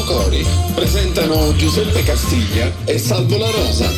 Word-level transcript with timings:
Cori 0.00 0.44
presentano 0.74 1.54
Giuseppe 1.54 2.02
Castiglia 2.02 2.72
e 2.84 2.98
Salvo 2.98 3.36
La 3.36 3.50
Rosa. 3.50 3.88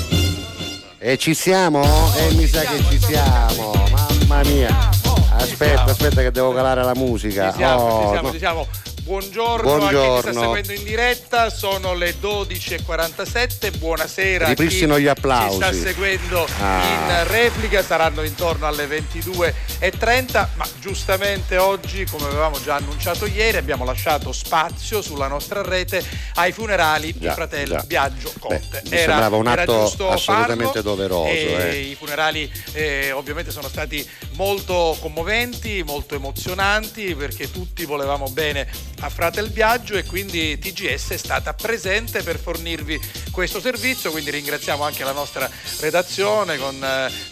E 0.99 1.17
ci 1.19 1.35
siamo? 1.35 1.83
E 2.17 2.35
mi 2.35 2.47
sa 2.47 2.61
che 2.63 2.83
ci 2.91 2.99
siamo, 3.01 3.73
mamma 3.91 4.43
mia. 4.45 4.91
Aspetta, 5.31 5.85
aspetta 5.85 6.21
che 6.23 6.31
devo 6.31 6.53
calare 6.53 6.83
la 6.83 6.95
musica. 6.95 7.51
Ci 7.53 7.57
siamo, 7.59 7.83
Oh, 7.83 8.01
ci 8.03 8.09
siamo, 8.11 8.27
no. 8.27 8.33
ci 8.33 8.39
siamo. 8.39 8.67
Buongiorno, 9.05 9.77
Buongiorno. 9.77 10.17
a 10.17 10.23
chi 10.23 10.31
sta 10.31 10.41
seguendo 10.41 10.73
in 10.73 10.83
diretta, 10.83 11.51
sono 11.51 11.93
le 11.93 12.15
12.47, 12.19 13.77
buonasera 13.77 14.47
Ripristino 14.49 14.95
a 14.95 14.97
chi 14.97 15.03
gli 15.03 15.07
applausi. 15.09 15.57
sta 15.57 15.73
seguendo 15.75 16.47
Ah. 16.59 17.21
in 17.21 17.29
replica, 17.29 17.83
saranno 17.83 18.23
intorno 18.23 18.67
alle 18.67 18.87
22.30, 18.87 20.49
ma 20.55 20.67
giustamente 20.81 21.59
oggi, 21.59 22.07
come 22.07 22.29
avevamo 22.29 22.59
già 22.63 22.77
annunciato 22.77 23.27
ieri, 23.27 23.59
abbiamo 23.59 23.85
lasciato 23.85 24.33
spazio 24.33 25.03
sulla 25.03 25.27
nostra 25.29 25.61
rete 25.61 26.03
ai 26.37 26.53
funerali 26.53 27.13
di 27.13 27.21
Già, 27.21 27.35
fratello 27.35 27.75
già. 27.75 27.83
Biagio 27.83 28.33
Conte. 28.39 28.63
Beh, 28.71 28.81
mi 28.85 28.97
sembrava 28.97 29.37
un 29.37 29.47
era 29.49 29.63
atto 29.63 30.09
assolutamente 30.09 30.81
farlo, 30.81 30.81
doveroso, 30.95 31.27
e 31.27 31.53
eh. 31.59 31.81
I 31.91 31.95
funerali 31.95 32.51
eh, 32.73 33.13
ovviamente 33.13 33.51
sono 33.51 33.69
stati 33.69 34.09
molto 34.37 34.97
commoventi, 34.99 35.83
molto 35.85 36.15
emozionanti 36.15 37.15
perché 37.15 37.51
tutti 37.51 37.85
volevamo 37.85 38.31
bene 38.31 38.67
a 39.05 39.11
Fratel 39.11 39.51
Biagio 39.51 39.97
e 39.97 40.05
quindi 40.05 40.59
TGS 40.59 41.11
è 41.11 41.17
stata 41.19 41.53
presente 41.53 42.23
per 42.23 42.39
fornirvi 42.39 42.99
questo 43.31 43.61
servizio, 43.61 44.11
quindi 44.11 44.31
ringraziamo 44.31 44.83
anche 44.83 45.05
la 45.05 45.13
nostra 45.13 45.49
redazione 45.81 46.57
con 46.57 46.83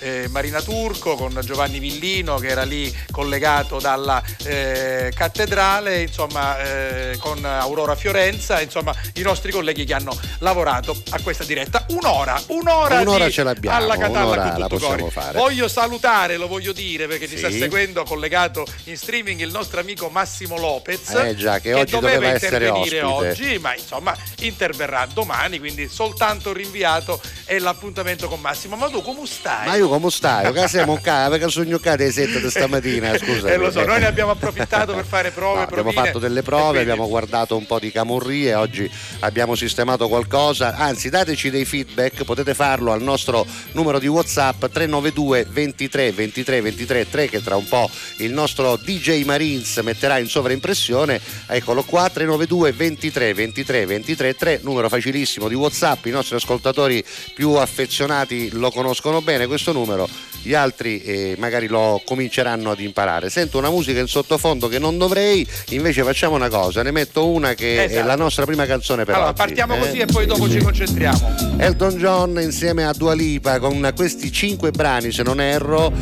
eh, 0.00 0.26
Marina 0.28 0.60
Turco, 0.60 1.14
con 1.16 1.40
Giovanni 1.42 1.78
Villino 1.78 2.36
che 2.36 2.48
era 2.48 2.64
lì 2.64 2.94
collegato 3.10 3.78
dalla 3.78 4.22
eh, 4.44 5.10
cattedrale, 5.14 6.02
insomma 6.02 6.60
eh, 6.60 7.16
con 7.18 7.42
Aurora 7.44 7.94
Fiorenza, 7.94 8.60
insomma 8.60 8.94
i 9.14 9.22
nostri 9.22 9.50
colleghi 9.50 9.84
che 9.84 9.94
hanno 9.94 10.14
lavorato 10.40 10.94
a 11.10 11.20
questa 11.22 11.44
diretta. 11.44 11.86
Un'ora, 11.90 12.40
un'ora, 12.48 13.00
Un'ora 13.00 13.26
di- 13.26 13.32
ce 13.32 13.44
l'abbiamo, 13.44 13.76
alla 13.76 13.96
Catalla 13.96 14.34
la 14.36 14.66
tutto 14.66 14.68
possiamo 14.76 15.08
fare. 15.08 15.38
Voglio 15.38 15.68
salutare, 15.68 16.36
lo 16.36 16.48
voglio 16.48 16.72
dire 16.72 17.06
perché 17.06 17.26
ci 17.26 17.34
Sì. 17.34 17.38
sta 17.38 17.50
seguendo 17.50 18.04
collegato 18.04 18.66
in 18.84 18.96
streaming 18.98 19.40
il 19.40 19.50
nostro 19.50 19.80
amico 19.80 20.08
Massimo 20.10 20.58
Lopez. 20.58 21.08
Eh 21.14 21.34
già, 21.34 21.60
che 21.62 21.72
oggi 21.74 21.92
doveva 21.92 22.28
essere 22.32 22.66
intervenire 22.66 23.02
ospite. 23.02 23.30
oggi, 23.30 23.58
ma 23.58 23.74
insomma 23.74 24.14
interverrà 24.40 25.06
domani, 25.12 25.58
quindi 25.58 25.88
soltanto 25.88 26.52
rinviato 26.52 27.20
è 27.44 27.58
l'appuntamento 27.58 28.28
con 28.28 28.40
Massimo. 28.40 28.76
Ma 28.76 28.88
tu 28.88 29.00
come 29.02 29.24
stai? 29.26 29.66
Ma 29.68 29.76
io 29.76 29.88
come 29.88 30.10
stai? 30.10 30.52
Che 30.52 30.68
siamo 30.68 30.98
qua? 30.98 31.28
Perché 31.30 31.48
sono 31.48 31.68
giocate 31.68 32.10
7 32.10 32.40
di 32.40 32.50
stamattina, 32.50 33.16
scusa. 33.18 33.48
Eh, 33.48 33.56
lo 33.56 33.70
so, 33.70 33.84
noi 33.84 34.00
ne 34.00 34.06
abbiamo 34.06 34.32
approfittato 34.32 34.92
per 34.94 35.04
fare 35.04 35.30
prove, 35.30 35.60
No, 35.62 35.66
abbiamo 35.68 35.92
fatto 35.92 36.18
delle 36.18 36.42
prove, 36.42 36.62
quindi- 36.72 36.90
abbiamo 36.90 37.08
guardato 37.08 37.56
un 37.56 37.66
po' 37.66 37.78
di 37.78 37.90
camurrie, 37.92 38.54
oggi 38.54 38.90
abbiamo 39.20 39.54
sistemato 39.54 40.08
qualcosa, 40.08 40.74
anzi 40.76 41.08
dateci 41.08 41.50
dei 41.50 41.64
feedback, 41.64 42.24
potete 42.24 42.54
farlo 42.54 42.92
al 42.92 43.02
nostro 43.02 43.46
numero 43.72 43.98
di 43.98 44.08
Whatsapp 44.08 44.58
392 44.58 45.46
23 45.48 46.12
23 46.12 46.60
23 46.60 47.08
3 47.08 47.28
che 47.28 47.42
tra 47.42 47.56
un 47.56 47.68
po' 47.68 47.88
il 48.18 48.32
nostro 48.32 48.76
DJ 48.76 49.22
Marines 49.24 49.76
metterà 49.78 50.18
in 50.18 50.26
sovraimpressione, 50.28 51.20
eccolo 51.46 51.82
qua 51.82 52.08
392 52.08 52.72
23 52.72 53.34
23 53.34 53.86
23 53.86 54.34
3, 54.34 54.60
numero 54.62 54.88
facilissimo 54.88 55.48
di 55.48 55.54
Whatsapp, 55.54 56.06
i 56.06 56.10
nostri 56.10 56.36
ascoltatori 56.36 57.04
più 57.34 57.52
affezionati 57.54 58.50
lo 58.52 58.70
conoscono 58.70 59.20
bene 59.22 59.46
questo 59.46 59.72
numero, 59.72 60.08
gli 60.42 60.54
altri 60.54 61.02
eh, 61.02 61.34
magari 61.38 61.66
lo 61.66 62.00
cominceranno 62.04 62.70
ad 62.70 62.80
imparare. 62.80 63.30
Sento 63.30 63.58
una 63.58 63.70
musica 63.70 64.00
in 64.00 64.06
sottofondo 64.08 64.68
che 64.68 64.78
non 64.78 64.98
dovrei, 64.98 65.46
invece 65.70 66.02
facciamo 66.02 66.34
una 66.34 66.48
cosa, 66.48 66.82
ne 66.82 66.90
metto 66.90 67.26
una 67.28 67.54
che 67.54 67.84
è 67.84 67.90
Esatto. 67.92 68.06
la 68.06 68.16
nostra 68.16 68.44
prima 68.44 68.64
canzone 68.66 69.04
per 69.04 69.14
Allora, 69.14 69.30
oggi. 69.30 69.38
partiamo 69.38 69.74
eh? 69.74 69.78
così 69.78 69.98
e 69.98 70.06
poi 70.06 70.26
dopo 70.26 70.46
Sì, 70.46 70.52
ci 70.52 70.58
concentriamo. 70.62 71.34
Elton 71.58 71.96
John 71.96 72.40
insieme 72.40 72.84
a 72.84 72.92
Dua 72.92 73.14
Lipa 73.14 73.58
con 73.58 73.92
questi 73.94 74.32
cinque 74.32 74.70
brani, 74.70 75.12
se 75.12 75.22
non 75.22 75.40
erro, 75.40 75.92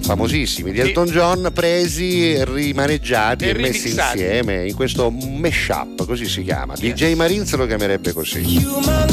famosissimi 0.00 0.72
di 0.72 0.80
Sì. 0.80 0.86
Elton 0.88 1.06
John, 1.06 1.50
presi, 1.52 2.42
rimaneggiati 2.44 3.44
E 3.44 3.48
e, 3.50 3.54
messi 3.54 3.90
insieme 3.90 4.68
in 4.68 4.74
questo 4.74 5.10
mashup, 5.10 6.04
così 6.06 6.26
si 6.26 6.42
chiama. 6.42 6.74
Yes. 6.78 6.94
DJ 6.94 7.14
Marines 7.14 7.54
lo 7.54 7.66
chiamerebbe 7.66 8.12
così. 8.12 8.62
Human 8.64 9.06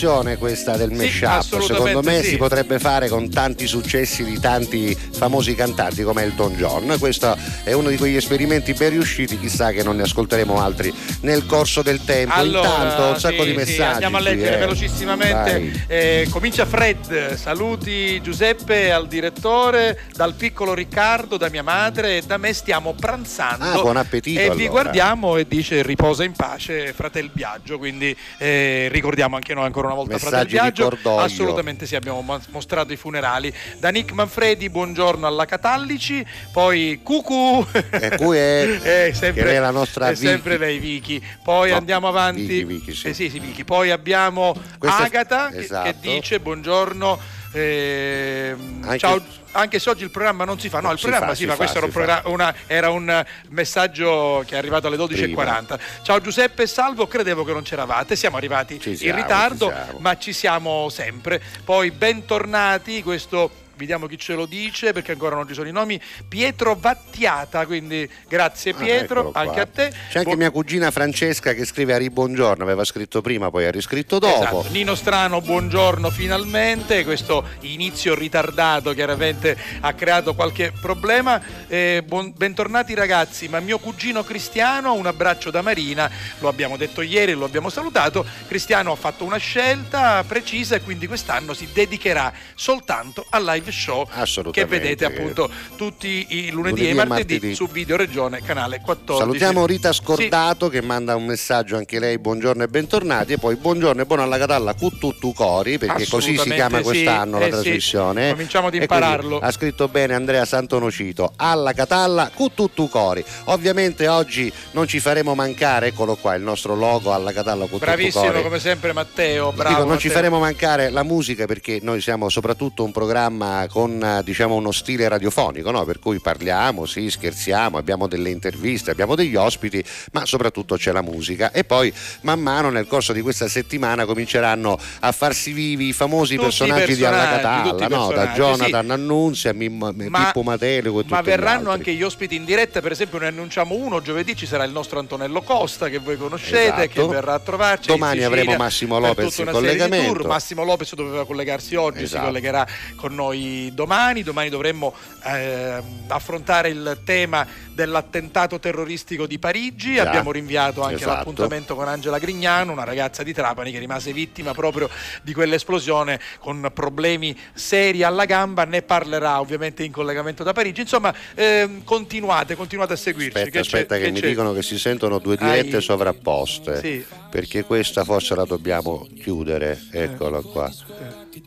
bell'operazione 0.00 0.36
questa 0.38 0.76
del 0.76 0.90
Sì, 0.90 1.20
mashup, 1.20 1.60
secondo 1.60 2.02
me 2.02 2.22
sì. 2.22 2.30
si 2.30 2.36
potrebbe 2.36 2.78
fare 2.78 3.08
con 3.08 3.28
tanti 3.28 3.66
successi 3.66 4.24
di 4.24 4.38
tanti 4.40 4.94
famosi 4.94 5.54
cantanti 5.54 6.02
come 6.02 6.22
Elton 6.22 6.54
John. 6.54 6.96
Questo 6.98 7.36
è 7.64 7.72
uno 7.72 7.90
di 7.90 7.96
quegli 7.96 8.16
esperimenti 8.16 8.72
ben 8.72 8.90
riusciti, 8.90 9.38
chissà 9.38 9.70
che 9.72 9.82
non 9.82 9.96
ne 9.96 10.02
ascolteremo 10.02 10.60
altri 10.60 10.92
nel 11.20 11.44
corso 11.46 11.82
del 11.82 12.02
tempo. 12.04 12.34
Allora, 12.34 12.68
Intanto 12.68 13.02
un 13.08 13.18
sacco 13.18 13.42
sì, 13.42 13.44
di 13.44 13.50
sì, 13.50 13.56
messaggi. 13.56 13.92
andiamo 13.92 14.16
a 14.16 14.20
leggere 14.20 14.56
eh. 14.56 14.58
velocissimamente. 14.58 15.84
Eh, 15.86 16.26
comincia 16.30 16.64
Fred. 16.66 17.34
Saluti 17.34 18.20
Giuseppe 18.22 18.90
al 18.92 19.06
direttore, 19.06 20.00
dal 20.14 20.34
piccolo 20.34 20.74
Riccardo, 20.74 21.36
da 21.36 21.48
mia 21.48 21.62
madre 21.62 22.18
e 22.18 22.22
da 22.22 22.36
me 22.36 22.52
stiamo 22.52 22.94
pranzando. 22.94 23.64
Ah, 23.64 23.80
buon 23.80 23.96
appetito, 23.96 24.38
E 24.40 24.44
vi 24.54 24.66
allora. 24.66 24.68
guardiamo 24.82 25.36
e 25.36 25.46
dice 25.46 25.82
riposa 25.82 26.24
in 26.24 26.32
pace 26.32 26.92
Fratel 26.92 27.30
Biagio. 27.32 27.78
Quindi 27.78 28.16
eh, 28.38 28.88
ricordiamo 28.90 29.36
anche 29.36 29.54
noi 29.54 29.64
ancora 29.66 29.86
una 29.88 29.96
volta 29.96 30.18
Fratel 30.18 30.38
Messaggi 30.38 30.52
Biagio. 30.54 30.84
cordoglio. 30.84 31.18
Assolutamente 31.20 31.86
sì, 31.86 31.96
abbiamo 31.96 32.20
mo- 32.22 32.40
mostrato 32.50 32.92
i 32.92 32.96
funerali. 32.96 33.52
Da 33.78 33.90
Nick 33.90 34.12
Manfredi, 34.12 34.70
buongiorno 34.70 35.26
alla 35.26 35.44
Catallici. 35.44 36.24
Poi 36.52 37.00
Cucu. 37.02 37.66
E 37.90 38.16
qui 38.16 38.36
è, 38.36 38.78
Eh, 39.10 39.14
sempre, 39.14 39.42
che 39.44 39.54
è 39.56 39.58
la 39.58 39.70
nostra 39.70 40.08
è 40.10 40.14
sempre 40.14 40.56
lei 40.58 40.78
Vicky. 40.78 41.09
Poi 41.42 41.70
No, 41.70 41.76
andiamo 41.76 42.08
avanti. 42.08 42.42
Vicky, 42.46 42.64
Vicky, 42.64 42.92
sì. 42.94 43.08
Eh 43.08 43.14
sì, 43.14 43.30
sì, 43.30 43.38
Vicky. 43.40 43.64
Poi 43.64 43.90
abbiamo 43.90 44.54
Questa 44.78 45.02
è- 45.02 45.06
Agata 45.06 45.48
che- 45.48 45.56
che, 45.56 45.62
esatto. 45.64 45.94
dice 46.00 46.38
buongiorno. 46.40 47.18
ehm, 47.52 48.82
Anche- 48.84 48.98
ciao, 48.98 49.20
anche 49.52 49.78
se 49.80 49.90
oggi 49.90 50.04
il 50.04 50.10
programma 50.10 50.44
non 50.44 50.60
si 50.60 50.68
fa, 50.68 50.80
no, 50.80 50.92
il 50.92 50.98
Si 50.98 51.02
programma 51.04 51.28
fa, 51.30 51.34
si, 51.34 51.42
si 51.42 51.48
fa, 51.48 51.56
questo 51.56 51.76
era 51.78 51.86
un, 51.86 51.92
si 51.92 51.98
programma- 51.98 52.28
una- 52.28 52.54
era 52.68 52.90
un 52.90 53.24
messaggio 53.48 54.44
che 54.46 54.54
è 54.54 54.58
arrivato 54.58 54.86
alle 54.86 54.96
12.40. 54.96 55.78
Ciao 56.02 56.20
Giuseppe 56.20 56.66
Salvo, 56.68 57.06
credevo 57.08 57.42
che 57.44 57.52
non 57.52 57.62
c'eravate, 57.62 58.14
siamo 58.14 58.36
arrivati 58.36 58.78
Ci 58.78 58.90
in 58.90 58.96
siamo, 58.96 59.20
ritardo, 59.20 59.66
siamo. 59.68 59.98
ma 59.98 60.16
ci 60.16 60.32
siamo 60.32 60.88
sempre. 60.90 61.42
Poi 61.64 61.90
bentornati, 61.90 63.02
questo 63.02 63.50
vediamo 63.80 64.06
chi 64.06 64.18
ce 64.18 64.34
lo 64.34 64.44
dice 64.44 64.92
perché 64.92 65.12
ancora 65.12 65.34
non 65.36 65.48
ci 65.48 65.54
sono 65.54 65.66
i 65.66 65.72
nomi. 65.72 65.98
Pietro 66.28 66.76
Vattiata, 66.78 67.64
quindi 67.64 68.08
grazie 68.28 68.72
Ah, 68.72 68.74
Pietro, 68.74 69.30
qua. 69.30 69.40
anche 69.40 69.60
a 69.60 69.66
te. 69.66 69.90
C'è 70.10 70.18
anche 70.18 70.32
Bu- 70.32 70.36
mia 70.36 70.50
cugina 70.50 70.90
Francesca 70.90 71.54
che 71.54 71.64
scrive 71.64 71.94
a 71.94 71.96
Ribuongiorno, 71.96 72.62
aveva 72.62 72.84
scritto 72.84 73.22
prima, 73.22 73.50
poi 73.50 73.64
ha 73.64 73.70
riscritto 73.70 74.18
dopo. 74.18 74.36
Esatto. 74.42 74.66
Nino 74.70 74.94
Strano, 74.94 75.40
buongiorno 75.40 76.10
finalmente. 76.10 77.04
Questo 77.04 77.42
inizio 77.60 78.14
ritardato 78.14 78.92
chiaramente 78.92 79.56
ha 79.80 79.92
creato 79.94 80.34
qualche 80.34 80.72
problema. 80.78 81.40
Eh, 81.66 82.02
buon- 82.06 82.34
bentornati 82.36 82.92
ragazzi, 82.94 83.48
ma 83.48 83.60
mio 83.60 83.78
cugino 83.78 84.22
Cristiano, 84.22 84.92
un 84.92 85.06
abbraccio 85.06 85.50
da 85.50 85.62
Marina, 85.62 86.10
lo 86.40 86.48
abbiamo 86.48 86.76
detto 86.76 87.00
ieri, 87.00 87.32
lo 87.32 87.46
abbiamo 87.46 87.70
salutato. 87.70 88.26
Cristiano 88.46 88.92
ha 88.92 88.96
fatto 88.96 89.24
una 89.24 89.38
scelta 89.38 90.22
precisa 90.26 90.74
e 90.76 90.82
quindi 90.82 91.06
quest'anno 91.06 91.54
si 91.54 91.66
dedicherà 91.72 92.30
soltanto 92.54 93.24
al 93.30 93.44
live 93.44 93.69
show 93.72 94.06
che 94.50 94.64
vedete 94.64 95.04
appunto 95.04 95.50
tutti 95.76 96.26
i 96.30 96.50
lunedì, 96.50 96.70
Lunedì 96.70 96.86
e 96.86 96.88
e 96.90 96.94
martedì, 96.94 97.32
martedì. 97.34 97.54
su 97.54 97.68
Video 97.68 97.96
Regione, 97.96 98.42
canale 98.42 98.80
14. 98.80 99.18
Salutiamo 99.18 99.66
Rita 99.66 99.92
Sì. 99.92 100.00
Scordato 100.02 100.68
che 100.68 100.80
manda 100.82 101.14
un 101.16 101.24
messaggio 101.24 101.76
anche 101.76 101.98
lei, 101.98 102.18
buongiorno 102.18 102.62
e 102.62 102.68
bentornati. 102.68 103.32
E 103.34 103.38
poi 103.38 103.56
buongiorno 103.56 104.02
e 104.02 104.04
buona 104.06 104.22
alla 104.24 104.38
Catalla 104.38 104.74
Cuttutu 104.74 105.32
Cori, 105.32 105.78
perché 105.78 106.06
così 106.08 106.36
si 106.36 106.50
chiama 106.50 106.78
sì, 106.78 106.82
quest'anno 106.82 107.38
la 107.38 107.46
eh 107.46 107.52
sì. 107.52 107.60
trasmissione. 107.60 108.30
Cominciamo 108.30 108.66
ad 108.68 108.74
impararlo. 108.74 109.38
Ha 109.38 109.50
scritto 109.50 109.88
bene 109.88 110.14
Andrea 110.14 110.44
Santonocito, 110.44 111.32
alla 111.36 111.72
Catalla 111.72 112.30
Cuttutu 112.34 112.88
Cori. 112.88 113.24
Ovviamente 113.44 114.08
oggi 114.08 114.52
non 114.72 114.86
ci 114.86 115.00
faremo 115.00 115.34
mancare, 115.34 115.88
eccolo 115.88 116.16
qua, 116.16 116.34
il 116.34 116.42
nostro 116.42 116.74
logo 116.74 117.12
alla 117.12 117.32
Catalla 117.32 117.64
Cuttutu 117.64 117.84
Bravissimo 117.84 118.24
Cori. 118.24 118.42
come 118.42 118.58
sempre 118.58 118.92
Matteo, 118.92 119.52
bravo. 119.52 119.74
Dico, 119.76 119.86
non 119.88 119.98
ci 119.98 120.06
Matteo. 120.08 120.22
faremo 120.22 120.38
mancare 120.40 120.90
la 120.90 121.02
musica 121.02 121.46
perché 121.46 121.78
noi 121.82 122.00
siamo 122.00 122.28
soprattutto 122.28 122.84
un 122.84 122.92
programma 122.92 123.59
con 123.68 124.02
eh, 124.02 124.22
diciamo 124.24 124.54
uno 124.54 124.70
stile 124.72 125.08
radiofonico, 125.08 125.70
no? 125.70 125.84
per 125.84 125.98
cui 125.98 126.20
parliamo, 126.20 126.86
sì, 126.86 127.10
scherziamo, 127.10 127.76
abbiamo 127.78 128.06
delle 128.06 128.30
interviste, 128.30 128.90
abbiamo 128.90 129.14
degli 129.14 129.36
ospiti, 129.36 129.82
ma 130.12 130.24
soprattutto 130.26 130.76
c'è 130.76 130.92
la 130.92 131.02
musica 131.02 131.50
e 131.52 131.64
poi 131.64 131.92
man 132.22 132.40
mano 132.40 132.70
nel 132.70 132.86
corso 132.86 133.12
di 133.12 133.20
questa 133.20 133.48
settimana 133.48 134.04
cominceranno 134.04 134.78
a 135.00 135.12
farsi 135.12 135.52
vivi 135.52 135.88
i 135.88 135.92
famosi 135.92 136.34
Tutti 136.36 136.46
i 136.46 136.48
personaggi 136.48 136.96
di 136.96 137.04
Alla 137.04 137.16
personaggi, 137.26 137.70
Catalla, 137.70 137.96
no? 137.96 138.08
da 138.08 138.14
personaggi, 138.26 138.38
Jonathan 138.40 138.90
Annunzia, 138.90 139.52
Mimmo- 139.52 139.92
Pippo 139.92 140.42
Matelico 140.42 141.00
e 141.00 141.04
ma 141.08 141.20
gli 141.20 141.24
verranno 141.24 141.70
altri. 141.70 141.90
anche 141.90 141.92
gli 141.94 142.02
ospiti 142.02 142.34
in 142.36 142.44
diretta, 142.44 142.80
per 142.80 142.92
esempio 142.92 143.18
ne 143.18 143.26
annunciamo 143.28 143.74
uno, 143.74 144.00
giovedì 144.00 144.36
ci 144.36 144.46
sarà 144.46 144.64
il 144.64 144.72
nostro 144.72 144.98
Antonello 144.98 145.42
Costa 145.42 145.88
che 145.88 145.98
voi 145.98 146.16
conoscete, 146.16 146.84
Esatto. 146.84 146.88
che 146.88 147.06
verrà 147.06 147.34
a 147.34 147.38
trovarci. 147.40 147.88
Domani 147.88 148.20
Sicilia 148.20 148.26
avremo 148.40 148.56
Massimo 148.56 148.98
Lopez 148.98 149.38
in 149.38 149.48
collegamento. 149.50 150.26
Massimo 150.28 150.64
Lopez 150.64 150.94
doveva 150.94 151.26
collegarsi 151.26 151.74
oggi, 151.74 151.98
si 151.98 152.04
Esatto. 152.04 152.26
collegherà 152.26 152.66
con 152.96 153.14
noi 153.14 153.49
domani. 153.72 154.22
Domani 154.22 154.48
dovremmo 154.48 154.94
ehm, 155.24 155.82
affrontare 156.08 156.68
il 156.68 157.00
tema 157.04 157.46
dell'attentato 157.72 158.58
terroristico 158.58 159.26
di 159.26 159.38
Parigi. 159.38 159.94
Già. 159.94 160.02
Abbiamo 160.08 160.32
rinviato 160.32 160.82
anche 160.82 160.96
Esatto. 160.96 161.10
l'appuntamento 161.16 161.74
con 161.74 161.88
Angela 161.88 162.18
Grignano, 162.18 162.72
una 162.72 162.84
ragazza 162.84 163.22
di 163.22 163.32
Trapani 163.32 163.72
che 163.72 163.78
rimase 163.78 164.12
vittima 164.12 164.52
proprio 164.52 164.88
di 165.22 165.32
quell'esplosione 165.32 166.20
con 166.38 166.70
problemi 166.74 167.36
seri 167.54 168.02
alla 168.02 168.24
gamba. 168.24 168.64
Ne 168.64 168.82
parlerà 168.82 169.40
ovviamente 169.40 169.82
in 169.84 169.92
collegamento 169.92 170.42
da 170.42 170.52
Parigi. 170.52 170.82
Insomma, 170.82 171.14
ehm, 171.34 171.84
continuate, 171.84 172.54
continuate 172.56 172.92
a 172.94 172.96
seguirci. 172.96 173.36
Aspetta, 173.36 173.50
che 173.50 173.58
aspetta, 173.58 173.96
c'è- 173.96 174.02
che, 174.02 174.10
mi 174.10 174.20
dicono 174.20 174.52
che 174.52 174.62
si 174.62 174.78
sentono 174.78 175.18
due 175.18 175.36
dirette 175.36 175.76
Ai- 175.76 175.82
sovrapposte. 175.82 176.78
Sì. 176.80 177.04
Perché 177.30 177.64
questa 177.64 178.04
forse 178.04 178.34
la 178.34 178.44
dobbiamo 178.44 179.06
chiudere, 179.22 179.80
eccola 179.92 180.40
qua. 180.40 180.70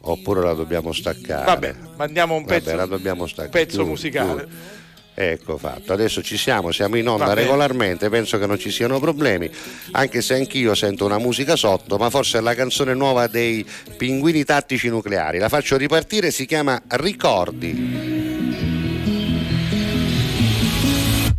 Oppure 0.01 0.41
la 0.41 0.53
dobbiamo 0.53 0.94
staccare. 0.94 1.44
Vabbè, 1.45 1.75
mandiamo 1.95 2.36
un 2.36 2.44
Vabbè, 2.44 2.62
pezzo, 2.62 2.86
dobbiamo 2.86 3.28
staccare. 3.28 3.50
pezzo 3.50 3.75
Chiudi, 3.78 3.90
musicale. 3.90 4.36
chiudi. 4.45 4.56
Ecco 5.16 5.60
fatto, 5.60 5.94
adesso 5.94 6.24
ci 6.24 6.38
siamo, 6.38 6.72
siamo 6.72 6.95
in 6.98 7.07
onda 7.07 7.34
regolarmente, 7.34 8.10
penso 8.10 8.40
che 8.40 8.48
non 8.48 8.57
ci 8.57 8.72
siano 8.72 9.00
problemi, 9.00 9.48
anche 9.92 10.24
se 10.24 10.34
anch'io 10.34 10.74
sento 10.74 11.06
una 11.06 11.19
musica 11.19 11.56
sotto, 11.56 11.98
ma 11.98 12.10
forse 12.10 12.40
è 12.40 12.42
la 12.42 12.56
canzone 12.56 12.95
nuova 12.95 13.28
dei 13.28 13.63
Pinguini 13.95 14.44
Tattici 14.44 14.90
Nucleari. 14.90 15.38
La 15.38 15.50
faccio 15.50 15.78
ripartire, 15.78 16.31
si 16.31 16.48
chiama 16.48 16.81
Ricordi. 16.88 18.73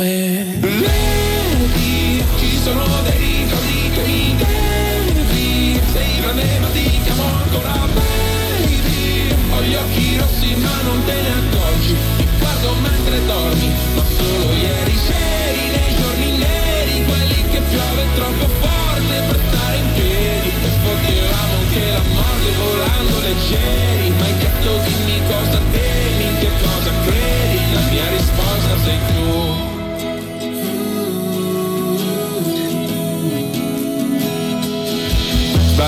Vedi 0.00 0.64
Ci 2.38 2.58
sono 2.64 2.86
dei 3.02 3.18
ricordi 3.18 3.90
che 3.92 4.02
mi 4.06 4.34
devi 4.34 5.78
Sei 5.92 6.20
grande 6.22 6.58
ma 6.58 6.68
ti 6.68 7.00
chiamo 7.04 7.22
ancora 7.22 7.86
baby 7.92 9.34
Ho 9.52 9.60
gli 9.60 9.74
occhi 9.74 10.16
rossi 10.16 10.54
ma 10.54 10.80
non 10.84 11.04
te 11.04 11.12
ne 11.12 11.28
accorgi 11.28 11.94
Ti 12.16 12.26
guardo 12.38 12.74
mentre 12.80 13.26
dormi 13.26 13.74
Ma 13.94 14.02
solo 14.16 14.52
ieri 14.54 14.96
c'eri 15.04 15.68
nei 15.68 15.94
giorni 16.00 16.30
neri 16.38 17.04
Quelli 17.04 17.44
che 17.50 17.60
piove 17.68 18.06
troppo 18.14 18.48
forte 18.56 19.20
per 19.28 19.38
stare 19.50 19.76
in 19.76 19.92
piedi 19.92 20.48
E 20.48 20.70
potevamo 20.80 21.54
anche 21.60 21.90
la 21.92 22.02
morte 22.08 22.50
volando 22.56 23.20
leggeri 23.20 24.08
Ma 24.16 24.24
hai 24.24 24.34
detto 24.38 24.78
dimmi 24.78 25.20
cosa 25.28 25.60
temi, 25.72 25.89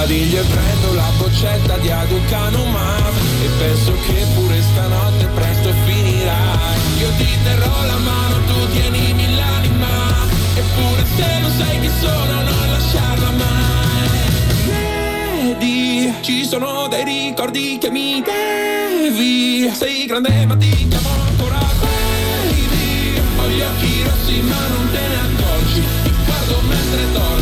Sbadiglio 0.03 0.41
e 0.41 0.45
prendo 0.47 0.95
la 0.95 1.09
boccetta 1.17 1.79
di 1.79 1.89
Aducanumab 1.89 3.15
E 3.41 3.49
penso 3.57 3.93
che 4.05 4.27
pure 4.35 4.61
stanotte 4.61 5.27
presto 5.27 5.73
finirai 5.85 6.81
Io 6.99 7.09
ti 7.19 7.29
terrò 7.45 7.87
la 7.87 7.99
mano, 7.99 8.37
tu 8.49 8.73
tienimi 8.73 9.33
l'anima 9.37 9.87
Eppure 10.57 11.05
se 11.15 11.39
non 11.41 11.51
sai 11.57 11.81
chi 11.81 11.91
sono 12.01 12.35
non 12.35 12.71
lasciarla 12.71 13.31
mai. 13.31 14.11
Vedi, 15.47 16.13
ci 16.23 16.45
sono 16.47 16.89
dei 16.89 17.05
ricordi 17.05 17.79
che 17.79 17.91
mi 17.91 18.21
devi. 18.23 19.71
Sei 19.73 20.07
grande 20.07 20.47
ma 20.47 20.57
ti 20.57 20.89
chiamo 20.89 21.11
ancora 21.11 21.61
baby 21.81 23.21
Ho 23.39 23.47
gli 23.47 23.61
occhi 23.61 24.03
rossi 24.03 24.41
ma 24.41 24.67
non 24.67 24.91
te 24.91 24.99
ne 24.99 25.15
accorgi. 25.15 25.83
Ti 26.03 26.11
guardo 26.27 26.61
mentre 26.67 27.13
dormi 27.13 27.42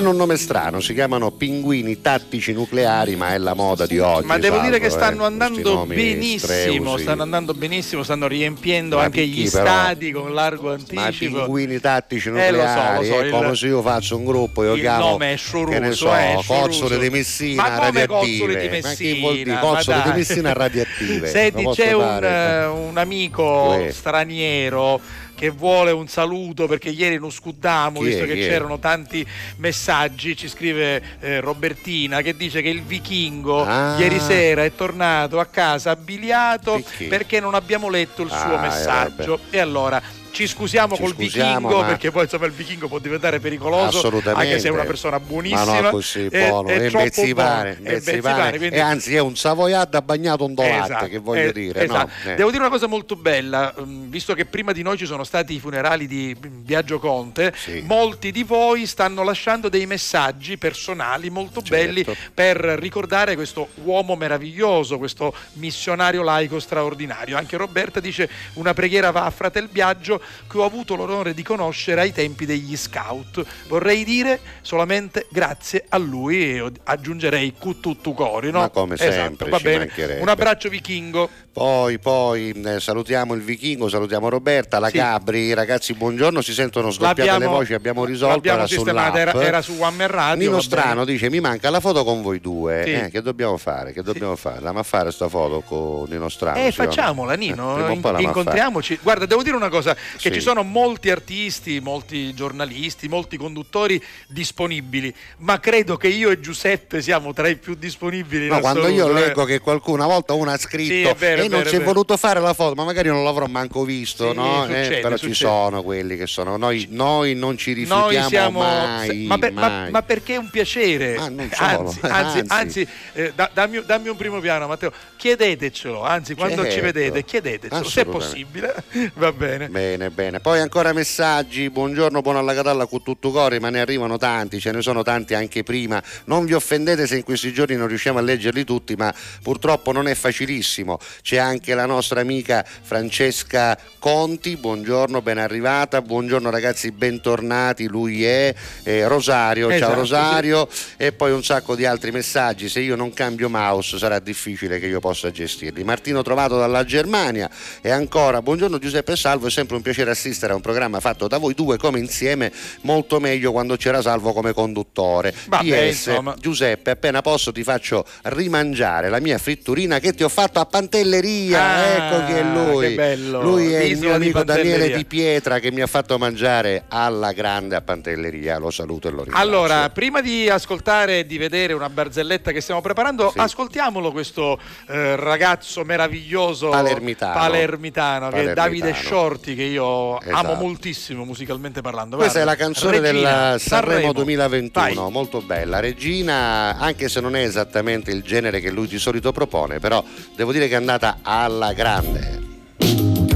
Hanno 0.00 0.12
un 0.12 0.16
nome 0.16 0.38
strano, 0.38 0.80
si 0.80 0.94
chiamano 0.94 1.30
pinguini 1.30 2.00
tattici 2.00 2.54
nucleari, 2.54 3.16
ma 3.16 3.34
è 3.34 3.38
la 3.38 3.52
moda 3.52 3.84
di 3.84 3.98
oggi. 3.98 4.24
Ma 4.24 4.38
devo 4.38 4.58
dire 4.60 4.78
che 4.78 4.88
Salvo, 4.88 5.04
stanno 5.04 5.22
eh, 5.24 5.26
andando 5.26 5.84
benissimo, 5.84 6.96
stanno 6.96 7.22
andando 7.22 7.52
benissimo, 7.52 8.02
stanno 8.02 8.26
riempiendo 8.26 8.96
Ma 8.96 9.02
anche 9.02 9.24
chi 9.24 9.28
gli 9.28 9.50
però? 9.50 9.62
stadi 9.66 10.10
con 10.10 10.32
largo 10.32 10.68
Ma 10.68 10.72
anticipo. 11.04 11.36
pinguini 11.42 11.80
tattici 11.80 12.28
Eh, 12.28 12.50
lo 12.50 12.60
so, 12.60 12.64
nucleari, 12.64 12.96
lo 12.96 13.04
so, 13.04 13.20
è 13.20 13.24
il- 13.26 13.30
come 13.30 13.54
se 13.56 13.66
io 13.66 13.82
faccio 13.82 14.16
un 14.16 14.24
gruppo, 14.24 14.64
io 14.64 14.72
il 14.72 14.80
chiamo 14.80 15.08
nome 15.10 15.26
è 15.26 15.28
che 15.28 15.32
ne 15.34 15.36
sciuruso, 15.36 15.92
so, 15.94 16.16
eh, 16.16 16.40
cozzole 16.46 16.98
di 16.98 17.10
Messina 17.10 17.62
Ma 17.62 17.78
radioattive. 17.78 18.06
cozzole 18.38 18.56
di 18.60 18.66
Ma? 18.68 18.72
Messina? 18.88 19.58
Cozzole 19.58 19.96
Ma 19.96 20.02
di 20.02 20.08
dai. 20.08 20.16
Messina 20.18 20.52
radioattive. 20.54 21.28
Senti, 21.28 21.66
c'è 21.74 21.92
un, 21.92 22.20
eh, 22.24 22.64
un 22.64 22.96
amico 22.96 23.76
Uè. 23.78 23.90
straniero 23.90 24.98
che 25.40 25.48
vuole 25.48 25.90
un 25.90 26.06
saluto 26.06 26.66
perché 26.66 26.90
ieri 26.90 27.18
non 27.18 27.30
scudamo, 27.30 28.00
visto 28.02 28.26
che 28.26 28.34
c'erano 28.34 28.78
tanti 28.78 29.26
messaggi, 29.56 30.36
ci 30.36 30.48
scrive 30.48 31.02
eh, 31.20 31.40
Robertina 31.40 32.20
che 32.20 32.36
dice 32.36 32.60
che 32.60 32.68
il 32.68 32.82
vichingo 32.82 33.64
Ah. 33.64 33.96
ieri 33.98 34.20
sera 34.20 34.64
è 34.64 34.74
tornato 34.74 35.40
a 35.40 35.46
casa 35.46 35.92
abiliato 35.92 36.74
Perché? 36.74 37.06
perché 37.06 37.40
non 37.40 37.54
abbiamo 37.54 37.88
letto 37.88 38.20
il 38.20 38.28
suo 38.28 38.36
Ah, 38.54 38.64
eh, 38.64 38.68
messaggio. 38.68 39.40
e 39.48 39.58
allora 39.58 40.00
ci 40.30 40.46
scusiamo 40.46 40.94
Ci 40.96 41.02
col 41.02 41.12
scusiamo, 41.14 41.54
vichingo 41.68 41.80
ma- 41.80 41.86
perché 41.86 42.10
poi 42.10 42.24
insomma 42.24 42.46
il 42.46 42.52
vichingo 42.52 42.88
può 42.88 42.98
diventare 42.98 43.40
pericoloso 43.40 43.98
Assolutamente. 43.98 44.46
anche 44.48 44.58
se 44.60 44.68
è 44.68 44.70
una 44.70 44.84
persona 44.84 45.18
buonissima. 45.20 45.64
Ma 45.64 45.80
no, 45.80 45.90
così 45.90 46.28
buono, 46.28 46.68
è 46.68 46.72
è 46.72 46.86
è 46.86 46.90
bezzivare. 46.90 47.78
bezzivare, 47.80 48.58
quindi- 48.58 48.76
e 48.76 48.80
anzi 48.80 49.14
è 49.14 49.20
un 49.20 49.36
savoiardo 49.36 50.00
bagnato 50.02 50.44
un 50.44 50.54
latte, 50.56 50.84
Esatto, 50.84 51.06
che 51.06 51.18
voglio 51.18 51.48
eh, 51.48 51.52
dire. 51.52 51.84
esatto. 51.84 52.10
no? 52.24 52.30
Eh. 52.32 52.34
Devo 52.36 52.50
dire 52.50 52.62
una 52.62 52.70
cosa 52.70 52.86
molto 52.86 53.16
bella, 53.16 53.74
mm, 53.80 54.08
visto 54.10 54.34
che 54.34 54.44
prima 54.46 54.72
di 54.72 54.82
noi 54.82 54.96
ci 54.96 55.06
sono 55.06 55.24
stati 55.24 55.54
i 55.54 55.60
funerali 55.60 56.06
di 56.06 56.36
Biagio 56.38 56.98
Conte, 56.98 57.52
Sì. 57.56 57.82
molti 57.86 58.30
di 58.32 58.42
voi 58.42 58.86
stanno 58.86 59.22
lasciando 59.22 59.68
dei 59.68 59.86
messaggi 59.86 60.56
personali 60.58 61.30
molto 61.30 61.62
Certo. 61.62 61.70
belli 61.84 62.04
per 62.34 62.56
ricordare 62.56 63.34
questo 63.34 63.68
uomo 63.84 64.16
meraviglioso, 64.16 64.98
questo 64.98 65.34
missionario 65.54 66.22
laico 66.22 66.58
straordinario. 66.60 67.36
Anche 67.36 67.56
Roberta 67.56 68.00
dice 68.00 68.28
una 68.54 68.74
preghiera 68.74 69.10
va 69.10 69.24
a 69.24 69.30
Fratel 69.30 69.68
Biagio 69.68 70.19
che 70.48 70.58
ho 70.58 70.64
avuto 70.64 70.94
l'onore 70.94 71.34
di 71.34 71.42
conoscere 71.42 72.00
ai 72.02 72.12
tempi 72.12 72.46
degli 72.46 72.76
scout. 72.76 73.44
Vorrei 73.68 74.04
dire 74.04 74.40
solamente 74.62 75.26
grazie 75.30 75.84
a 75.88 75.98
lui 75.98 76.56
e 76.56 76.72
aggiungerei 76.84 77.54
cututtu 77.58 78.14
cori, 78.14 78.50
no? 78.50 78.60
Ma 78.60 78.68
come 78.70 78.94
Esatto, 78.94 79.12
sempre, 79.12 79.50
va 79.50 79.56
ci 79.58 79.62
bene. 79.64 79.78
mancherebbe. 79.78 80.20
Un 80.20 80.28
abbraccio 80.28 80.68
vichingo. 80.68 81.28
Poi, 81.52 81.98
poi 81.98 82.50
eh, 82.64 82.78
salutiamo 82.80 83.34
il 83.34 83.42
vichingo, 83.42 83.88
salutiamo 83.88 84.28
Roberta, 84.28 84.78
la 84.78 84.88
Sì. 84.88 84.98
Gabri, 84.98 85.52
ragazzi 85.52 85.94
buongiorno, 85.94 86.40
si 86.42 86.52
sentono 86.52 86.90
scoppiate 86.92 87.38
le 87.40 87.46
voci, 87.46 87.74
abbiamo 87.74 88.04
risolto, 88.04 88.34
l'abbiamo 88.36 88.66
sistemata, 88.66 89.18
era, 89.18 89.32
era 89.42 89.60
su 89.60 89.72
One 89.78 89.96
Man 89.96 90.06
Radio. 90.08 90.36
Nino 90.44 90.52
va. 90.56 90.60
Strano 90.62 91.04
dice 91.04 91.28
mi 91.28 91.40
manca 91.40 91.68
la 91.70 91.80
foto 91.80 92.04
con 92.04 92.22
voi 92.22 92.40
due, 92.40 92.82
Sì. 92.84 92.92
Eh, 92.92 93.10
che 93.10 93.20
dobbiamo 93.20 93.56
fare? 93.56 93.92
Che 93.92 94.02
dobbiamo 94.02 94.36
fare? 94.36 94.56
Andiamo 94.56 94.78
a 94.78 94.82
fare 94.84 95.10
sta 95.10 95.28
foto 95.28 95.60
con 95.62 96.06
Nino 96.08 96.28
Strano? 96.28 96.58
Eh, 96.58 96.66
sì 96.70 96.76
facciamola 96.76 97.32
Eh, 97.32 97.36
Nino, 97.36 97.72
in- 97.74 97.80
la 97.80 97.94
va 97.94 98.00
fare. 98.00 98.22
incontriamoci. 98.22 98.98
Guarda, 99.02 99.26
devo 99.26 99.42
dire 99.42 99.56
una 99.56 99.68
cosa, 99.68 99.96
che 100.12 100.18
Sì. 100.28 100.32
ci 100.32 100.40
sono 100.40 100.62
molti 100.62 101.10
artisti, 101.10 101.80
molti 101.80 102.34
giornalisti, 102.34 103.08
molti 103.08 103.36
conduttori 103.36 104.02
disponibili, 104.28 105.12
ma 105.38 105.60
credo 105.60 105.96
che 105.96 106.08
io 106.08 106.30
e 106.30 106.40
Giuseppe 106.40 107.02
siamo 107.02 107.32
tra 107.32 107.48
i 107.48 107.56
più 107.56 107.74
disponibili. 107.74 108.48
No, 108.48 108.60
quando 108.60 108.88
io 108.88 109.08
eh. 109.08 109.12
leggo 109.12 109.44
che 109.44 109.58
qualcuno, 109.58 109.96
una 110.04 110.06
volta 110.12 110.32
uno 110.34 110.50
ha 110.50 110.56
Sì, 110.58 110.66
scritto 110.66 111.08
è 111.10 111.14
vero, 111.14 111.42
e 111.42 111.48
non 111.48 111.64
si 111.66 111.76
è 111.76 111.80
voluto 111.82 112.16
fare 112.16 112.40
la 112.40 112.54
foto, 112.54 112.74
ma 112.74 112.84
magari 112.84 113.08
non 113.08 113.22
l'avrò 113.24 113.46
manco 113.46 113.84
visto, 113.84 114.30
Sì, 114.30 114.36
no? 114.36 114.64
succede, 114.66 114.98
Eh, 114.98 115.00
però 115.00 115.16
ci 115.16 115.26
succede. 115.26 115.50
sono 115.50 115.82
quelli 115.82 116.16
che 116.16 116.26
sono. 116.26 116.56
Noi, 116.56 116.86
noi 116.90 117.34
non 117.34 117.56
ci 117.56 117.72
rifiutiamo 117.72 118.28
siamo, 118.28 118.58
mai, 118.60 119.26
ma, 119.26 119.38
per- 119.38 119.52
ma- 119.52 119.88
ma 119.90 120.02
perché 120.02 120.34
è 120.34 120.38
un 120.38 120.48
piacere? 120.50 121.16
Ah, 121.16 121.24
anzi, 121.56 121.98
anzi, 122.02 122.44
anzi. 122.48 122.88
eh, 123.12 123.32
da- 123.34 123.50
dammi, 123.52 123.82
dammi 123.84 124.08
un 124.08 124.16
primo 124.16 124.40
piano, 124.40 124.66
Matteo. 124.66 124.92
Chiedetecelo, 125.16 126.02
anzi, 126.04 126.34
quando 126.34 126.64
ci 126.64 126.70
Certo. 126.72 126.84
vedete, 126.86 127.24
chiedetecelo 127.24 127.84
se 127.88 128.00
è 128.02 128.04
possibile. 128.06 128.74
Va 129.14 129.32
bene. 129.32 129.68
Bene, 129.68 129.99
bene. 130.08 130.40
Poi 130.40 130.60
ancora 130.60 130.94
messaggi. 130.94 131.68
Buongiorno, 131.68 132.22
buona 132.22 132.38
alla 132.38 132.54
Catalla 132.54 132.86
con 132.86 133.02
tutto 133.02 133.30
cuore, 133.30 133.60
ma 133.60 133.68
ne 133.68 133.80
arrivano 133.80 134.16
tanti, 134.16 134.58
ce 134.58 134.72
ne 134.72 134.80
sono 134.80 135.02
tanti 135.02 135.34
anche 135.34 135.62
prima. 135.62 136.02
Non 136.24 136.46
vi 136.46 136.54
offendete 136.54 137.06
se 137.06 137.16
in 137.16 137.22
questi 137.22 137.52
giorni 137.52 137.76
non 137.76 137.86
riusciamo 137.86 138.18
a 138.18 138.22
leggerli 138.22 138.64
tutti, 138.64 138.96
ma 138.96 139.14
purtroppo 139.42 139.92
non 139.92 140.08
è 140.08 140.14
facilissimo. 140.14 140.98
C'è 141.20 141.36
anche 141.36 141.74
la 141.74 141.84
nostra 141.84 142.22
amica 142.22 142.64
Francesca 142.64 143.78
Conti. 143.98 144.56
Buongiorno, 144.56 145.20
ben 145.20 145.36
arrivata. 145.36 146.00
Buongiorno 146.00 146.48
ragazzi, 146.48 146.90
bentornati. 146.90 147.86
Lui 147.86 148.24
è 148.24 148.54
eh, 148.84 149.06
Rosario. 149.06 149.68
Ciao 149.68 149.76
Esatto, 149.76 149.94
Rosario. 149.94 150.68
E 150.96 151.12
poi 151.12 151.32
un 151.32 151.44
sacco 151.44 151.74
di 151.74 151.84
altri 151.84 152.10
messaggi. 152.10 152.70
Se 152.70 152.80
io 152.80 152.96
non 152.96 153.12
cambio 153.12 153.50
mouse 153.50 153.98
sarà 153.98 154.18
difficile 154.18 154.78
che 154.78 154.86
io 154.86 155.00
possa 155.00 155.30
gestirli. 155.30 155.84
Martino 155.84 156.22
trovato 156.22 156.58
dalla 156.58 156.84
Germania. 156.84 157.50
E 157.82 157.90
ancora, 157.90 158.40
buongiorno 158.40 158.78
Giuseppe 158.78 159.14
Salvo, 159.14 159.46
è 159.46 159.50
sempre 159.50 159.76
un 159.76 159.82
piacere 159.82 159.88
assistere 160.10 160.52
a 160.52 160.56
un 160.56 160.60
programma 160.62 161.00
fatto 161.00 161.28
da 161.28 161.38
voi 161.38 161.54
due 161.54 161.76
come 161.76 161.98
insieme, 161.98 162.52
molto 162.82 163.20
meglio 163.20 163.52
quando 163.52 163.76
c'era 163.76 164.00
Salvo 164.02 164.32
come 164.32 164.52
conduttore. 164.52 165.34
Vabbè, 165.48 165.88
PS, 165.90 166.06
insomma. 166.06 166.34
Giuseppe, 166.38 166.90
appena 166.90 167.20
posso 167.22 167.52
ti 167.52 167.62
faccio 167.62 168.04
rimangiare 168.22 169.08
la 169.08 169.20
mia 169.20 169.38
fritturina 169.38 169.98
che 169.98 170.12
ti 170.14 170.22
ho 170.22 170.28
fatto 170.28 170.58
a 170.60 170.66
Pantelleria. 170.66 171.60
Ah, 171.62 171.84
ecco 171.86 172.24
chi 172.26 172.32
è 172.32 172.42
lui. 172.42 172.94
che. 172.94 173.16
Lui 173.26 173.72
è 173.72 173.80
il 173.80 173.88
L'isola 173.90 174.08
mio 174.10 174.18
di 174.18 174.24
amico 174.24 174.44
Daniele 174.44 174.68
Pantelleria. 174.70 174.96
Di 174.96 175.04
Pietra 175.04 175.58
che 175.58 175.70
mi 175.70 175.80
ha 175.80 175.86
fatto 175.86 176.18
mangiare 176.18 176.84
alla 176.88 177.32
grande 177.32 177.76
a 177.76 177.80
Pantelleria. 177.80 178.58
Lo 178.58 178.70
saluto 178.70 179.08
e 179.08 179.10
lo 179.10 179.22
ringrazio. 179.22 179.42
Allora, 179.48 179.88
prima 179.90 180.20
di 180.20 180.48
ascoltare 180.48 181.20
e 181.20 181.26
di 181.26 181.38
vedere 181.38 181.72
una 181.72 181.88
barzelletta 181.90 182.52
che 182.52 182.60
stiamo 182.60 182.80
preparando, 182.80 183.30
Sì. 183.32 183.38
ascoltiamolo 183.38 184.12
questo 184.12 184.58
eh, 184.88 185.16
ragazzo 185.16 185.84
meraviglioso 185.84 186.68
Palermitano. 186.70 187.32
palermitano, 187.34 188.28
che 188.30 188.36
è 188.36 188.52
Palermitano. 188.52 188.54
Davide 188.54 188.94
Shorty, 188.94 189.54
che 189.54 189.62
io 189.62 189.79
amo 189.86 190.20
Esatto. 190.22 190.54
moltissimo 190.54 191.24
musicalmente 191.24 191.80
parlando. 191.80 192.16
Questa 192.16 192.40
è 192.40 192.44
la 192.44 192.54
Guarda, 192.54 192.64
canzone 192.64 193.00
Regina, 193.00 193.50
del 193.50 193.60
Sanremo, 193.60 194.12
2021, 194.12 195.02
Vai. 195.02 195.10
molto 195.12 195.40
bella. 195.40 195.80
Regina, 195.80 196.76
anche 196.78 197.08
se 197.08 197.20
non 197.20 197.36
è 197.36 197.42
esattamente 197.42 198.10
il 198.10 198.22
genere 198.22 198.60
che 198.60 198.70
lui 198.70 198.86
di 198.86 198.98
solito 198.98 199.32
propone, 199.32 199.78
però 199.78 200.02
devo 200.36 200.52
dire 200.52 200.66
che 200.68 200.74
è 200.74 200.76
andata 200.78 201.18
alla 201.22 201.72
grande. 201.72 202.38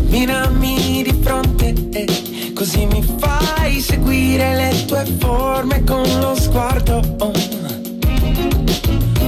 Minami 0.07 1.03
di 1.03 1.19
fronte 1.23 1.75
e 1.93 2.53
così 2.55 2.87
mi 2.87 3.03
fai 3.19 3.81
seguire 3.81 4.55
le 4.55 4.85
tue 4.87 5.05
forme 5.19 5.83
con 5.85 6.03
lo 6.21 6.35
sguardo. 6.37 7.01
Oh. 7.19 7.33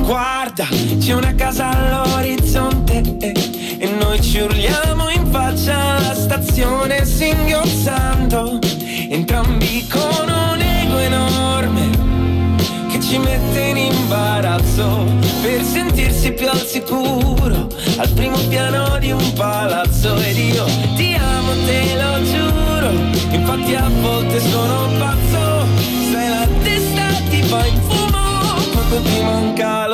Guarda, 0.03 0.69
c'è 0.99 1.13
una 1.15 1.35
casa 1.35 1.96
per 15.47 15.63
sentirsi 15.63 16.33
più 16.33 16.49
al 16.49 16.59
sicuro 16.59 17.69
al 17.99 18.11
primo 18.15 18.37
piano 18.49 18.99
di 18.99 19.13
un 19.13 19.33
palazzo. 19.35 20.17
Ed 20.17 20.37
io 20.37 20.65
ti 20.97 21.15
amo, 21.15 21.53
te 21.65 21.95
lo 21.95 22.23
giuro, 22.25 22.91
infatti 23.31 23.75
a 23.77 23.89
volte 24.01 24.41
sono 24.41 24.91
pazzo, 24.99 25.67
sai 26.11 26.29
la 26.29 26.49
testa 26.65 27.07
ti 27.31 27.43
va 27.49 27.65
in 27.65 27.81
fumo 27.83 28.55
quando 28.73 29.01
ti 29.03 29.21
manca 29.23 29.86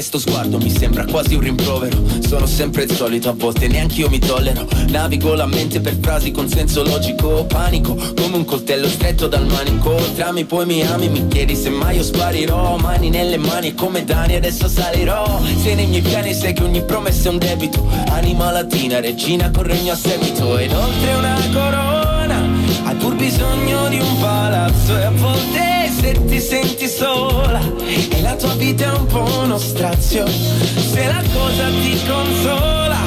Sto 0.00 0.18
sguardo? 0.18 0.58
Mi 0.58 0.70
sembra 0.70 1.04
quasi 1.04 1.34
un 1.34 1.42
rimprovero. 1.42 2.02
Sono 2.26 2.46
sempre 2.46 2.84
il 2.84 2.92
solito, 2.92 3.28
a 3.28 3.34
volte 3.36 3.68
neanche 3.68 4.00
io 4.00 4.08
mi 4.08 4.18
tollero. 4.18 4.66
Navigo 4.88 5.34
la 5.34 5.46
mente 5.46 5.80
per 5.80 5.96
frasi 6.00 6.30
con 6.30 6.48
senso 6.48 6.82
logico 6.82 7.44
Panico, 7.44 7.94
come 7.94 8.36
un 8.36 8.44
coltello 8.44 8.88
stretto 8.88 9.28
dal 9.28 9.46
manico. 9.46 9.94
Trami 10.16 10.44
poi 10.44 10.66
mi 10.66 10.82
ami, 10.82 11.08
mi 11.08 11.28
chiedi 11.28 11.54
se 11.54 11.68
mai 11.68 11.96
io 11.96 12.02
sparirò. 12.02 12.76
Mani 12.78 13.10
nelle 13.10 13.36
mani 13.36 13.74
come 13.74 14.04
Dani 14.04 14.34
adesso 14.34 14.68
salirò. 14.68 15.40
Se 15.62 15.74
nei 15.74 15.86
miei 15.86 16.02
piani 16.02 16.34
sai 16.34 16.54
che 16.54 16.64
ogni 16.64 16.82
promessa 16.82 17.28
è 17.28 17.32
un 17.32 17.38
debito. 17.38 17.86
Anima 18.08 18.50
latina, 18.50 19.00
regina 19.00 19.50
con 19.50 19.64
regno 19.64 19.92
a 19.92 19.96
seguito. 19.96 20.56
Ed 20.58 20.72
oltre 20.72 21.14
una 21.14 21.36
corona 21.52 22.48
hai 22.84 22.94
pur 22.96 23.14
bisogno 23.14 23.88
di 23.88 23.98
un 24.00 24.18
palazzo. 24.18 24.96
E 24.96 25.02
a 25.02 25.10
volte 25.10 25.79
se 26.00 26.24
ti 26.24 26.40
senti 26.40 26.88
sola 26.88 27.60
E 27.84 28.20
la 28.22 28.34
tua 28.34 28.54
vita 28.54 28.84
è 28.84 28.96
un 28.96 29.06
po' 29.06 29.24
uno 29.42 29.58
strazio. 29.58 30.26
Se 30.26 31.06
la 31.06 31.22
cosa 31.32 31.68
ti 31.82 32.00
consola 32.06 32.98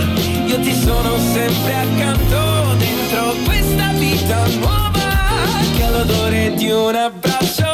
Io 0.46 0.60
ti 0.60 0.74
sono 0.74 1.18
sempre 1.34 1.74
accanto 1.74 2.76
Dentro 2.78 3.34
questa 3.46 3.92
vita 3.94 4.46
nuova 4.60 4.92
Che 5.76 5.84
ha 5.84 5.90
l'odore 5.90 6.54
di 6.54 6.70
un 6.70 6.96
abbraccio 6.96 7.73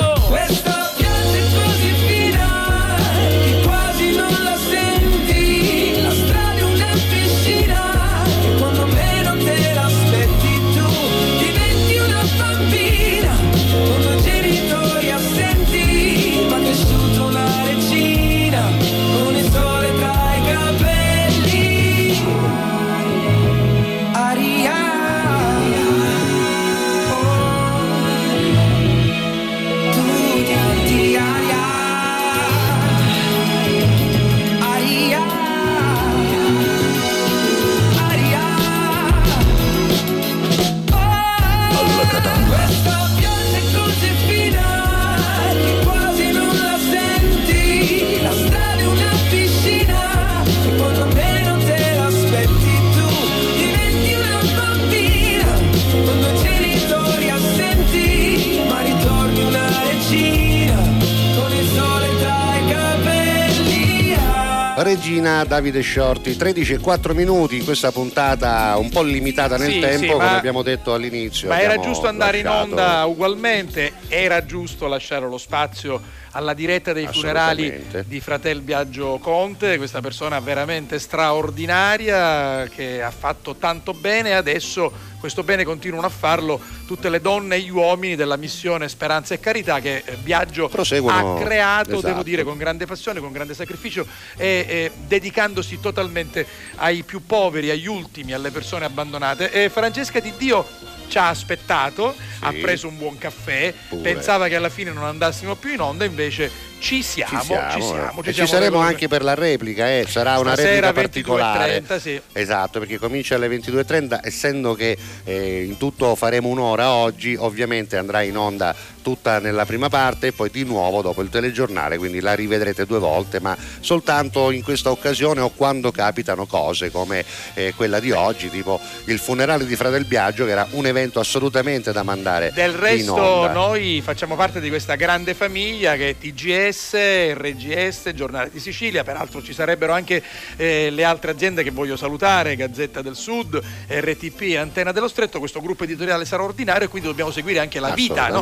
Regina 64.94 65.44
Davide 65.44 65.84
Shorty, 65.84 66.36
13 66.36 66.74
e 66.74 66.78
4 66.80 67.14
minuti 67.14 67.58
in 67.58 67.64
questa 67.64 67.92
puntata 67.92 68.76
un 68.78 68.90
po' 68.90 69.04
limitata 69.04 69.56
nel 69.56 69.72
Sì, 69.74 69.80
tempo, 69.80 70.00
sì, 70.06 70.08
come 70.08 70.26
abbiamo 70.30 70.64
detto 70.64 70.96
all'inizio. 70.96 71.48
Ma 71.48 71.62
era 71.62 71.80
giusto 71.80 72.08
andare 72.08 72.42
lasciato- 72.42 72.66
in 72.66 72.72
onda 72.72 73.06
ugualmente, 73.06 73.92
era 74.08 74.44
giusto 74.44 74.88
lasciare 74.88 75.28
lo 75.28 75.38
spazio 75.38 76.02
alla 76.32 76.54
diretta 76.54 76.94
dei 76.94 77.08
funerali 77.08 77.86
di 78.06 78.20
Fratel 78.20 78.62
Biagio 78.62 79.18
Conte, 79.18 79.78
questa 79.78 80.02
persona 80.02 80.40
veramente 80.40 81.00
straordinaria 81.00 82.68
che 82.68 83.02
ha 83.02 83.12
fatto 83.12 83.56
tanto 83.56 83.94
bene 83.94 84.30
e 84.30 84.34
adesso 84.34 85.08
questo 85.20 85.44
bene 85.44 85.66
continuano 85.66 86.08
a 86.08 86.10
farlo 86.10 86.62
tutte 86.86 87.10
le 87.10 87.20
donne 87.20 87.58
e 87.58 87.60
gli 87.60 87.70
uomini 87.70 88.16
della 88.16 88.38
missione 88.38 88.88
Speranza 88.88 89.34
e 89.34 89.40
Carità 89.40 89.80
che 89.82 90.04
eh, 90.06 90.16
Biagio 90.16 90.70
Proseguono, 90.70 91.36
ha 91.36 91.40
creato, 91.42 91.92
esatto. 91.92 92.08
devo 92.08 92.24
dire, 92.24 92.44
con 92.44 92.58
grande 92.58 92.86
passione, 92.86 93.20
con 93.20 93.32
grande 93.32 93.54
sacrificio 93.54 94.06
e 94.38 94.66
e 94.70 94.92
dedicandosi 95.08 95.80
totalmente 95.80 96.46
ai 96.76 97.04
più 97.04 97.26
poveri, 97.26 97.70
agli 97.70 97.88
ultimi, 97.88 98.34
alle 98.34 98.52
persone 98.52 98.86
abbandonate. 98.86 99.52
E 99.52 99.70
Francesca 99.70 100.20
Di 100.20 100.34
Dio 100.38 100.66
ci 101.10 101.18
ha 101.18 101.28
aspettato, 101.28 102.16
ha 102.42 102.54
preso 102.54 102.88
un 102.88 102.98
buon 102.98 103.18
caffè, 103.18 103.74
Pure. 103.90 104.02
pensava 104.02 104.48
che 104.48 104.56
alla 104.56 104.70
fine 104.70 104.92
non 104.92 105.04
andassimo 105.04 105.56
più 105.56 105.74
in 105.74 105.82
onda, 105.82 106.06
invece 106.06 106.50
ci 106.80 107.02
siamo, 107.04 107.40
Ci 107.42 107.46
siamo, 107.48 107.72
ci 107.72 107.78
eh. 107.80 107.82
siamo, 107.82 108.22
e 108.24 108.32
siamo 108.32 108.32
ci 108.32 108.48
saremo 108.48 108.78
venuti. 108.78 108.94
anche 108.94 109.08
per 109.10 109.24
la 109.24 109.34
replica, 109.34 109.90
eh. 109.90 110.06
sarà 110.08 110.40
una 110.40 110.54
Stasera 110.54 110.92
replica 110.92 111.02
particolare. 111.02 111.82
22.30, 111.82 112.00
sì. 112.00 112.22
Esatto, 112.32 112.80
perché 112.80 112.98
comincia 112.98 113.36
alle 113.36 113.48
22.30, 113.50 114.20
essendo 114.24 114.74
che 114.76 114.98
eh, 115.26 115.64
in 115.64 115.78
tutto 115.78 116.16
faremo 116.16 116.48
un'ora 116.48 116.92
oggi, 116.94 117.36
ovviamente 117.38 117.98
andrà 117.98 118.22
in 118.22 118.38
onda 118.38 118.74
tutta 119.10 119.40
nella 119.40 119.66
prima 119.66 119.90
parte 119.90 120.28
e 120.28 120.32
poi 120.34 120.52
di 120.52 120.64
nuovo 120.64 121.02
dopo 121.02 121.24
il 121.24 121.30
telegiornale, 121.30 121.98
quindi 121.98 122.20
la 122.20 122.36
rivedrete 122.36 122.86
due 122.86 123.00
volte, 123.00 123.40
ma 123.40 123.58
soltanto 123.80 124.52
in 124.52 124.62
questa 124.62 124.92
occasione 124.92 125.42
o 125.42 125.50
quando 125.50 125.92
capitano 125.92 126.46
cose 126.46 126.92
come 126.92 127.26
eh, 127.56 127.74
quella 127.76 128.00
di 128.00 128.12
oggi, 128.12 128.52
tipo 128.52 128.80
il 129.06 129.18
funerale 129.18 129.66
di 129.66 129.76
Fratel 129.76 130.06
Biagio, 130.06 130.46
che 130.46 130.52
era 130.52 130.68
un 130.72 130.86
evento 130.86 131.20
assolutamente 131.20 131.92
da 131.92 132.04
mandare 132.04 132.52
Del 132.54 132.74
resto 132.74 133.48
noi 133.48 134.02
facciamo 134.04 134.36
parte 134.36 134.60
di 134.60 134.70
questa 134.70 134.94
grande 134.94 135.34
famiglia 135.34 135.96
che 135.96 136.10
è 136.10 136.18
TGS, 136.18 137.34
RGS, 137.34 138.12
Giornale 138.14 138.52
di 138.52 138.60
Sicilia, 138.60 139.04
peraltro 139.04 139.42
ci 139.42 139.54
sarebbero 139.54 139.94
anche 139.94 140.22
eh, 140.56 140.92
le 140.92 141.04
altre 141.04 141.32
aziende 141.32 141.64
che 141.64 141.72
voglio 141.72 141.98
salutare, 141.98 142.56
Gazzetta 142.56 143.02
del 143.02 143.16
Sud, 143.16 143.60
RTP 143.88 144.56
Antena 144.58 144.92
dello 144.92 145.08
Stretto, 145.08 145.40
questo 145.40 145.62
gruppo 145.62 145.86
editoriale 145.86 146.26
sarà 146.26 146.44
ordinario 146.44 146.86
e 146.86 146.90
quindi 146.90 147.08
dobbiamo 147.08 147.32
seguire 147.32 147.58
anche 147.60 147.80
la 147.80 147.90
vita 147.90 148.28
no, 148.28 148.42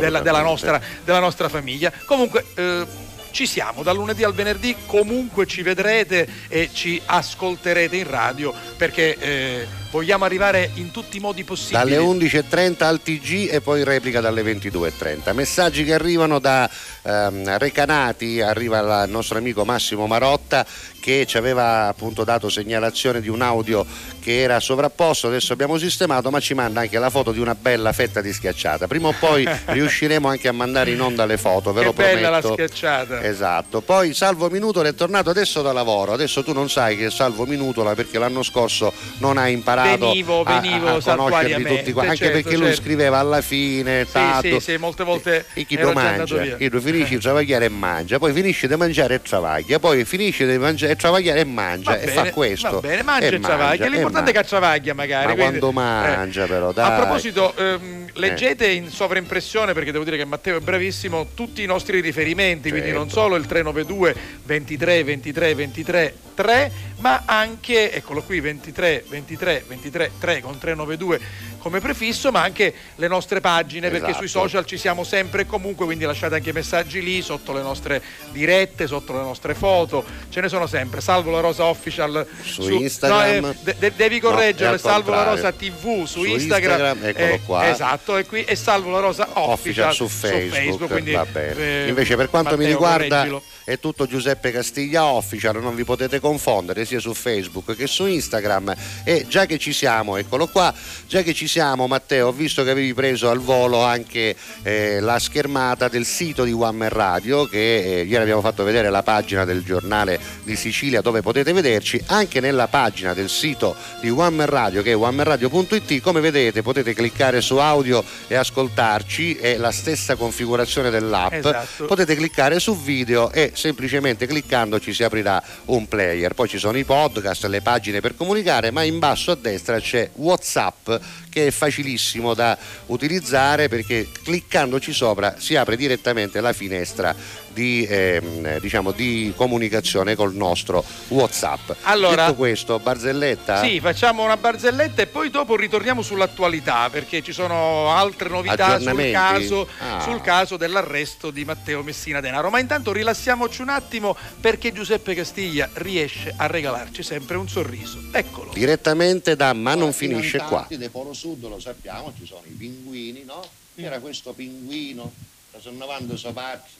della, 0.00 0.20
della 0.20 0.42
nostra, 0.42 0.80
della 1.04 1.20
nostra 1.20 1.48
famiglia. 1.48 1.92
Comunque 2.04 2.44
eh, 2.54 2.86
ci 3.30 3.46
siamo, 3.46 3.82
dal 3.82 3.96
lunedì 3.96 4.24
al 4.24 4.32
venerdì 4.32 4.74
comunque 4.86 5.44
ci 5.44 5.60
vedrete 5.60 6.26
e 6.48 6.70
ci 6.72 7.00
ascolterete 7.04 7.94
in 7.94 8.08
radio 8.08 8.54
perché 8.78 9.14
eh, 9.18 9.66
vogliamo 9.96 10.26
arrivare 10.26 10.72
in 10.74 10.90
tutti 10.90 11.16
i 11.16 11.20
modi 11.20 11.42
possibili. 11.42 11.78
Dalle 11.78 11.96
11.30 11.96 12.84
al 12.84 13.00
TG 13.00 13.48
e 13.50 13.62
poi 13.62 13.82
replica 13.82 14.20
dalle 14.20 14.42
22.30. 14.42 15.32
Messaggi 15.32 15.84
che 15.84 15.94
arrivano 15.94 16.38
da 16.38 16.68
ehm, 17.02 17.56
Recanati, 17.56 18.42
arriva 18.42 19.04
il 19.04 19.10
nostro 19.10 19.38
amico 19.38 19.64
Massimo 19.64 20.06
Marotta 20.06 20.66
che 21.00 21.24
ci 21.24 21.36
aveva 21.38 21.86
appunto 21.86 22.24
dato 22.24 22.48
segnalazione 22.48 23.20
di 23.20 23.28
un 23.28 23.40
audio 23.40 23.86
che 24.20 24.40
era 24.40 24.58
sovrapposto, 24.58 25.28
adesso 25.28 25.52
abbiamo 25.52 25.78
sistemato, 25.78 26.30
ma 26.30 26.40
ci 26.40 26.52
manda 26.52 26.80
anche 26.80 26.98
la 26.98 27.10
foto 27.10 27.30
di 27.30 27.38
una 27.38 27.54
bella 27.54 27.92
fetta 27.92 28.20
di 28.20 28.32
schiacciata. 28.32 28.88
Prima 28.88 29.08
o 29.08 29.14
poi 29.18 29.48
riusciremo 29.66 30.26
anche 30.26 30.48
a 30.48 30.52
mandare 30.52 30.90
in 30.90 31.00
onda 31.00 31.24
le 31.24 31.38
foto, 31.38 31.72
ve 31.72 31.80
Che 31.80 31.86
lo 31.86 31.92
bella 31.92 32.28
la 32.28 32.40
prometto. 32.40 32.54
schiacciata. 32.54 33.22
Esatto, 33.22 33.82
poi 33.82 34.12
Salvo 34.14 34.50
Minutola 34.50 34.88
è 34.88 34.94
tornato 34.94 35.30
adesso 35.30 35.62
da 35.62 35.72
lavoro, 35.72 36.12
adesso 36.12 36.42
tu 36.42 36.52
non 36.52 36.68
sai 36.68 36.96
che 36.96 37.06
è 37.06 37.10
Salvo 37.10 37.46
Minutola 37.46 37.94
perché 37.94 38.18
l'anno 38.18 38.42
scorso 38.42 38.92
non 39.18 39.38
hai 39.38 39.52
imparato 39.52 39.85
Venivo, 39.96 40.42
a- 40.42 40.60
venivo 40.60 40.88
a, 40.88 40.94
a 40.96 41.00
saltuariamente, 41.00 41.76
tutti 41.78 41.92
qua, 41.92 42.02
anche 42.02 42.16
certo, 42.16 42.32
perché 42.40 42.56
lui 42.56 42.66
certo. 42.68 42.82
scriveva 42.82 43.18
alla 43.18 43.40
fine, 43.40 44.06
tanto, 44.10 44.58
sì, 44.60 44.72
sì, 44.72 44.76
molte 44.76 45.04
volte 45.04 45.44
e 45.54 45.64
chi 45.64 45.74
ero 45.76 45.88
lo 45.88 45.92
mangia, 45.94 46.56
chi 46.56 46.68
tu 46.68 46.80
finisci 46.80 47.14
di 47.14 47.20
travagliare 47.20 47.64
e 47.66 47.68
mangia, 47.68 48.18
poi 48.18 48.32
finisci 48.32 48.66
di 48.66 48.76
mangiare 48.76 49.14
e 49.14 49.22
travaglia, 49.22 49.78
poi 49.78 50.04
finisci 50.04 50.46
di 50.46 50.58
mangiare 50.58 50.92
e 50.92 50.96
travagliare 50.96 51.40
e 51.40 51.44
mangia 51.44 51.90
Va 51.92 51.98
e 52.00 52.04
bene, 52.06 52.12
fa 52.12 52.30
questo. 52.32 52.70
Va 52.80 52.80
bene, 52.80 53.02
mangia 53.02 53.26
e, 53.26 53.38
travaglia. 53.38 53.64
mangia, 53.66 53.84
e 53.84 53.88
L'importante 53.90 54.30
è 54.30 54.34
che 54.34 54.42
travaglia 54.44 54.94
magari. 54.94 55.26
Ma 55.26 55.34
quindi- 55.34 55.58
quando 55.58 55.72
mangia 55.72 56.46
però, 56.46 56.72
dai. 56.72 56.90
A 56.90 56.94
proposito, 56.96 57.54
ehm, 57.56 58.06
leggete 58.14 58.66
in 58.66 58.90
sovraimpressione, 58.90 59.72
perché 59.72 59.92
devo 59.92 60.04
dire 60.04 60.16
che 60.16 60.24
Matteo 60.24 60.56
è 60.58 60.60
bravissimo, 60.60 61.28
tutti 61.34 61.62
i 61.62 61.66
nostri 61.66 62.00
riferimenti, 62.00 62.68
quindi 62.70 62.88
Certo. 62.88 63.02
non 63.02 63.10
solo 63.10 63.36
il 63.36 63.46
392 63.46 64.14
23 64.44 65.04
23 65.04 65.54
23 65.54 66.14
3, 66.34 66.70
ma 66.98 67.22
anche, 67.26 67.92
eccolo 67.92 68.22
qui, 68.22 68.40
23 68.40 69.04
23 69.08 69.64
23 69.66 70.12
3 70.18 70.40
con 70.40 70.58
392 70.58 71.20
come 71.66 71.80
prefisso, 71.80 72.30
ma 72.30 72.42
anche 72.42 72.72
le 72.94 73.08
nostre 73.08 73.40
pagine, 73.40 73.88
perché 73.90 74.06
Esatto. 74.10 74.18
sui 74.18 74.28
social 74.28 74.64
ci 74.64 74.78
siamo 74.78 75.02
sempre 75.02 75.42
e 75.42 75.46
comunque, 75.46 75.84
quindi 75.84 76.04
lasciate 76.04 76.36
anche 76.36 76.52
messaggi 76.52 77.02
lì, 77.02 77.22
sotto 77.22 77.52
le 77.52 77.60
nostre 77.60 78.00
dirette, 78.30 78.86
sotto 78.86 79.12
le 79.14 79.18
nostre 79.22 79.54
foto, 79.54 80.04
ce 80.28 80.40
ne 80.40 80.48
sono 80.48 80.68
sempre. 80.68 81.00
Salvo 81.00 81.32
la 81.32 81.40
Rosa 81.40 81.64
Official 81.64 82.24
Su 82.44 82.70
Instagram. 82.70 83.40
no, 83.44 83.50
eh, 83.50 83.56
de- 83.62 83.74
de- 83.80 83.92
devi 83.96 84.20
No, 84.20 84.30
correggere, 84.30 84.70
al 84.70 84.80
Salvo 84.80 85.10
la. 85.10 85.24
Rosa 85.24 85.50
TV 85.50 86.04
su, 86.04 86.20
Su 86.20 86.24
Instagram, 86.24 86.98
Instagram, 86.98 87.04
eccolo 87.04 87.32
eh, 87.34 87.40
qua. 87.44 87.68
esatto, 87.68 88.16
e 88.16 88.24
qui 88.26 88.44
e 88.44 88.54
Salvo 88.54 88.90
la 88.90 89.00
Rosa 89.00 89.24
Official, 89.32 89.88
Official 89.90 89.94
su 89.94 90.06
Facebook, 90.08 90.88
quindi, 90.88 91.10
va 91.10 91.24
bene. 91.26 91.56
eh, 91.84 91.88
Invece 91.88 92.14
per 92.14 92.30
quanto 92.30 92.50
mi 92.56 92.58
Matteo, 92.58 92.72
riguarda 92.72 93.08
correggilo. 93.16 93.42
è 93.64 93.78
tutto 93.80 94.06
Giuseppe 94.06 94.52
Castiglia 94.52 95.04
Official, 95.06 95.60
non 95.60 95.74
vi 95.74 95.82
potete 95.82 96.20
confondere 96.20 96.84
sia 96.84 97.00
su 97.00 97.12
Facebook 97.12 97.74
che 97.74 97.88
su 97.88 98.06
Instagram 98.06 98.72
e 99.02 99.26
già 99.28 99.46
che 99.46 99.58
ci 99.58 99.72
siamo, 99.72 100.16
eccolo 100.16 100.46
qua, 100.46 100.72
già 101.08 101.22
che 101.22 101.34
ci 101.34 101.48
siamo 101.48 101.54
Matteo, 101.86 102.28
ho 102.28 102.32
visto 102.32 102.62
che 102.62 102.70
avevi 102.70 102.92
preso 102.92 103.30
al 103.30 103.40
volo 103.40 103.82
anche 103.82 104.36
eh, 104.62 105.00
la 105.00 105.18
schermata 105.18 105.88
del 105.88 106.04
sito 106.04 106.44
di 106.44 106.52
One 106.52 106.76
Man 106.76 106.88
Radio 106.90 107.46
che 107.46 108.00
eh, 108.00 108.02
ieri 108.02 108.22
abbiamo 108.22 108.40
fatto 108.40 108.62
vedere 108.64 108.90
la 108.90 109.02
pagina 109.02 109.44
del 109.44 109.62
giornale 109.62 110.18
di 110.42 110.56
Sicilia 110.56 111.00
dove 111.00 111.22
potete 111.22 111.52
vederci, 111.52 112.00
anche 112.06 112.40
nella 112.40 112.68
pagina 112.68 113.14
del 113.14 113.28
sito 113.28 113.74
di 114.00 114.10
One 114.10 114.36
Man 114.36 114.46
Radio 114.46 114.82
che 114.82 114.92
è 114.92 114.96
onemanradio.it, 114.96 116.00
come 116.00 116.20
vedete 116.20 116.62
potete 116.62 116.94
cliccare 116.94 117.40
su 117.40 117.56
audio 117.56 118.04
e 118.26 118.34
ascoltarci, 118.34 119.36
è 119.36 119.56
la 119.56 119.70
stessa 119.70 120.16
configurazione 120.16 120.90
dell'app 120.90 121.32
Esatto. 121.32 121.86
potete 121.86 122.14
cliccare 122.16 122.58
su 122.60 122.78
video 122.78 123.30
e 123.30 123.52
semplicemente 123.54 124.26
cliccandoci 124.26 124.92
si 124.92 125.02
aprirà 125.02 125.42
un 125.66 125.88
player. 125.88 126.34
Poi 126.34 126.48
ci 126.48 126.58
sono 126.58 126.76
i 126.78 126.84
podcast, 126.84 127.46
le 127.46 127.62
pagine 127.62 128.00
per 128.00 128.14
comunicare, 128.14 128.70
ma 128.70 128.82
in 128.82 128.98
basso 128.98 129.30
a 129.30 129.34
destra 129.36 129.78
c'è 129.80 130.10
WhatsApp 130.14 130.90
che 131.36 131.48
è 131.48 131.50
facilissimo 131.50 132.32
da 132.32 132.56
utilizzare 132.86 133.68
perché 133.68 134.08
cliccandoci 134.22 134.94
sopra 134.94 135.34
si 135.38 135.54
apre 135.54 135.76
direttamente 135.76 136.40
la 136.40 136.54
finestra 136.54 137.14
di, 137.56 137.86
ehm, 137.88 138.58
diciamo, 138.58 138.92
di 138.92 139.32
comunicazione 139.34 140.14
col 140.14 140.34
nostro 140.34 140.84
WhatsApp. 141.08 141.70
Allora- 141.84 142.26
Detto 142.26 142.34
questo, 142.36 142.78
barzelletta? 142.78 143.62
Sì, 143.64 143.80
facciamo 143.80 144.22
una 144.24 144.36
barzelletta 144.36 145.00
e 145.00 145.06
poi 145.06 145.30
dopo 145.30 145.56
ritorniamo 145.56 146.02
sull'attualità 146.02 146.90
perché 146.90 147.22
ci 147.22 147.32
sono 147.32 147.90
altre 147.94 148.28
novità 148.28 148.78
sul 148.78 149.10
caso, 149.10 149.66
Ah. 149.78 150.00
sul 150.02 150.20
caso 150.20 150.58
dell'arresto 150.58 151.30
di 151.30 151.46
Matteo 151.46 151.82
Messina 151.82 152.20
Denaro. 152.20 152.50
Ma 152.50 152.58
intanto 152.58 152.92
rilassiamoci 152.92 153.62
un 153.62 153.70
attimo 153.70 154.14
perché 154.38 154.70
Giuseppe 154.74 155.14
Castiglia 155.14 155.70
riesce 155.74 156.34
a 156.36 156.46
regalarci 156.46 157.02
sempre 157.02 157.38
un 157.38 157.48
sorriso. 157.48 157.98
Eccolo. 158.12 158.52
Direttamente 158.52 159.34
da 159.34 159.54
Ma 159.54 159.74
non 159.74 159.94
finisce 159.94 160.36
in 160.36 160.44
qua. 160.44 160.66
Del 160.68 160.90
Polo 160.90 161.14
Sud 161.14 161.42
lo 161.48 161.58
sappiamo, 161.58 162.12
ci 162.18 162.26
sono 162.26 162.42
i 162.44 162.50
pinguini, 162.50 163.24
no? 163.24 163.42
C'era 163.74 163.98
questo 163.98 164.32
pinguino 164.32 165.10
che 165.52 165.58
sono 165.62 165.80
andando 165.80 166.16
sopacci. 166.18 166.74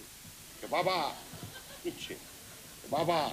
Che 0.66 0.72
papà, 0.74 1.12
che 1.82 1.92
c'è? 1.96 2.16
Papà, 2.88 3.30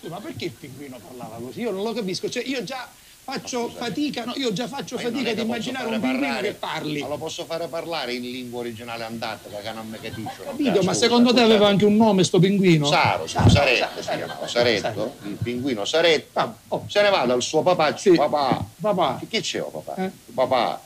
Sì, 0.00 0.08
ma 0.08 0.20
perché 0.20 0.44
il 0.46 0.50
pinguino 0.50 0.98
parlava 0.98 1.36
così? 1.36 1.60
Io 1.60 1.70
non 1.70 1.82
lo 1.82 1.92
capisco. 1.94 2.28
Cioè, 2.28 2.42
io 2.44 2.62
già 2.64 2.86
faccio 3.22 3.70
fatica, 3.70 4.24
no, 4.26 4.34
io 4.36 4.52
già 4.52 4.68
faccio 4.68 4.96
ma 4.96 5.00
fatica 5.00 5.30
ad 5.30 5.38
immaginare 5.38 5.86
un 5.86 5.92
pinguino 6.00 6.18
parlare- 6.26 6.48
che 6.48 6.54
parli. 6.54 7.00
Ma 7.00 7.08
lo 7.08 7.16
posso 7.16 7.46
fare 7.46 7.66
parlare 7.68 8.12
in 8.12 8.20
lingua 8.22 8.60
originale 8.60 9.04
antartica 9.04 9.58
che 9.60 9.72
non 9.72 9.88
mi 9.88 9.98
capisco. 9.98 10.42
Capito, 10.44 10.82
ma 10.82 10.92
secondo 10.92 11.32
te 11.32 11.40
aveva 11.40 11.66
anche 11.68 11.86
un 11.86 11.96
nome 11.96 12.24
sto 12.24 12.38
pinguino? 12.38 12.84
Saro, 12.86 13.26
Saro, 13.26 13.48
Saretto, 13.48 14.02
Saro, 14.02 14.46
Saretto, 14.46 15.14
il 15.22 15.38
pinguino 15.42 15.86
Saretto, 15.86 16.38
Ah, 16.38 16.54
oh. 16.68 16.84
se 16.88 17.00
ne 17.00 17.08
va 17.08 17.24
dal 17.24 17.40
suo 17.42 17.62
papà, 17.62 17.96
Sì. 17.96 18.12
papà, 18.14 18.62
Papà, 18.82 19.18
che 19.30 19.40
c'è 19.40 19.62
oh, 19.62 19.70
papà? 19.80 20.04
Eh? 20.04 20.10
Papà, 20.34 20.82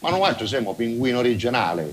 ma 0.00 0.10
non 0.10 0.22
altro 0.24 0.46
siamo 0.46 0.74
pinguino 0.74 1.18
originale. 1.20 1.88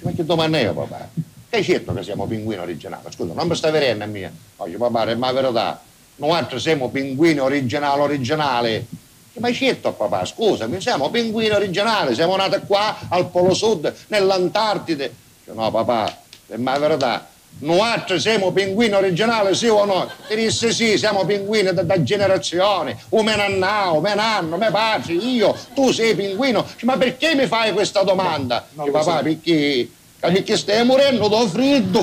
Ma 0.00 0.12
che 0.12 0.24
domanda 0.24 0.58
è 0.58 0.72
papà? 0.72 1.28
Che 1.50 1.56
hai 1.56 1.64
certo 1.64 1.92
che 1.92 2.04
siamo 2.04 2.26
pinguino 2.28 2.62
originale? 2.62 3.10
Scusa, 3.10 3.32
non 3.34 3.48
mi 3.48 3.56
sta 3.56 3.72
venendo 3.72 4.04
a 4.04 4.06
mia. 4.06 4.32
Oggi 4.58 4.76
papà, 4.76 5.06
è 5.06 5.16
ma 5.16 5.32
verità. 5.32 5.82
Noi 6.16 6.30
altro 6.30 6.60
siamo 6.60 6.90
pinguino 6.90 7.42
originale 7.42 8.00
originale. 8.02 8.86
Ma 9.32 9.48
hai 9.48 9.54
certo 9.54 9.90
papà, 9.92 10.24
scusami, 10.24 10.80
siamo 10.80 11.10
pinguino 11.10 11.56
originale, 11.56 12.14
siamo 12.14 12.36
nati 12.36 12.60
qua 12.66 12.98
al 13.08 13.30
Polo 13.30 13.52
Sud, 13.52 13.92
nell'Antartide. 14.08 15.12
Dice, 15.40 15.56
No 15.56 15.68
papà, 15.72 16.18
è 16.46 16.56
ma 16.56 16.78
verità. 16.78 17.26
Noi 17.58 17.80
altri 17.80 18.20
siamo 18.20 18.52
pinguini 18.52 18.94
originali, 18.94 19.52
sì 19.56 19.66
o 19.66 19.84
no? 19.84 20.08
Ti 20.28 20.36
disse 20.36 20.70
sì, 20.72 20.96
siamo 20.96 21.24
pinguini 21.24 21.72
da, 21.72 21.82
da 21.82 22.00
generazioni. 22.00 22.96
Un 23.08 23.24
menannao, 23.24 23.98
menanno, 24.00 24.56
me 24.56 24.70
padre, 24.70 25.14
io, 25.14 25.56
tu 25.74 25.90
sei 25.90 26.14
pinguino. 26.14 26.64
Ma 26.82 26.96
perché 26.96 27.34
mi 27.34 27.46
fai 27.46 27.72
questa 27.72 28.04
domanda? 28.04 28.64
Dice, 28.70 28.86
lo 28.86 28.92
papà, 28.92 29.16
so. 29.16 29.22
perché, 29.24 29.88
perché 30.20 30.56
stai 30.56 30.84
morendo 30.84 31.28
da 31.28 31.46
freddo. 31.48 32.00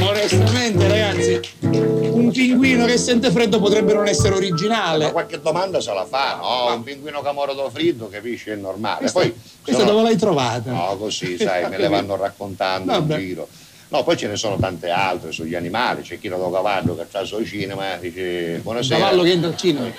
onestamente 0.00 0.88
ragazzi, 0.88 1.40
un 1.60 2.30
pinguino 2.30 2.84
che 2.86 2.96
sente 2.98 3.30
freddo 3.30 3.58
potrebbe 3.60 3.94
non 3.94 4.06
essere 4.06 4.30
Ma 4.30 4.36
originale. 4.36 5.12
qualche 5.12 5.40
domanda 5.40 5.80
se 5.80 5.92
la 5.92 6.04
fa, 6.04 6.36
no? 6.40 6.74
Un 6.74 6.82
pinguino 6.82 7.22
che 7.22 7.32
muore 7.32 7.54
da 7.54 7.68
freddo, 7.70 8.08
capisci? 8.08 8.50
È 8.50 8.54
normale. 8.54 8.98
Questa, 9.00 9.20
Poi, 9.20 9.34
questa 9.62 9.82
sono- 9.82 9.92
dove 9.96 10.08
l'hai 10.08 10.16
trovata? 10.18 10.70
No, 10.70 10.96
così, 10.98 11.36
sai, 11.38 11.68
me 11.68 11.78
le 11.78 11.88
vanno 11.88 12.16
raccontando 12.16 12.92
Vabbè. 12.92 13.14
in 13.14 13.20
giro. 13.20 13.48
No, 13.90 14.02
poi 14.04 14.16
ce 14.18 14.26
ne 14.28 14.36
sono 14.36 14.56
tante 14.58 14.90
altre 14.90 15.32
sugli 15.32 15.54
animali. 15.54 16.02
C'è 16.02 16.18
chi 16.18 16.28
lo 16.28 16.36
do 16.36 16.50
cavallo 16.50 16.94
che 16.94 17.06
sta 17.08 17.20
al 17.20 17.46
cinema 17.46 17.96
dice 17.96 18.60
buonasera. 18.62 18.98
cavallo 19.00 19.22
che 19.22 19.30
entra 19.30 19.48
al 19.48 19.56
cinema. 19.56 19.90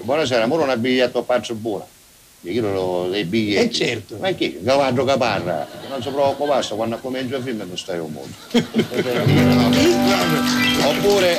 Buonasera, 0.00 0.44
amore, 0.44 0.62
un 0.62 0.80
biglietto 0.80 1.18
a 1.18 1.22
pazzo 1.22 1.54
buono. 1.54 1.86
Io 2.42 2.52
chiedo 2.52 3.08
dei 3.10 3.24
biglietti. 3.24 3.66
Eh, 3.66 3.72
certo. 3.72 4.16
Ma 4.20 4.32
che? 4.32 4.60
Cavallo 4.64 5.04
che 5.04 5.16
parla. 5.16 5.66
Non 5.88 6.00
si 6.00 6.08
preoccupasse, 6.10 6.76
quando 6.76 6.96
comincia 6.98 7.36
il 7.36 7.42
film 7.42 7.64
non 7.66 7.76
stai 7.76 7.98
un 7.98 8.12
mondo. 8.12 8.32
Oppure, 10.86 11.36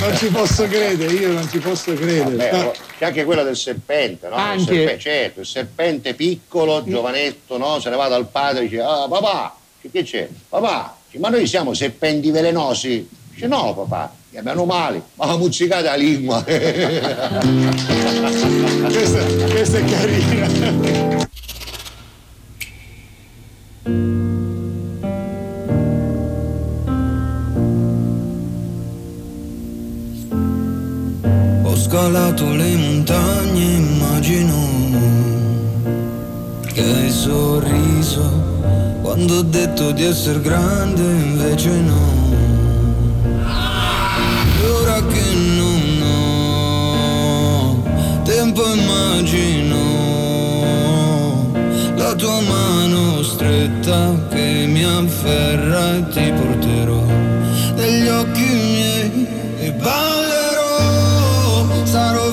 Non 0.00 0.16
ci 0.16 0.26
posso 0.26 0.66
credere, 0.66 1.12
io 1.12 1.30
non 1.32 1.48
ci 1.48 1.58
posso 1.58 1.94
credere. 1.94 2.50
vabbè, 2.50 2.62
No. 2.64 2.72
c'è 2.98 3.04
anche 3.06 3.24
quella 3.24 3.44
del 3.44 3.56
serpente, 3.56 4.28
no? 4.28 4.34
Il 4.34 4.40
Anche. 4.40 4.64
serpe- 4.74 4.98
certo, 4.98 5.40
il 5.40 5.46
serpente 5.46 6.14
piccolo, 6.14 6.82
giovanetto, 6.84 7.56
no? 7.56 7.78
Se 7.80 7.88
ne 7.88 7.96
va 7.96 8.08
dal 8.08 8.26
padre 8.26 8.64
e 8.64 8.68
dice, 8.68 8.80
ah 8.80 9.06
papà, 9.08 9.56
che 9.90 10.02
c'è? 10.02 10.28
Papà, 10.48 10.96
ma 11.18 11.28
noi 11.28 11.46
siamo 11.46 11.72
serpenti 11.74 12.30
velenosi? 12.32 13.08
Dice, 13.32 13.46
no 13.46 13.72
papà, 13.74 14.12
che 14.30 14.42
meno 14.42 14.64
male, 14.64 15.02
ma 15.14 15.26
la 15.26 15.36
muzzicate 15.36 15.82
la 15.82 15.96
lingua. 15.96 16.42
Questa, 18.90 19.24
questa 19.50 19.78
è 19.78 19.84
carina. 19.84 20.46
Ho 31.64 31.76
scalato 31.76 32.54
le 32.54 32.76
montagne, 32.76 33.62
immagino 33.62 34.54
che 36.72 36.82
hai 36.82 37.10
sorriso 37.10 38.30
quando 39.02 39.38
ho 39.38 39.42
detto 39.42 39.90
di 39.90 40.04
essere 40.04 40.40
grande, 40.40 41.02
invece 41.02 41.70
no. 41.70 42.19
Tempo 48.52 48.74
immagino 48.74 49.78
la 51.94 52.14
tua 52.14 52.40
mano 52.40 53.22
stretta 53.22 54.18
che 54.28 54.66
mi 54.66 54.84
afferra 54.84 55.96
e 55.96 56.08
ti 56.08 56.32
porterò 56.32 57.04
negli 57.76 58.08
occhi 58.08 58.40
miei 58.40 59.28
e 59.58 59.72
ballerò, 59.72 60.66
sarò 61.84 62.29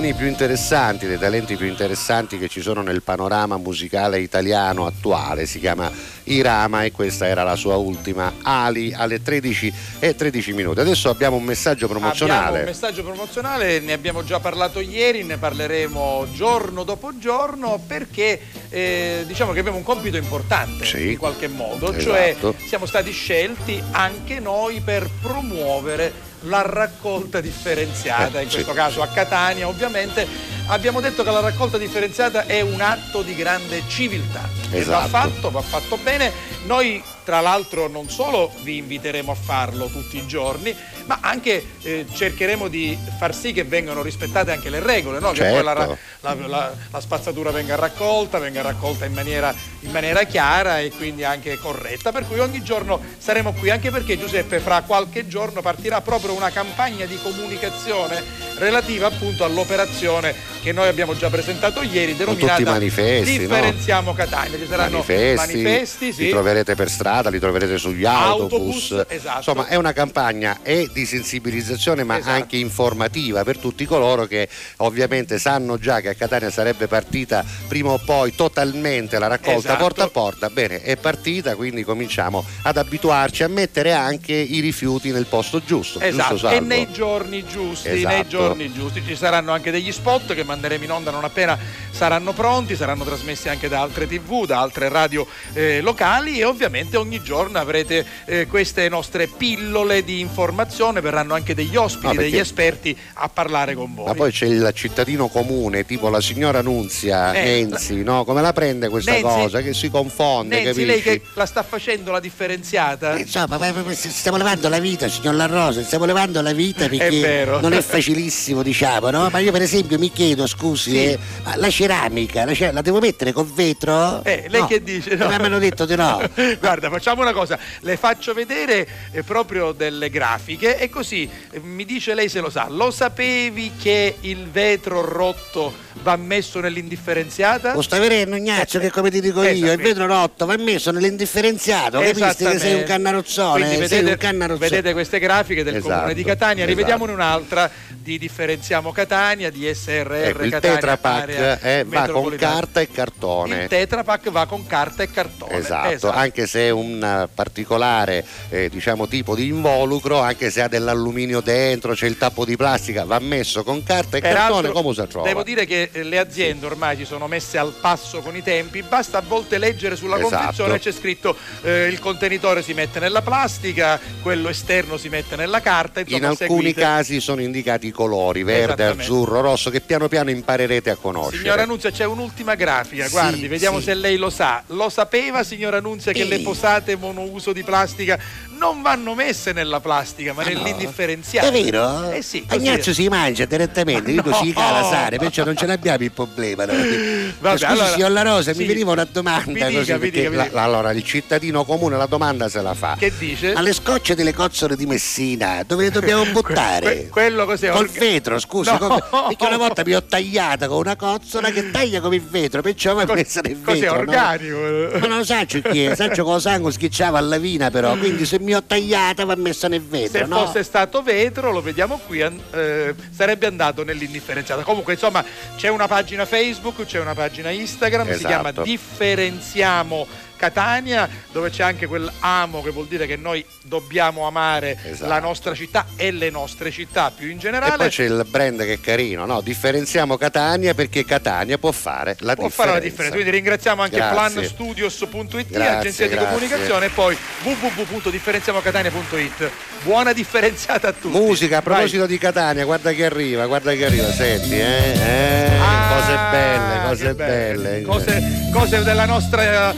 giovani 0.00 0.14
più 0.14 0.26
interessanti, 0.28 1.06
dei 1.06 1.18
talenti 1.18 1.56
più 1.56 1.66
interessanti 1.66 2.38
che 2.38 2.48
ci 2.48 2.62
sono 2.62 2.80
nel 2.80 3.02
panorama 3.02 3.58
musicale 3.58 4.18
italiano 4.18 4.86
attuale. 4.86 5.44
Si 5.44 5.58
chiama 5.60 5.90
Irama 6.24 6.84
e 6.84 6.90
questa 6.90 7.26
era 7.26 7.42
la 7.42 7.54
sua 7.54 7.76
ultima 7.76 8.32
Ali 8.42 8.94
alle 8.94 9.20
13 9.20 9.72
e 9.98 10.14
13 10.14 10.54
minuti. 10.54 10.80
Adesso 10.80 11.10
abbiamo 11.10 11.36
un 11.36 11.42
messaggio 11.44 11.84
Abbiamo 11.84 12.00
promozionale. 12.00 12.58
un 12.60 12.64
messaggio 12.64 13.02
promozionale, 13.04 13.80
ne 13.80 13.92
abbiamo 13.92 14.24
già 14.24 14.40
parlato 14.40 14.80
ieri, 14.80 15.22
ne 15.22 15.36
parleremo 15.36 16.28
giorno 16.32 16.82
dopo 16.84 17.10
giorno 17.18 17.78
perché 17.86 18.40
eh, 18.70 19.24
diciamo 19.26 19.52
che 19.52 19.58
abbiamo 19.60 19.76
un 19.76 19.84
compito 19.84 20.16
importante 20.16 20.86
Sì. 20.86 21.10
in 21.10 21.18
qualche 21.18 21.48
modo, 21.48 21.92
Esatto. 21.92 22.00
cioè 22.02 22.36
siamo 22.66 22.86
stati 22.86 23.10
scelti 23.12 23.82
anche 23.90 24.40
noi 24.40 24.80
per 24.80 25.10
promuovere 25.20 26.28
la 26.42 26.62
raccolta 26.62 27.40
differenziata, 27.40 28.38
Eh, 28.40 28.44
in 28.44 28.48
questo 28.48 28.72
caso 28.72 29.02
a 29.02 29.08
Catania 29.08 29.68
ovviamente. 29.68 30.26
Abbiamo 30.72 31.00
detto 31.00 31.24
che 31.24 31.30
la 31.32 31.40
raccolta 31.40 31.78
differenziata 31.78 32.46
è 32.46 32.60
un 32.60 32.80
atto 32.80 33.22
di 33.22 33.34
grande 33.34 33.82
civiltà. 33.88 34.48
Esatto. 34.70 35.00
Va 35.00 35.08
fatto, 35.08 35.50
va 35.50 35.60
fatto 35.62 35.96
bene. 35.96 36.30
Noi 36.66 37.02
tra 37.24 37.40
l'altro 37.40 37.88
non 37.88 38.08
solo 38.08 38.52
vi 38.62 38.76
inviteremo 38.78 39.32
a 39.32 39.34
farlo 39.34 39.86
tutti 39.86 40.16
i 40.16 40.26
giorni, 40.28 40.74
ma 41.06 41.18
anche 41.22 41.64
eh, 41.82 42.06
cercheremo 42.12 42.68
di 42.68 42.96
far 43.18 43.34
sì 43.34 43.52
che 43.52 43.64
vengano 43.64 44.02
rispettate 44.02 44.52
anche 44.52 44.70
le 44.70 44.80
regole, 44.80 45.18
no? 45.18 45.32
che 45.32 45.44
poi 45.44 45.62
la, 45.62 45.74
Certo. 45.76 45.98
la- 46.20 46.34
la- 46.46 46.72
la 46.90 47.00
spazzatura 47.00 47.50
venga 47.50 47.74
raccolta, 47.74 48.38
venga 48.38 48.62
raccolta 48.62 49.04
in 49.06 49.12
maniera, 49.12 49.52
in 49.80 49.90
maniera 49.90 50.22
chiara 50.24 50.78
e 50.80 50.90
quindi 50.90 51.24
anche 51.24 51.56
corretta. 51.58 52.12
Per 52.12 52.26
cui 52.28 52.38
ogni 52.38 52.62
giorno 52.62 53.00
saremo 53.18 53.52
qui, 53.54 53.70
anche 53.70 53.90
perché 53.90 54.16
Giuseppe 54.18 54.60
fra 54.60 54.82
qualche 54.82 55.26
giorno 55.26 55.62
partirà 55.62 56.00
proprio 56.00 56.32
una 56.34 56.50
campagna 56.50 57.06
di 57.06 57.18
comunicazione 57.20 58.22
relativa 58.56 59.06
appunto 59.06 59.44
all'operazione 59.44 60.34
che 60.62 60.72
noi 60.72 60.88
abbiamo 60.88 61.16
già 61.16 61.30
presentato 61.30 61.82
ieri, 61.82 62.14
denominata 62.16 62.56
tutti 62.56 62.68
i 62.68 62.72
manifesti, 62.72 63.32
no? 63.32 63.38
Differenziamo 63.38 64.12
Catania. 64.12 64.58
Ci 64.58 64.66
saranno 64.68 64.90
manifesti, 64.98 65.62
manifesti, 65.62 66.12
sì. 66.12 66.22
li 66.24 66.30
troverete 66.30 66.74
per 66.74 66.90
strada, 66.90 67.30
li 67.30 67.38
troverete 67.38 67.78
sugli 67.78 68.04
autobus. 68.04 68.92
Autobus, 68.92 69.04
esatto. 69.08 69.36
Insomma, 69.38 69.66
è 69.68 69.76
una 69.76 69.92
campagna 69.92 70.58
e 70.62 70.88
di 70.92 71.06
sensibilizzazione, 71.06 72.04
ma 72.04 72.18
Esatto. 72.18 72.34
anche 72.34 72.56
informativa 72.56 73.42
per 73.44 73.56
tutti 73.58 73.84
coloro 73.86 74.26
che 74.26 74.48
ovviamente 74.78 75.38
sanno 75.38 75.78
già 75.78 76.00
che 76.00 76.10
a 76.10 76.14
Catania 76.14 76.50
sarebbe 76.50 76.86
partita 76.86 77.44
prima 77.66 77.90
o 77.90 77.98
poi 77.98 78.34
totalmente 78.34 79.18
la 79.18 79.26
raccolta 79.28 79.58
Esatto. 79.70 79.82
porta 79.82 80.04
a 80.04 80.08
porta. 80.08 80.50
Bene, 80.50 80.82
è 80.82 80.96
partita, 80.96 81.54
quindi 81.56 81.82
cominciamo 81.84 82.44
ad 82.62 82.76
abituarci 82.76 83.42
a 83.42 83.48
mettere 83.48 83.92
anche 83.92 84.32
i 84.32 84.60
rifiuti 84.60 85.10
nel 85.10 85.26
posto 85.26 85.62
giusto. 85.64 86.00
Esatto, 86.00 86.34
giusto, 86.34 86.50
e 86.50 86.60
nei 86.60 86.90
giorni 86.92 87.44
giusti, 87.46 87.88
Esatto. 87.88 88.14
nei 88.14 88.28
giorni 88.28 88.72
giusti 88.72 89.02
ci 89.06 89.16
saranno 89.16 89.52
anche 89.52 89.70
degli 89.70 89.92
spot 89.92 90.34
che 90.34 90.44
manderemo 90.50 90.84
in 90.84 90.90
onda 90.92 91.10
non 91.10 91.24
appena 91.24 91.58
saranno 91.90 92.32
pronti, 92.32 92.76
saranno 92.76 93.04
trasmessi 93.04 93.48
anche 93.48 93.68
da 93.68 93.80
altre 93.80 94.06
tv, 94.06 94.46
da 94.46 94.60
altre 94.60 94.88
radio 94.88 95.26
eh, 95.52 95.80
locali 95.80 96.38
e 96.38 96.44
ovviamente 96.44 96.96
ogni 96.96 97.22
giorno 97.22 97.58
avrete 97.58 98.04
eh, 98.26 98.46
queste 98.46 98.88
nostre 98.88 99.26
pillole 99.26 100.02
di 100.04 100.20
informazione, 100.20 101.00
verranno 101.00 101.34
anche 101.34 101.54
degli 101.54 101.76
ospiti, 101.76 102.06
No, 102.06 102.12
perché- 102.14 102.30
degli 102.30 102.38
esperti 102.38 102.96
a 103.14 103.28
parlare 103.28 103.74
con 103.74 103.94
voi. 103.94 104.06
Ma 104.06 104.14
poi 104.14 104.30
c'è 104.32 104.46
il 104.46 104.70
cittadino 104.74 105.28
comune, 105.28 105.84
tipo 105.84 106.08
la 106.08 106.20
signora 106.20 106.62
Nunzia 106.62 107.32
Eh, 107.32 107.42
Nenzi, 107.42 108.02
no? 108.02 108.24
Come 108.24 108.40
la 108.42 108.52
prende 108.52 108.88
questa 108.88 109.12
Nenzi- 109.12 109.26
cosa? 109.26 109.60
Che 109.60 109.74
si 109.74 109.90
confonde, 109.90 110.54
Nenzi, 110.62 110.68
capisci? 110.84 110.86
lei 110.86 111.02
che 111.02 111.22
la 111.34 111.46
sta 111.46 111.62
facendo 111.62 112.10
la 112.10 112.20
differenziata? 112.20 113.14
Eh, 113.16 113.20
Insomma, 113.20 113.58
ma- 113.58 113.72
ma- 113.72 113.82
ma 113.82 113.92
stiamo 113.94 114.36
levando 114.36 114.68
la 114.68 114.78
vita, 114.78 115.08
signor 115.08 115.34
La 115.34 115.46
Rosa, 115.46 115.82
stiamo 115.82 116.04
levando 116.04 116.40
la 116.40 116.52
vita 116.52 116.88
perché 116.88 117.20
vero. 117.20 117.60
non 117.60 117.72
è 117.72 117.80
facilissimo, 117.82 118.62
diciamo, 118.62 119.10
no? 119.10 119.28
Ma 119.30 119.38
io 119.38 119.52
per 119.52 119.62
esempio 119.62 119.98
mi 119.98 120.10
chiedo, 120.10 120.39
scusi, 120.46 120.90
Sì. 120.90 121.04
eh, 121.04 121.18
ma 121.44 121.56
la 121.56 121.70
ceramica, 121.70 122.44
la, 122.44 122.54
cer- 122.54 122.72
la 122.72 122.82
devo 122.82 123.00
mettere 123.00 123.32
col 123.32 123.46
vetro? 123.46 124.22
Eh, 124.24 124.46
lei 124.48 124.60
No. 124.60 124.66
che 124.66 124.82
dice? 124.82 125.10
Eh, 125.10 125.16
ma 125.16 125.38
mi 125.38 125.44
hanno 125.44 125.58
detto 125.58 125.84
di 125.86 125.96
no. 125.96 126.20
Guarda, 126.60 126.88
facciamo 126.90 127.22
una 127.22 127.32
cosa, 127.32 127.58
le 127.80 127.96
faccio 127.96 128.32
vedere 128.34 128.86
eh, 129.12 129.22
proprio 129.22 129.72
delle 129.72 130.10
grafiche 130.10 130.78
e 130.78 130.88
così 130.90 131.28
eh, 131.50 131.60
mi 131.60 131.84
dice 131.84 132.14
lei 132.14 132.28
se 132.28 132.40
lo 132.40 132.50
sa. 132.50 132.66
Lo 132.68 132.90
sapevi 132.90 133.72
che 133.80 134.16
il 134.20 134.48
vetro 134.48 135.00
rotto 135.04 135.72
va 136.02 136.16
messo 136.16 136.60
nell'indifferenziata? 136.60 137.74
Lo 137.74 137.82
stai 137.82 138.00
vedendo, 138.00 138.36
Ignazio, 138.36 138.80
che 138.80 138.90
come 138.90 139.10
ti 139.10 139.20
dico 139.20 139.42
Eh, 139.42 139.52
io, 139.52 139.72
il 139.72 139.78
vetro 139.80 140.06
rotto 140.06 140.46
va 140.46 140.56
messo 140.56 140.90
nell'indifferenziato, 140.90 142.00
capisci 142.00 142.44
che 142.44 142.58
sei 142.58 142.74
un 142.74 142.84
cannarozzone, 142.84 143.66
Quindi 143.66 143.86
sei 143.88 143.98
un 143.98 144.04
vedete, 144.04 144.16
cannarozzone. 144.18 144.68
vedete 144.68 144.92
queste 144.92 145.18
grafiche 145.18 145.62
del 145.64 145.76
Esatto, 145.76 145.94
comune 145.94 146.14
di 146.14 146.24
Catania, 146.24 146.64
esatto. 146.64 146.68
rivediamone 146.76 147.12
un'altra 147.12 147.70
di 147.96 148.18
Differenziamo 148.18 148.92
Catania, 148.92 149.50
di 149.50 149.72
SRR 149.72 150.12
Ecco, 150.12 150.42
il 150.42 150.50
Catania. 150.50 150.74
Tetra 150.76 150.96
Pak 150.96 151.22
area 151.22 151.60
eh, 151.60 151.84
va 151.86 152.08
con 152.08 152.34
carta 152.36 152.80
e 152.80 152.90
cartone. 152.90 153.62
Il 153.62 153.68
Tetra 153.68 154.02
Pak 154.04 154.30
va 154.30 154.46
con 154.46 154.66
carta 154.66 155.02
e 155.02 155.10
cartone. 155.10 155.54
Esatto, 155.56 156.10
anche 156.10 156.46
se 156.46 156.60
è 156.66 156.70
un 156.70 157.02
eh, 157.02 157.28
particolare 157.32 158.24
eh, 158.48 158.68
diciamo, 158.68 159.06
tipo 159.06 159.34
di 159.34 159.48
involucro, 159.48 160.18
anche 160.20 160.50
se 160.50 160.62
ha 160.62 160.68
dell'alluminio 160.68 161.40
dentro, 161.40 161.92
c'è 161.94 162.06
il 162.06 162.16
tappo 162.16 162.44
di 162.44 162.56
plastica, 162.56 163.04
va 163.04 163.18
messo 163.18 163.62
con 163.62 163.82
carta 163.82 164.16
e 164.16 164.20
cartone, 164.20 164.60
Peraltro, 164.62 164.72
come 164.72 164.94
si 164.94 165.06
trova? 165.08 165.26
Devo 165.28 165.42
dire 165.42 165.66
che 165.66 165.79
eh, 165.92 166.02
le 166.02 166.18
aziende 166.18 166.66
ormai 166.66 166.96
si 166.96 167.04
sono 167.04 167.26
messe 167.26 167.56
al 167.58 167.72
passo 167.80 168.20
con 168.20 168.36
i 168.36 168.42
tempi, 168.42 168.82
basta 168.82 169.18
a 169.18 169.22
volte 169.26 169.58
leggere 169.58 169.96
sulla 169.96 170.16
Esatto. 170.18 170.34
confezione 170.36 170.78
c'è 170.78 170.92
scritto 170.92 171.36
eh, 171.62 171.86
il 171.86 171.98
contenitore 171.98 172.62
si 172.62 172.74
mette 172.74 172.98
nella 173.00 173.22
plastica, 173.22 173.98
quello 174.22 174.48
esterno 174.48 174.96
si 174.96 175.08
mette 175.08 175.36
nella 175.36 175.60
carta, 175.60 176.00
insomma 176.00 176.18
In 176.18 176.24
alcuni 176.24 176.48
seguite. 176.48 176.80
casi 176.80 177.20
sono 177.20 177.40
indicati 177.40 177.86
i 177.86 177.90
colori, 177.90 178.42
verde, 178.42 178.84
azzurro, 178.84 179.40
rosso, 179.40 179.70
che 179.70 179.80
piano 179.80 180.08
piano 180.08 180.30
imparerete 180.30 180.90
a 180.90 180.96
conoscere. 180.96 181.38
Signora 181.42 181.62
Annunzia, 181.62 181.90
c'è 181.90 182.04
un'ultima 182.04 182.54
grafica, 182.54 183.08
guardi, 183.08 183.40
Sì, 183.40 183.48
vediamo 183.48 183.78
sì. 183.78 183.84
se 183.84 183.94
lei 183.94 184.16
lo 184.16 184.30
sa. 184.30 184.62
Lo 184.68 184.88
sapeva, 184.88 185.42
signora 185.44 185.78
Annunzia, 185.78 186.12
che 186.12 186.22
Sì. 186.22 186.28
le 186.28 186.40
posate 186.40 186.96
monouso 186.96 187.52
di 187.52 187.62
plastica 187.62 188.18
non 188.60 188.82
vanno 188.82 189.14
messe 189.14 189.52
nella 189.52 189.80
plastica, 189.80 190.34
ma 190.34 190.42
Ah, 190.42 190.50
no? 190.50 190.60
nell'indifferenziata? 190.62 191.48
È 191.48 191.50
vero? 191.50 192.10
Eh 192.10 192.20
sì, 192.22 192.44
è. 192.46 192.80
si 192.92 193.08
mangia 193.08 193.46
direttamente, 193.46 194.10
io 194.10 194.22
No. 194.30 194.34
si 194.34 194.52
cala 194.52 194.82
sale, 194.84 195.16
perciò 195.16 195.44
non 195.44 195.56
ce 195.56 195.66
l'abbiamo 195.66 196.04
il 196.04 196.12
problema. 196.12 196.66
no? 196.66 196.72
Vabbè, 197.40 197.56
Scusi, 197.58 197.64
allora- 197.64 197.92
signor 197.92 198.10
La 198.10 198.22
Rosa, 198.22 198.52
sì. 198.52 198.58
mi 198.58 198.66
veniva 198.66 198.92
una 198.92 199.06
domanda 199.10 199.46
Mi 199.50 199.54
dica, 199.54 199.70
così, 199.78 199.92
mi 199.94 200.10
dica, 200.10 200.28
mi 200.30 200.36
La- 200.36 200.42
dica. 200.44 200.62
allora, 200.62 200.90
il 200.92 201.02
cittadino 201.02 201.64
comune 201.64 201.96
la 201.96 202.04
domanda 202.06 202.48
se 202.50 202.60
la 202.60 202.74
fa. 202.74 202.96
Che 202.98 203.10
dice? 203.18 203.54
Ma 203.54 203.62
le 203.62 203.72
scocce 203.72 204.14
delle 204.14 204.34
cozzole 204.34 204.76
di 204.76 204.84
Messina, 204.84 205.62
dove 205.66 205.84
le 205.84 205.90
dobbiamo 205.90 206.24
buttare? 206.30 206.80
Que- 206.84 207.08
quello 207.08 207.46
cos'è? 207.46 207.70
Col 207.70 207.86
Orga- 207.86 207.98
vetro, 208.00 208.38
scusi, 208.38 208.70
No. 208.70 208.78
come- 208.78 209.02
perché 209.28 209.46
una 209.46 209.56
volta 209.56 209.82
mi 209.86 209.94
ho 209.94 210.02
tagliata 210.04 210.68
con 210.68 210.76
una 210.78 210.96
cozzola 210.96 211.50
che 211.50 211.70
taglia 211.70 212.00
come 212.02 212.16
il 212.16 212.22
vetro, 212.22 212.60
perciò 212.60 212.94
mi 212.94 213.02
ha 213.02 213.12
messo 213.14 213.40
nel 213.40 213.58
cos'è, 213.64 213.78
vetro. 213.80 213.94
no? 213.94 214.00
organico? 214.00 214.98
Ma 214.98 215.06
non 215.06 215.18
lo 215.18 215.24
saccio 215.24 215.60
chi 215.62 215.84
è, 215.84 215.94
saccio 215.94 216.24
con 216.24 216.34
lo 216.34 216.38
sangue 216.40 216.72
schiacciava 216.72 217.16
alla 217.18 217.38
vina 217.38 217.70
però, 217.70 217.96
quindi 217.96 218.26
se 218.26 218.38
mi 218.38 218.49
ho 218.54 218.62
tagliata 218.62 219.24
va 219.24 219.34
messa 219.36 219.68
nel 219.68 219.82
vetro, 219.82 220.18
Se 220.20 220.24
no? 220.26 220.44
fosse 220.46 220.62
stato 220.62 221.02
vetro, 221.02 221.50
lo 221.52 221.60
vediamo 221.62 221.98
qui, 222.06 222.20
eh, 222.20 222.94
sarebbe 223.10 223.46
andato 223.46 223.84
nell'indifferenziata. 223.84 224.62
Comunque, 224.62 224.94
insomma, 224.94 225.24
c'è 225.56 225.68
una 225.68 225.86
pagina 225.86 226.24
Facebook, 226.26 226.84
c'è 226.84 227.00
una 227.00 227.14
pagina 227.14 227.50
Instagram, 227.50 228.06
si 228.06 228.12
Esatto. 228.12 228.28
chiama 228.28 228.52
Differenziamo 228.62 230.06
Catania, 230.40 231.06
dove 231.32 231.50
c'è 231.50 231.62
anche 231.62 231.86
quel 231.86 232.10
amo 232.20 232.62
che 232.62 232.70
vuol 232.70 232.86
dire 232.86 233.06
che 233.06 233.16
noi 233.16 233.44
dobbiamo 233.62 234.26
amare 234.26 234.74
Esatto. 234.82 235.06
la 235.10 235.20
nostra 235.20 235.52
città 235.54 235.84
e 235.96 236.10
le 236.12 236.30
nostre 236.30 236.70
città 236.70 237.12
più 237.14 237.28
in 237.28 237.36
E 237.36 237.40
generale. 237.40 237.76
poi 237.76 237.90
c'è 237.90 238.04
il 238.04 238.24
brand 238.26 238.58
che 238.64 238.72
è 238.72 238.80
carino, 238.80 239.26
no? 239.26 239.42
Differenziamo 239.42 240.16
Catania 240.16 240.72
perché 240.72 241.04
Catania 241.04 241.58
può 241.58 241.72
fare 241.72 242.16
la 242.20 242.32
Può 242.34 242.46
differenza. 242.46 242.56
fare 242.56 242.70
la 242.72 242.78
differenza. 242.78 243.12
Quindi 243.14 243.30
ringraziamo 243.30 243.82
anche 243.82 243.98
planstudios.it, 243.98 245.46
Grazie, 245.50 245.76
agenzia 245.78 246.08
di 246.08 246.14
grazie. 246.14 246.32
comunicazione, 246.32 246.86
e 246.86 246.88
poi 246.88 247.14
www.differenziamocatania.it. 247.42 249.50
Buona 249.82 250.12
differenziata 250.14 250.88
a 250.88 250.92
tutti. 250.92 251.16
Musica, 251.18 251.58
a 251.58 251.60
Vai. 251.60 251.74
proposito 251.74 252.06
di 252.06 252.16
Catania, 252.18 252.64
guarda 252.64 252.92
che 252.92 253.04
arriva, 253.04 253.44
guarda 253.46 253.72
che 253.74 253.84
arriva, 253.84 254.10
senti, 254.12 254.54
eh? 254.54 254.92
eh 254.94 255.58
Ah, 255.62 255.94
cose 255.94 256.16
belle, 256.30 256.80
cose 256.86 257.14
belle. 257.14 257.82
Cose, 257.82 258.22
cose 258.52 258.82
della 258.82 259.04
nostra 259.04 259.72
eh, 259.72 259.76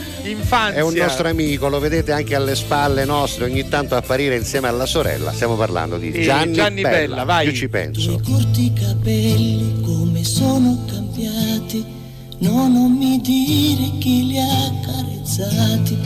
infanzia. 0.53 0.79
È 0.79 0.81
un 0.81 0.93
nostro 0.93 1.27
amico, 1.27 1.67
lo 1.67 1.79
vedete 1.79 2.11
anche 2.11 2.35
alle 2.35 2.55
spalle 2.55 3.05
nostre, 3.05 3.45
ogni 3.45 3.67
tanto 3.67 3.95
apparire 3.95 4.35
insieme 4.35 4.67
alla 4.67 4.85
sorella. 4.85 5.31
Stiamo 5.31 5.55
parlando 5.55 5.97
di 5.97 6.11
Gianni, 6.21 6.53
Gianni 6.53 6.81
Bella, 6.81 7.23
vai. 7.23 7.47
Io 7.47 7.53
ci 7.53 7.67
penso. 7.67 8.15
Tuoi 8.17 8.37
corti 8.37 8.73
capelli 8.73 9.81
come 9.81 10.23
sono 10.23 10.85
cambiati, 10.87 11.83
no 12.39 12.67
non 12.67 12.91
mi 12.91 13.19
dire 13.19 13.97
chi 13.99 14.27
li 14.27 14.39
ha 14.39 14.65
accarezzati. 14.65 15.97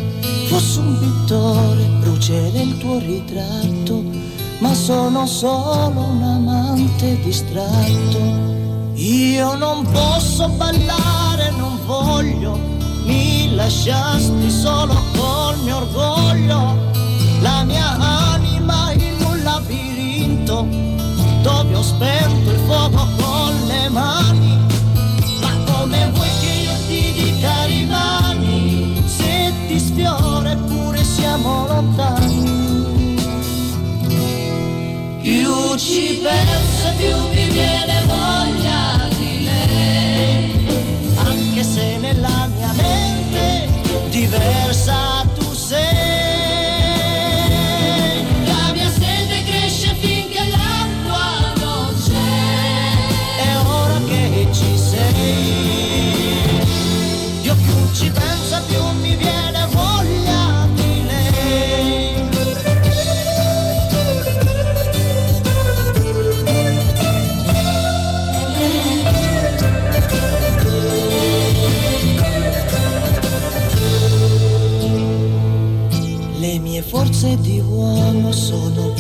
Fossi 0.48 0.80
un 0.80 0.98
pittore, 1.00 1.84
brucerei 2.00 2.70
il 2.70 2.78
tuo 2.78 3.00
ritratto, 3.00 4.04
ma 4.60 4.74
sono 4.74 5.26
solo 5.26 6.00
un 6.00 6.24
amante 6.24 7.20
distratto. 7.22 8.56
Io 8.94 9.56
non 9.56 9.86
posso 9.92 10.48
ballare, 10.50 11.52
non 11.52 11.78
voglio, 11.86 12.77
mi 13.08 13.56
lasciasti 13.56 14.52
solo 14.52 14.94
col 15.16 15.58
mio 15.64 15.78
orgoglio, 15.78 16.76
la 17.40 17.64
mia 17.64 17.96
anima 18.34 18.92
in 18.92 19.16
un 19.26 19.42
labirinto 19.44 20.68
dove 21.42 21.76
ho 21.76 21.82
spento 21.82 22.52
il 22.52 22.60
fuoco 22.66 23.08
con 23.18 23.54
le 23.68 23.90
mani. 23.90 24.60
Ma 25.40 25.52
come 25.72 26.12
vuoi 26.14 26.30
che 26.42 26.52
io 26.66 26.74
ti 26.88 27.14
dica 27.14 27.64
rimani 27.66 29.02
se 29.06 29.54
ti 29.68 29.80
sfiora 29.80 30.52
eppure 30.52 31.04
siamo 31.04 31.66
lontani? 31.68 33.16
Più 35.22 35.78
ci 35.78 36.20
penso 36.22 36.94
più 36.98 37.16
mi 37.34 37.50
viene 37.50 38.04
voglia 38.06 38.47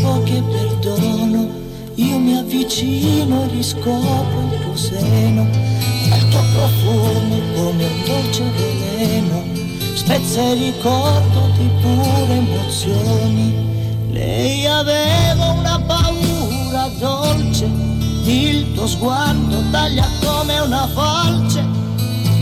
sono 0.08 0.20
poche 0.20 0.42
perdono, 0.42 1.50
io 1.96 2.18
mi 2.18 2.38
avvicino 2.38 3.44
e 3.44 3.48
riscopro 3.48 4.50
il 4.52 4.60
tuo 4.62 4.76
seno, 4.76 5.42
al 6.12 6.28
tuo 6.30 6.42
profumo 6.54 7.36
come 7.56 7.84
un 7.84 8.04
dolce 8.06 8.44
veleno, 8.56 9.44
spezza 9.96 10.42
il 10.42 10.64
ricordo 10.64 11.52
di 11.58 11.70
pure 11.82 12.34
emozioni. 12.34 13.66
Lei 14.12 14.66
aveva 14.66 15.52
una 15.52 15.80
paura 15.82 16.90
dolce, 16.98 17.70
il 18.24 18.74
tuo 18.74 18.88
sguardo 18.88 19.62
taglia 19.72 20.08
come 20.24 20.60
una 20.60 20.88
falce, 20.88 21.66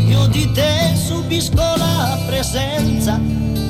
io 0.07 0.27
di 0.27 0.51
te 0.51 0.93
subisco 0.95 1.55
la 1.55 2.17
presenza, 2.27 3.19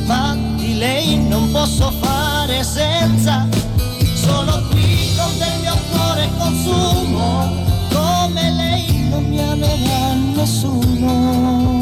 ma 0.05 0.37
di 0.57 0.77
lei 0.77 1.17
non 1.27 1.49
posso 1.51 1.91
fare 2.01 2.63
senza. 2.63 3.74
Sono 4.25 4.61
qui 4.69 5.13
con 5.15 5.37
del 5.37 5.59
mio 5.61 5.77
cuore 5.91 6.29
consumo, 6.37 7.63
come 7.91 8.51
lei 8.51 9.07
non 9.09 9.23
mi 9.25 9.39
amerà 9.39 10.13
nessuno. 10.33 11.79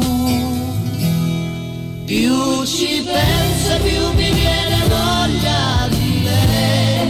Più 2.04 2.64
ci 2.66 3.02
penso 3.02 3.82
più 3.82 4.12
mi 4.12 4.30
viene 4.32 4.78
voglia 4.88 5.88
di 5.88 6.22
lei, 6.22 7.08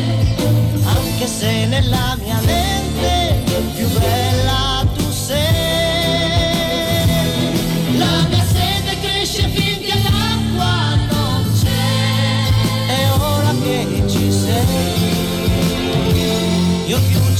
anche 0.84 1.26
se 1.26 1.66
nella 1.66 2.16
mia 2.22 2.40
mente 2.44 3.42
più 3.74 3.88
bella 3.88 4.63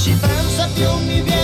ci 0.05 0.15
penso 0.21 0.69
più 0.75 0.93
mi 1.07 1.23
viene 1.23 1.44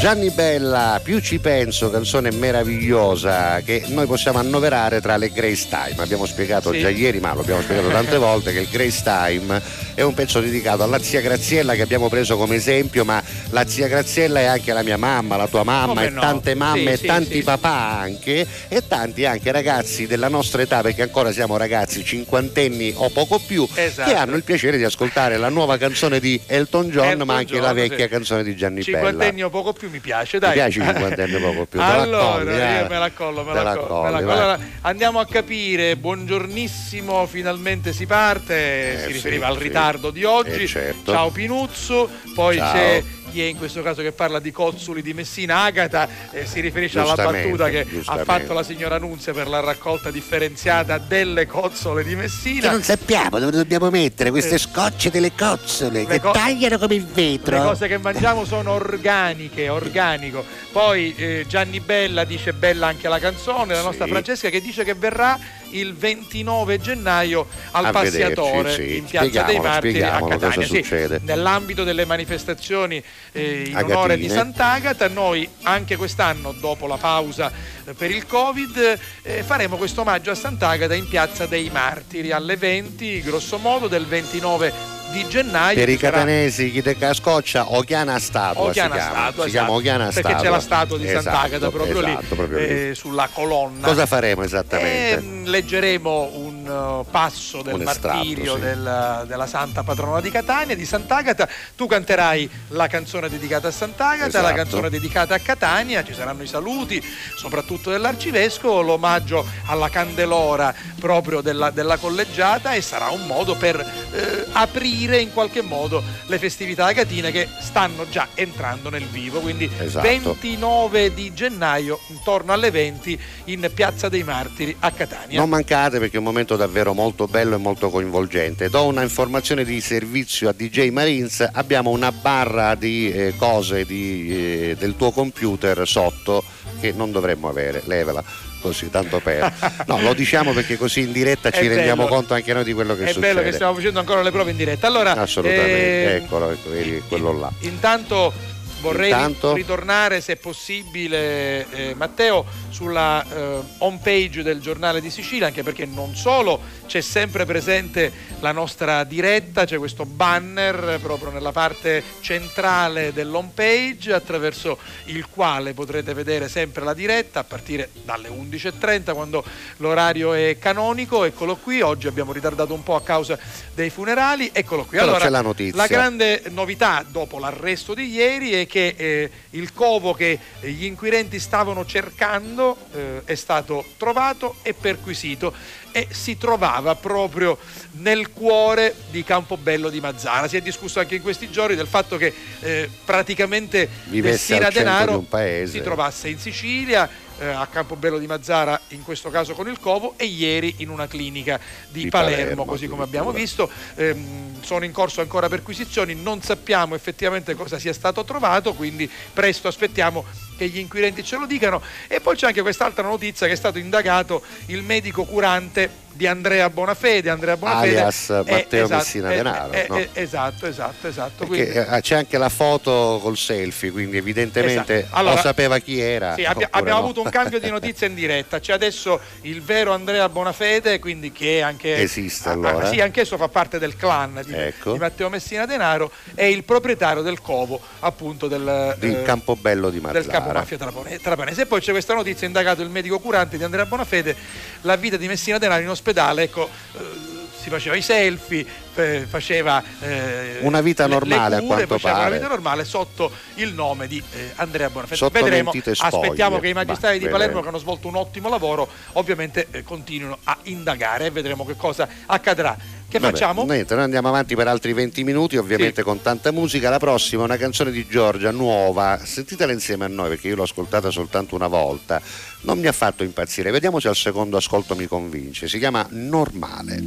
Gianni 0.00 0.30
Bella, 0.30 0.98
più 1.02 1.20
ci 1.20 1.38
penso, 1.40 1.90
canzone 1.90 2.30
meravigliosa 2.30 3.60
che 3.60 3.82
noi 3.88 4.06
possiamo 4.06 4.38
annoverare 4.38 4.98
tra 5.02 5.18
le 5.18 5.30
Grace 5.30 5.66
Time. 5.68 6.02
Abbiamo 6.02 6.24
spiegato 6.24 6.72
Sì. 6.72 6.80
già 6.80 6.88
ieri, 6.88 7.20
ma 7.20 7.34
lo 7.34 7.40
abbiamo 7.42 7.60
spiegato 7.60 7.88
tante 7.90 8.16
volte, 8.16 8.50
che 8.52 8.60
il 8.60 8.68
Grace 8.70 9.02
Time 9.02 9.60
è 10.00 10.04
un 10.04 10.14
pezzo 10.14 10.40
dedicato 10.40 10.82
alla 10.82 10.98
zia 10.98 11.20
Graziella 11.20 11.74
che 11.74 11.82
abbiamo 11.82 12.08
preso 12.08 12.38
come 12.38 12.54
esempio, 12.54 13.04
ma 13.04 13.22
la 13.50 13.66
zia 13.66 13.86
Graziella 13.86 14.40
è 14.40 14.44
anche 14.44 14.72
la 14.72 14.82
mia 14.82 14.96
mamma, 14.96 15.36
la 15.36 15.46
tua 15.46 15.62
mamma 15.62 15.88
Come 15.88 16.06
e 16.06 16.08
no? 16.10 16.20
tante 16.22 16.54
mamme 16.54 16.80
Sì, 16.80 16.88
e 16.88 16.96
sì, 16.96 17.06
tanti 17.06 17.32
sì. 17.34 17.42
papà 17.42 17.98
anche 17.98 18.46
e 18.68 18.86
tanti 18.88 19.26
anche 19.26 19.52
ragazzi 19.52 20.06
della 20.06 20.28
nostra 20.28 20.62
età, 20.62 20.80
perché 20.80 21.02
ancora 21.02 21.32
siamo 21.32 21.58
ragazzi 21.58 22.02
cinquantenni 22.02 22.94
o 22.96 23.10
poco 23.10 23.38
più, 23.46 23.68
Esatto. 23.74 24.08
che 24.10 24.16
hanno 24.16 24.36
il 24.36 24.42
piacere 24.42 24.78
di 24.78 24.84
ascoltare 24.84 25.36
la 25.36 25.50
nuova 25.50 25.76
canzone 25.76 26.18
di 26.18 26.40
Elton 26.46 26.88
John, 26.88 27.04
Elton 27.04 27.26
ma 27.26 27.34
anche 27.34 27.52
John, 27.54 27.62
la 27.62 27.72
vecchia 27.74 28.04
sì. 28.04 28.08
canzone 28.08 28.42
di 28.42 28.56
Gianni 28.56 28.82
Bella. 28.82 28.96
Cinquantenni 28.98 29.42
o 29.42 29.50
poco 29.50 29.74
più 29.74 29.90
mi 29.90 29.98
piace, 30.00 30.38
dai. 30.38 30.48
Mi 30.50 30.54
piace 30.54 30.78
i 30.78 30.82
cinquantenni 30.82 31.38
poco 31.40 31.66
più. 31.66 31.78
Allora, 31.78 32.38
colli, 32.38 32.58
eh? 32.58 32.80
io 32.80 32.86
me 32.88 32.98
la 32.98 33.10
collo, 33.10 33.44
me 33.44 33.52
Te 33.52 33.62
la 33.62 33.76
collo. 33.76 34.02
me 34.02 34.10
la 34.10 34.18
collo. 34.20 34.32
Allora, 34.32 34.58
andiamo 34.80 35.18
a 35.20 35.26
capire, 35.26 35.94
buongiornissimo, 35.96 37.26
finalmente 37.26 37.92
si 37.92 38.06
parte, 38.06 38.94
Eh, 38.94 38.98
si 39.00 39.06
sì, 39.08 39.12
riferiva 39.12 39.46
al 39.46 39.56
sì. 39.58 39.62
Ritardo 39.90 40.10
di 40.10 40.24
oggi. 40.24 40.62
Eh, 40.62 40.66
certo. 40.66 41.12
Ciao 41.12 41.30
Pinuzzo, 41.30 42.08
poi 42.34 42.56
Ciao. 42.56 42.72
c'è 42.72 43.02
chi 43.30 43.42
è 43.42 43.44
in 43.44 43.58
questo 43.58 43.80
caso 43.80 44.02
che 44.02 44.10
parla 44.10 44.40
di 44.40 44.50
cozzuli 44.50 45.02
di 45.02 45.14
Messina 45.14 45.62
Agata, 45.62 46.08
eh, 46.32 46.46
si 46.46 46.58
riferisce 46.58 46.98
alla 46.98 47.14
battuta 47.14 47.68
che 47.68 47.86
ha 48.06 48.24
fatto 48.24 48.52
la 48.52 48.64
signora 48.64 48.98
Nunzia 48.98 49.32
per 49.32 49.46
la 49.46 49.60
raccolta 49.60 50.10
differenziata 50.10 50.98
delle 50.98 51.46
cozzole 51.46 52.02
di 52.02 52.10
Che 52.10 52.16
Messina. 52.16 52.70
non 52.72 52.82
sappiamo 52.82 53.38
dove 53.38 53.52
dobbiamo 53.52 53.88
mettere 53.88 54.30
queste 54.30 54.56
Eh. 54.56 54.58
scocce 54.58 55.10
delle 55.10 55.32
cozzole 55.32 56.00
Le 56.00 56.06
che 56.06 56.20
co- 56.20 56.32
tagliano 56.32 56.76
come 56.78 56.96
il 56.96 57.02
Le 57.06 57.12
vetro. 57.14 57.62
cose 57.62 57.86
che 57.86 57.98
mangiamo 57.98 58.44
sono 58.44 58.72
organiche, 58.72 59.68
organico. 59.68 60.44
Poi 60.72 61.14
eh, 61.16 61.44
Gianni 61.46 61.78
Bella 61.78 62.24
dice 62.24 62.52
bella 62.52 62.88
anche 62.88 63.08
la 63.08 63.20
canzone, 63.20 63.74
la 63.74 63.82
nostra 63.82 64.06
Sì. 64.06 64.10
Francesca 64.10 64.48
che 64.48 64.60
dice 64.60 64.82
che 64.82 64.94
verrà 64.94 65.38
il 65.72 65.94
29 65.94 66.80
gennaio 66.80 67.46
al 67.72 67.86
A 67.86 67.90
Passiatore 67.90 68.62
vederci, 68.62 68.88
sì. 68.88 68.96
in 68.96 69.04
Piazza 69.04 69.42
dei 69.42 69.60
Martiri 69.60 70.02
a 70.02 70.22
Catania. 70.26 70.66
Sì, 70.66 71.18
nell'ambito 71.22 71.84
delle 71.84 72.04
manifestazioni 72.04 73.02
eh, 73.32 73.64
in 73.66 73.76
Agatine. 73.76 73.94
onore 73.94 74.16
di 74.16 74.28
Sant'Agata, 74.28 75.08
noi 75.08 75.48
anche 75.62 75.96
quest'anno, 75.96 76.52
dopo 76.52 76.86
la 76.86 76.96
pausa 76.96 77.50
eh, 77.84 77.92
per 77.94 78.10
il 78.10 78.26
Covid, 78.26 78.98
eh, 79.22 79.42
faremo 79.42 79.76
questo 79.76 80.02
omaggio 80.02 80.30
a 80.30 80.34
Sant'Agata 80.34 80.94
in 80.94 81.08
Piazza 81.08 81.46
dei 81.46 81.70
Martiri 81.70 82.32
alle 82.32 82.56
20, 82.56 83.22
grosso 83.22 83.58
modo, 83.58 83.88
del 83.88 84.06
29 84.06 84.99
di 85.10 85.26
gennaio. 85.28 85.74
Per 85.76 85.88
i 85.88 85.96
catanesi, 85.96 86.70
chi 86.70 86.82
te 86.82 86.96
cascoccia, 86.96 87.72
Ochiana 87.72 88.18
Statua 88.18 88.62
Ochiana 88.64 88.94
si 88.94 89.00
chiama. 89.00 89.14
Statua, 89.20 89.44
si 89.44 89.50
chiama 89.50 89.66
esatto, 89.66 89.78
Ochiana 89.78 90.04
perché 90.04 90.20
Statua. 90.20 90.40
c'è 90.42 90.48
la 90.48 90.60
statua 90.60 90.98
di 90.98 91.08
Esatto, 91.08 91.22
Sant'Agata 91.22 91.70
proprio 91.70 92.00
lì, 92.00 92.10
esatto, 92.12 92.34
proprio 92.34 92.58
lì. 92.58 92.64
eh, 92.64 92.94
sulla 92.94 93.28
colonna. 93.32 93.86
Cosa 93.86 94.06
faremo 94.06 94.42
esattamente? 94.42 95.12
Ehm, 95.16 95.44
leggeremo 95.46 96.30
un 96.34 96.49
uh, 96.70 97.04
passo 97.10 97.62
del 97.62 97.74
Un 97.74 97.82
martirio 97.82 98.54
sì. 98.54 98.60
del- 98.60 99.24
della 99.26 99.46
santa 99.46 99.82
patrona 99.82 100.20
di 100.20 100.30
Catania, 100.30 100.74
di 100.74 100.84
Sant'Agata. 100.84 101.48
Tu 101.76 101.86
canterai 101.86 102.48
la 102.68 102.86
canzone 102.86 103.28
dedicata 103.28 103.68
a 103.68 103.70
Sant'Agata, 103.70 104.40
la 104.40 104.48
Esatto. 104.48 104.54
canzone 104.54 104.90
dedicata 104.90 105.34
a 105.34 105.38
Catania, 105.38 106.04
ci 106.04 106.14
saranno 106.14 106.42
i 106.42 106.46
saluti, 106.46 107.02
soprattutto 107.36 107.90
dell'arcivescovo, 107.90 108.80
l'omaggio 108.80 109.44
alla 109.66 109.88
candelora 109.88 110.74
proprio 110.98 111.40
della, 111.40 111.70
della 111.70 111.96
collegiata 111.96 112.72
e 112.74 112.80
sarà 112.80 113.08
un 113.10 113.26
modo 113.26 113.54
per 113.56 113.78
eh, 113.80 114.46
aprire 114.52 115.18
in 115.20 115.32
qualche 115.32 115.62
modo 115.62 116.02
le 116.26 116.38
festività 116.38 116.86
agatine 116.86 117.30
che 117.30 117.48
stanno 117.60 118.08
già 118.08 118.28
entrando 118.34 118.90
nel 118.90 119.04
vivo. 119.06 119.40
Quindi 119.40 119.68
Esatto. 119.78 120.06
29 120.06 121.14
di 121.14 121.32
gennaio, 121.34 121.98
intorno 122.08 122.52
alle 122.52 122.70
20, 122.70 123.20
in 123.46 123.70
Piazza 123.74 124.08
dei 124.08 124.22
Martiri 124.22 124.74
a 124.80 124.90
Catania. 124.90 125.38
Non 125.40 125.48
mancate 125.48 125.98
perché 125.98 126.16
è 126.16 126.18
un 126.18 126.24
momento 126.24 126.56
davvero 126.60 126.92
molto 126.92 127.26
bello 127.26 127.54
e 127.54 127.58
molto 127.58 127.88
coinvolgente. 127.88 128.68
Do 128.68 128.84
una 128.84 129.02
informazione 129.02 129.64
di 129.64 129.80
servizio 129.80 130.50
a 130.50 130.52
DJ 130.52 130.90
Marines, 130.90 131.48
abbiamo 131.52 131.88
una 131.88 132.12
barra 132.12 132.74
di 132.74 133.10
eh, 133.10 133.32
cose 133.36 133.86
di, 133.86 134.70
eh, 134.70 134.76
del 134.78 134.94
tuo 134.96 135.10
computer 135.10 135.82
sotto 135.88 136.44
che 136.80 136.92
non 136.92 137.12
dovremmo 137.12 137.48
avere, 137.48 137.80
levela 137.86 138.22
così 138.60 138.90
tanto 138.90 139.20
per. 139.20 139.50
No, 139.86 140.02
lo 140.02 140.12
diciamo 140.12 140.52
perché 140.52 140.76
così 140.76 141.00
in 141.00 141.12
diretta 141.12 141.50
ci 141.50 141.64
È 141.64 141.68
rendiamo 141.68 142.02
bello. 142.04 142.14
conto 142.14 142.34
anche 142.34 142.52
noi 142.52 142.64
di 142.64 142.74
quello 142.74 142.94
che 142.94 143.04
È 143.04 143.12
succede. 143.12 143.26
bello 143.32 143.42
che 143.42 143.52
stiamo 143.52 143.74
facendo 143.74 143.98
ancora 144.00 144.20
le 144.20 144.30
prove 144.30 144.50
in 144.50 144.56
diretta. 144.58 144.86
Allora, 144.86 145.16
Assolutamente, 145.16 146.16
ehm, 146.16 146.22
eccolo, 146.24 146.50
ecco, 146.50 146.68
vedi 146.70 147.02
quello 147.08 147.32
là. 147.38 147.50
Intanto 147.60 148.32
vorrei 148.80 149.10
Intanto? 149.10 149.52
ritornare, 149.54 150.20
se 150.20 150.36
possibile, 150.36 151.68
eh, 151.70 151.94
Matteo, 151.94 152.44
sulla 152.70 153.24
eh, 153.24 153.60
home 153.78 154.00
page 154.02 154.42
del 154.42 154.60
giornale 154.60 155.00
di 155.00 155.10
Sicilia, 155.10 155.46
anche 155.46 155.62
perché 155.62 155.84
non 155.86 156.14
solo 156.14 156.60
c'è 156.86 157.00
sempre 157.00 157.44
presente 157.44 158.12
la 158.40 158.52
nostra 158.52 159.04
diretta, 159.04 159.64
c'è 159.64 159.76
questo 159.76 160.04
banner 160.04 160.98
proprio 161.02 161.30
nella 161.30 161.52
parte 161.52 162.02
centrale 162.20 163.12
dell'home 163.12 163.50
page 163.54 164.12
attraverso 164.12 164.78
il 165.04 165.26
quale 165.28 165.74
potrete 165.74 166.14
vedere 166.14 166.48
sempre 166.48 166.84
la 166.84 166.94
diretta 166.94 167.40
a 167.40 167.44
partire 167.44 167.90
dalle 168.04 168.28
11.30 168.28 169.12
quando 169.12 169.44
l'orario 169.76 170.32
è 170.32 170.56
canonico. 170.58 171.24
Eccolo 171.24 171.56
qui, 171.56 171.80
oggi 171.80 172.06
abbiamo 172.06 172.32
ritardato 172.32 172.72
un 172.72 172.82
po' 172.82 172.94
a 172.94 173.02
causa 173.02 173.38
dei 173.74 173.90
funerali. 173.90 174.50
Eccolo 174.52 174.84
qui. 174.84 174.96
Però 174.96 175.10
allora, 175.10 175.24
c'è 175.24 175.30
la. 175.30 175.40
La 175.72 175.86
grande 175.86 176.42
novità 176.50 177.04
dopo 177.06 177.38
l'arresto 177.38 177.94
di 177.94 178.10
ieri 178.10 178.52
è 178.52 178.66
che 178.70 178.94
eh, 178.96 179.30
il 179.50 179.72
covo 179.72 180.14
che 180.14 180.38
gli 180.60 180.84
inquirenti 180.84 181.40
stavano 181.40 181.84
cercando 181.84 182.76
eh, 182.92 183.22
è 183.24 183.34
stato 183.34 183.84
trovato 183.98 184.56
e 184.62 184.72
perquisito 184.72 185.52
e 185.92 186.06
si 186.10 186.38
trovava 186.38 186.94
proprio 186.94 187.58
nel 187.92 188.30
cuore 188.30 188.94
di 189.10 189.24
Campobello 189.24 189.90
di 189.90 190.00
Mazzara. 190.00 190.46
Si 190.46 190.56
è 190.56 190.60
discusso 190.60 191.00
anche 191.00 191.16
in 191.16 191.22
questi 191.22 191.50
giorni 191.50 191.74
del 191.74 191.88
fatto 191.88 192.16
che 192.16 192.32
eh, 192.60 192.88
praticamente 193.04 193.88
Vivesse 194.04 194.54
Messina 194.54 194.70
Denaro 194.70 195.26
si 195.66 195.80
trovasse 195.82 196.28
in 196.28 196.38
Sicilia, 196.38 197.10
eh, 197.40 197.46
a 197.46 197.66
Campobello 197.66 198.18
di 198.18 198.26
Mazzara, 198.26 198.80
in 198.88 199.02
questo 199.02 199.30
caso 199.30 199.54
con 199.54 199.68
il 199.68 199.80
Covo, 199.80 200.14
e 200.16 200.26
ieri 200.26 200.76
in 200.78 200.90
una 200.90 201.06
clinica 201.06 201.58
di, 201.88 202.04
Di 202.04 202.08
Palermo, 202.08 202.36
Palermo, 202.36 202.64
così 202.64 202.86
come 202.86 203.02
abbiamo 203.02 203.32
visto. 203.32 203.68
Ehm, 203.96 204.62
sono 204.62 204.84
in 204.84 204.92
corso 204.92 205.20
ancora 205.20 205.48
perquisizioni, 205.48 206.14
non 206.14 206.42
sappiamo 206.42 206.94
effettivamente 206.94 207.54
cosa 207.54 207.78
sia 207.78 207.92
stato 207.92 208.24
trovato, 208.24 208.74
quindi 208.74 209.10
presto 209.32 209.68
aspettiamo 209.68 210.24
che 210.60 210.68
gli 210.68 210.78
inquirenti 210.78 211.24
ce 211.24 211.36
lo 211.36 211.46
dicano. 211.46 211.80
E 212.06 212.20
poi 212.20 212.36
c'è 212.36 212.48
anche 212.48 212.60
quest'altra 212.60 213.02
notizia 213.02 213.46
che 213.46 213.54
è 213.54 213.56
stato 213.56 213.78
indagato 213.78 214.42
il 214.66 214.82
medico 214.82 215.24
curante 215.24 216.08
di 216.12 216.26
Andrea 216.26 216.68
Bonafede. 216.68 217.30
Andrea 217.30 217.56
Bonafede 217.56 217.98
Alias 217.98 218.28
Matteo 218.28 218.84
esatto, 218.84 218.96
Messina 218.96 219.28
Denaro, 219.28 219.72
è- 219.72 219.86
no? 219.88 219.96
è- 219.96 220.08
esatto, 220.12 220.66
esatto, 220.66 221.08
esatto. 221.08 221.50
Eh, 221.50 222.00
c'è 222.02 222.16
anche 222.16 222.36
la 222.36 222.48
foto 222.50 223.20
col 223.22 223.38
selfie, 223.38 223.90
quindi 223.90 224.18
evidentemente 224.18 224.98
Esatto. 225.00 225.16
Allora, 225.16 225.34
o 225.34 225.38
sapeva 225.38 225.78
chi 225.78 225.98
era. 225.98 226.34
Sì, 226.34 226.42
oppure 226.42 226.68
abbiamo 226.70 226.98
no. 226.98 227.04
avuto 227.04 227.22
un 227.22 227.30
cambio 227.30 227.58
di 227.58 227.70
notizia 227.70 228.06
in 228.06 228.14
diretta. 228.14 228.60
C'è 228.60 228.72
adesso 228.72 229.18
il 229.42 229.62
vero 229.62 229.92
Andrea 229.92 230.28
Bonafede, 230.28 230.98
quindi 230.98 231.32
che 231.32 231.58
è 231.58 231.60
anche. 231.60 231.96
Esiste, 231.96 232.48
ah, 232.48 232.52
allora? 232.52 232.88
sì, 232.90 233.00
anchesso 233.00 233.36
fa 233.38 233.48
parte 233.48 233.78
del 233.78 233.96
clan 233.96 234.42
di, 234.44 234.52
Ecco. 234.52 234.92
di 234.92 234.98
Matteo 234.98 235.28
Messina 235.30 235.64
Denaro, 235.64 236.10
è 236.34 236.44
il 236.44 236.64
proprietario 236.64 237.22
del 237.22 237.40
covo, 237.40 237.80
appunto 238.00 238.46
del. 238.46 238.94
di 238.98 239.14
eh, 239.14 239.22
Campobello 239.22 239.88
di 239.88 240.00
Mazzara. 240.00 240.20
del 240.22 240.30
capo 240.52 241.00
mafia 241.00 241.18
trapanese. 241.18 241.62
E 241.62 241.66
poi 241.66 241.80
c'è 241.80 241.92
questa 241.92 242.14
notizia: 242.14 242.46
indagato 242.46 242.82
il 242.82 242.90
medico 242.90 243.18
curante 243.18 243.56
di 243.56 243.64
Andrea 243.64 243.86
Bonafede, 243.86 244.36
la 244.82 244.96
vita 244.96 245.16
di 245.16 245.26
Messina 245.26 245.58
Denaro 245.58 245.82
in 245.82 245.90
ospedale. 245.90 246.42
Ecco, 246.42 246.68
eh, 246.92 247.29
si 247.60 247.68
faceva 247.70 247.94
i 247.96 248.02
selfie, 248.02 248.64
eh, 248.94 249.26
faceva 249.28 249.82
eh, 250.00 250.58
Una 250.60 250.80
vita 250.80 251.04
le- 251.06 251.08
le 251.10 251.14
normale, 251.18 251.56
a 251.56 251.60
cure, 251.60 251.86
quanto 251.86 251.98
pare. 251.98 252.20
una 252.26 252.36
vita 252.36 252.48
normale 252.48 252.84
sotto 252.84 253.30
il 253.54 253.72
nome 253.74 254.06
di 254.06 254.22
eh, 254.32 254.52
Andrea 254.56 254.88
Bonafede. 254.90 255.28
Vedremo, 255.30 255.72
aspettiamo 255.98 256.58
che 256.58 256.68
i 256.68 256.72
magistrati 256.72 257.18
Bah, 257.18 257.24
di 257.24 257.30
Palermo 257.30 257.60
che 257.60 257.68
hanno 257.68 257.78
svolto 257.78 258.08
un 258.08 258.16
ottimo 258.16 258.48
lavoro, 258.48 258.88
ovviamente 259.14 259.66
eh, 259.70 259.82
continuino 259.82 260.38
a 260.44 260.56
indagare 260.64 261.26
e 261.26 261.30
vedremo 261.30 261.64
che 261.66 261.76
cosa 261.76 262.08
accadrà. 262.26 262.76
Che 263.10 263.18
Vabbè, 263.18 263.32
facciamo? 263.32 263.64
Niente, 263.64 263.94
noi 263.94 264.04
andiamo 264.04 264.28
avanti 264.28 264.54
per 264.54 264.68
altri 264.68 264.92
20 264.92 265.24
minuti, 265.24 265.56
ovviamente 265.56 265.96
Sì. 265.96 266.02
con 266.02 266.22
tanta 266.22 266.52
musica. 266.52 266.90
La 266.90 267.00
prossima 267.00 267.42
è 267.42 267.44
una 267.46 267.56
canzone 267.56 267.90
di 267.90 268.06
Giorgia 268.06 268.52
nuova, 268.52 269.18
sentitela 269.24 269.72
insieme 269.72 270.04
a 270.04 270.08
noi 270.08 270.28
perché 270.28 270.46
io 270.46 270.54
l'ho 270.54 270.62
ascoltata 270.62 271.10
soltanto 271.10 271.56
una 271.56 271.66
volta. 271.66 272.22
Non 272.62 272.78
mi 272.78 272.86
ha 272.86 272.92
fatto 272.92 273.24
impazzire, 273.24 273.70
vediamo 273.70 274.00
se 274.00 274.08
al 274.08 274.16
secondo 274.16 274.58
ascolto 274.58 274.94
mi 274.94 275.06
convince. 275.06 275.66
Si 275.66 275.78
chiama 275.78 276.06
Normale. 276.10 277.02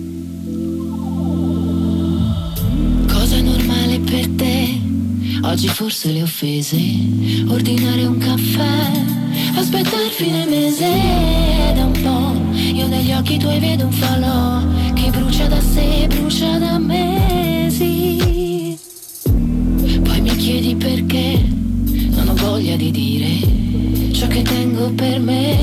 Cosa 3.07 3.35
è 3.35 3.41
normale 3.41 3.99
per 3.99 4.27
te? 4.29 4.81
Oggi 5.43 5.67
forse 5.67 6.11
le 6.11 6.23
offese, 6.23 6.77
ordinare 7.47 8.05
un 8.05 8.17
caffè, 8.17 8.91
aspettare 9.55 10.09
fine 10.09 10.45
mese 10.45 10.91
da 11.75 11.85
un 11.85 12.01
po'. 12.01 12.57
Io 12.57 12.87
negli 12.87 13.13
occhi 13.13 13.37
tuoi 13.37 13.59
vedo 13.59 13.85
un 13.85 13.91
falò 13.91 14.63
che 14.93 15.11
brucia 15.11 15.47
da 15.47 15.61
sé, 15.61 16.07
brucia 16.07 16.57
da 16.57 16.79
mesi. 16.79 18.77
Poi 20.01 20.21
mi 20.21 20.35
chiedi 20.35 20.75
perché 20.75 21.45
non 21.45 22.29
ho 22.29 22.35
voglia 22.35 22.75
di 22.75 22.89
dire 22.89 23.12
supermercado. 24.83 25.62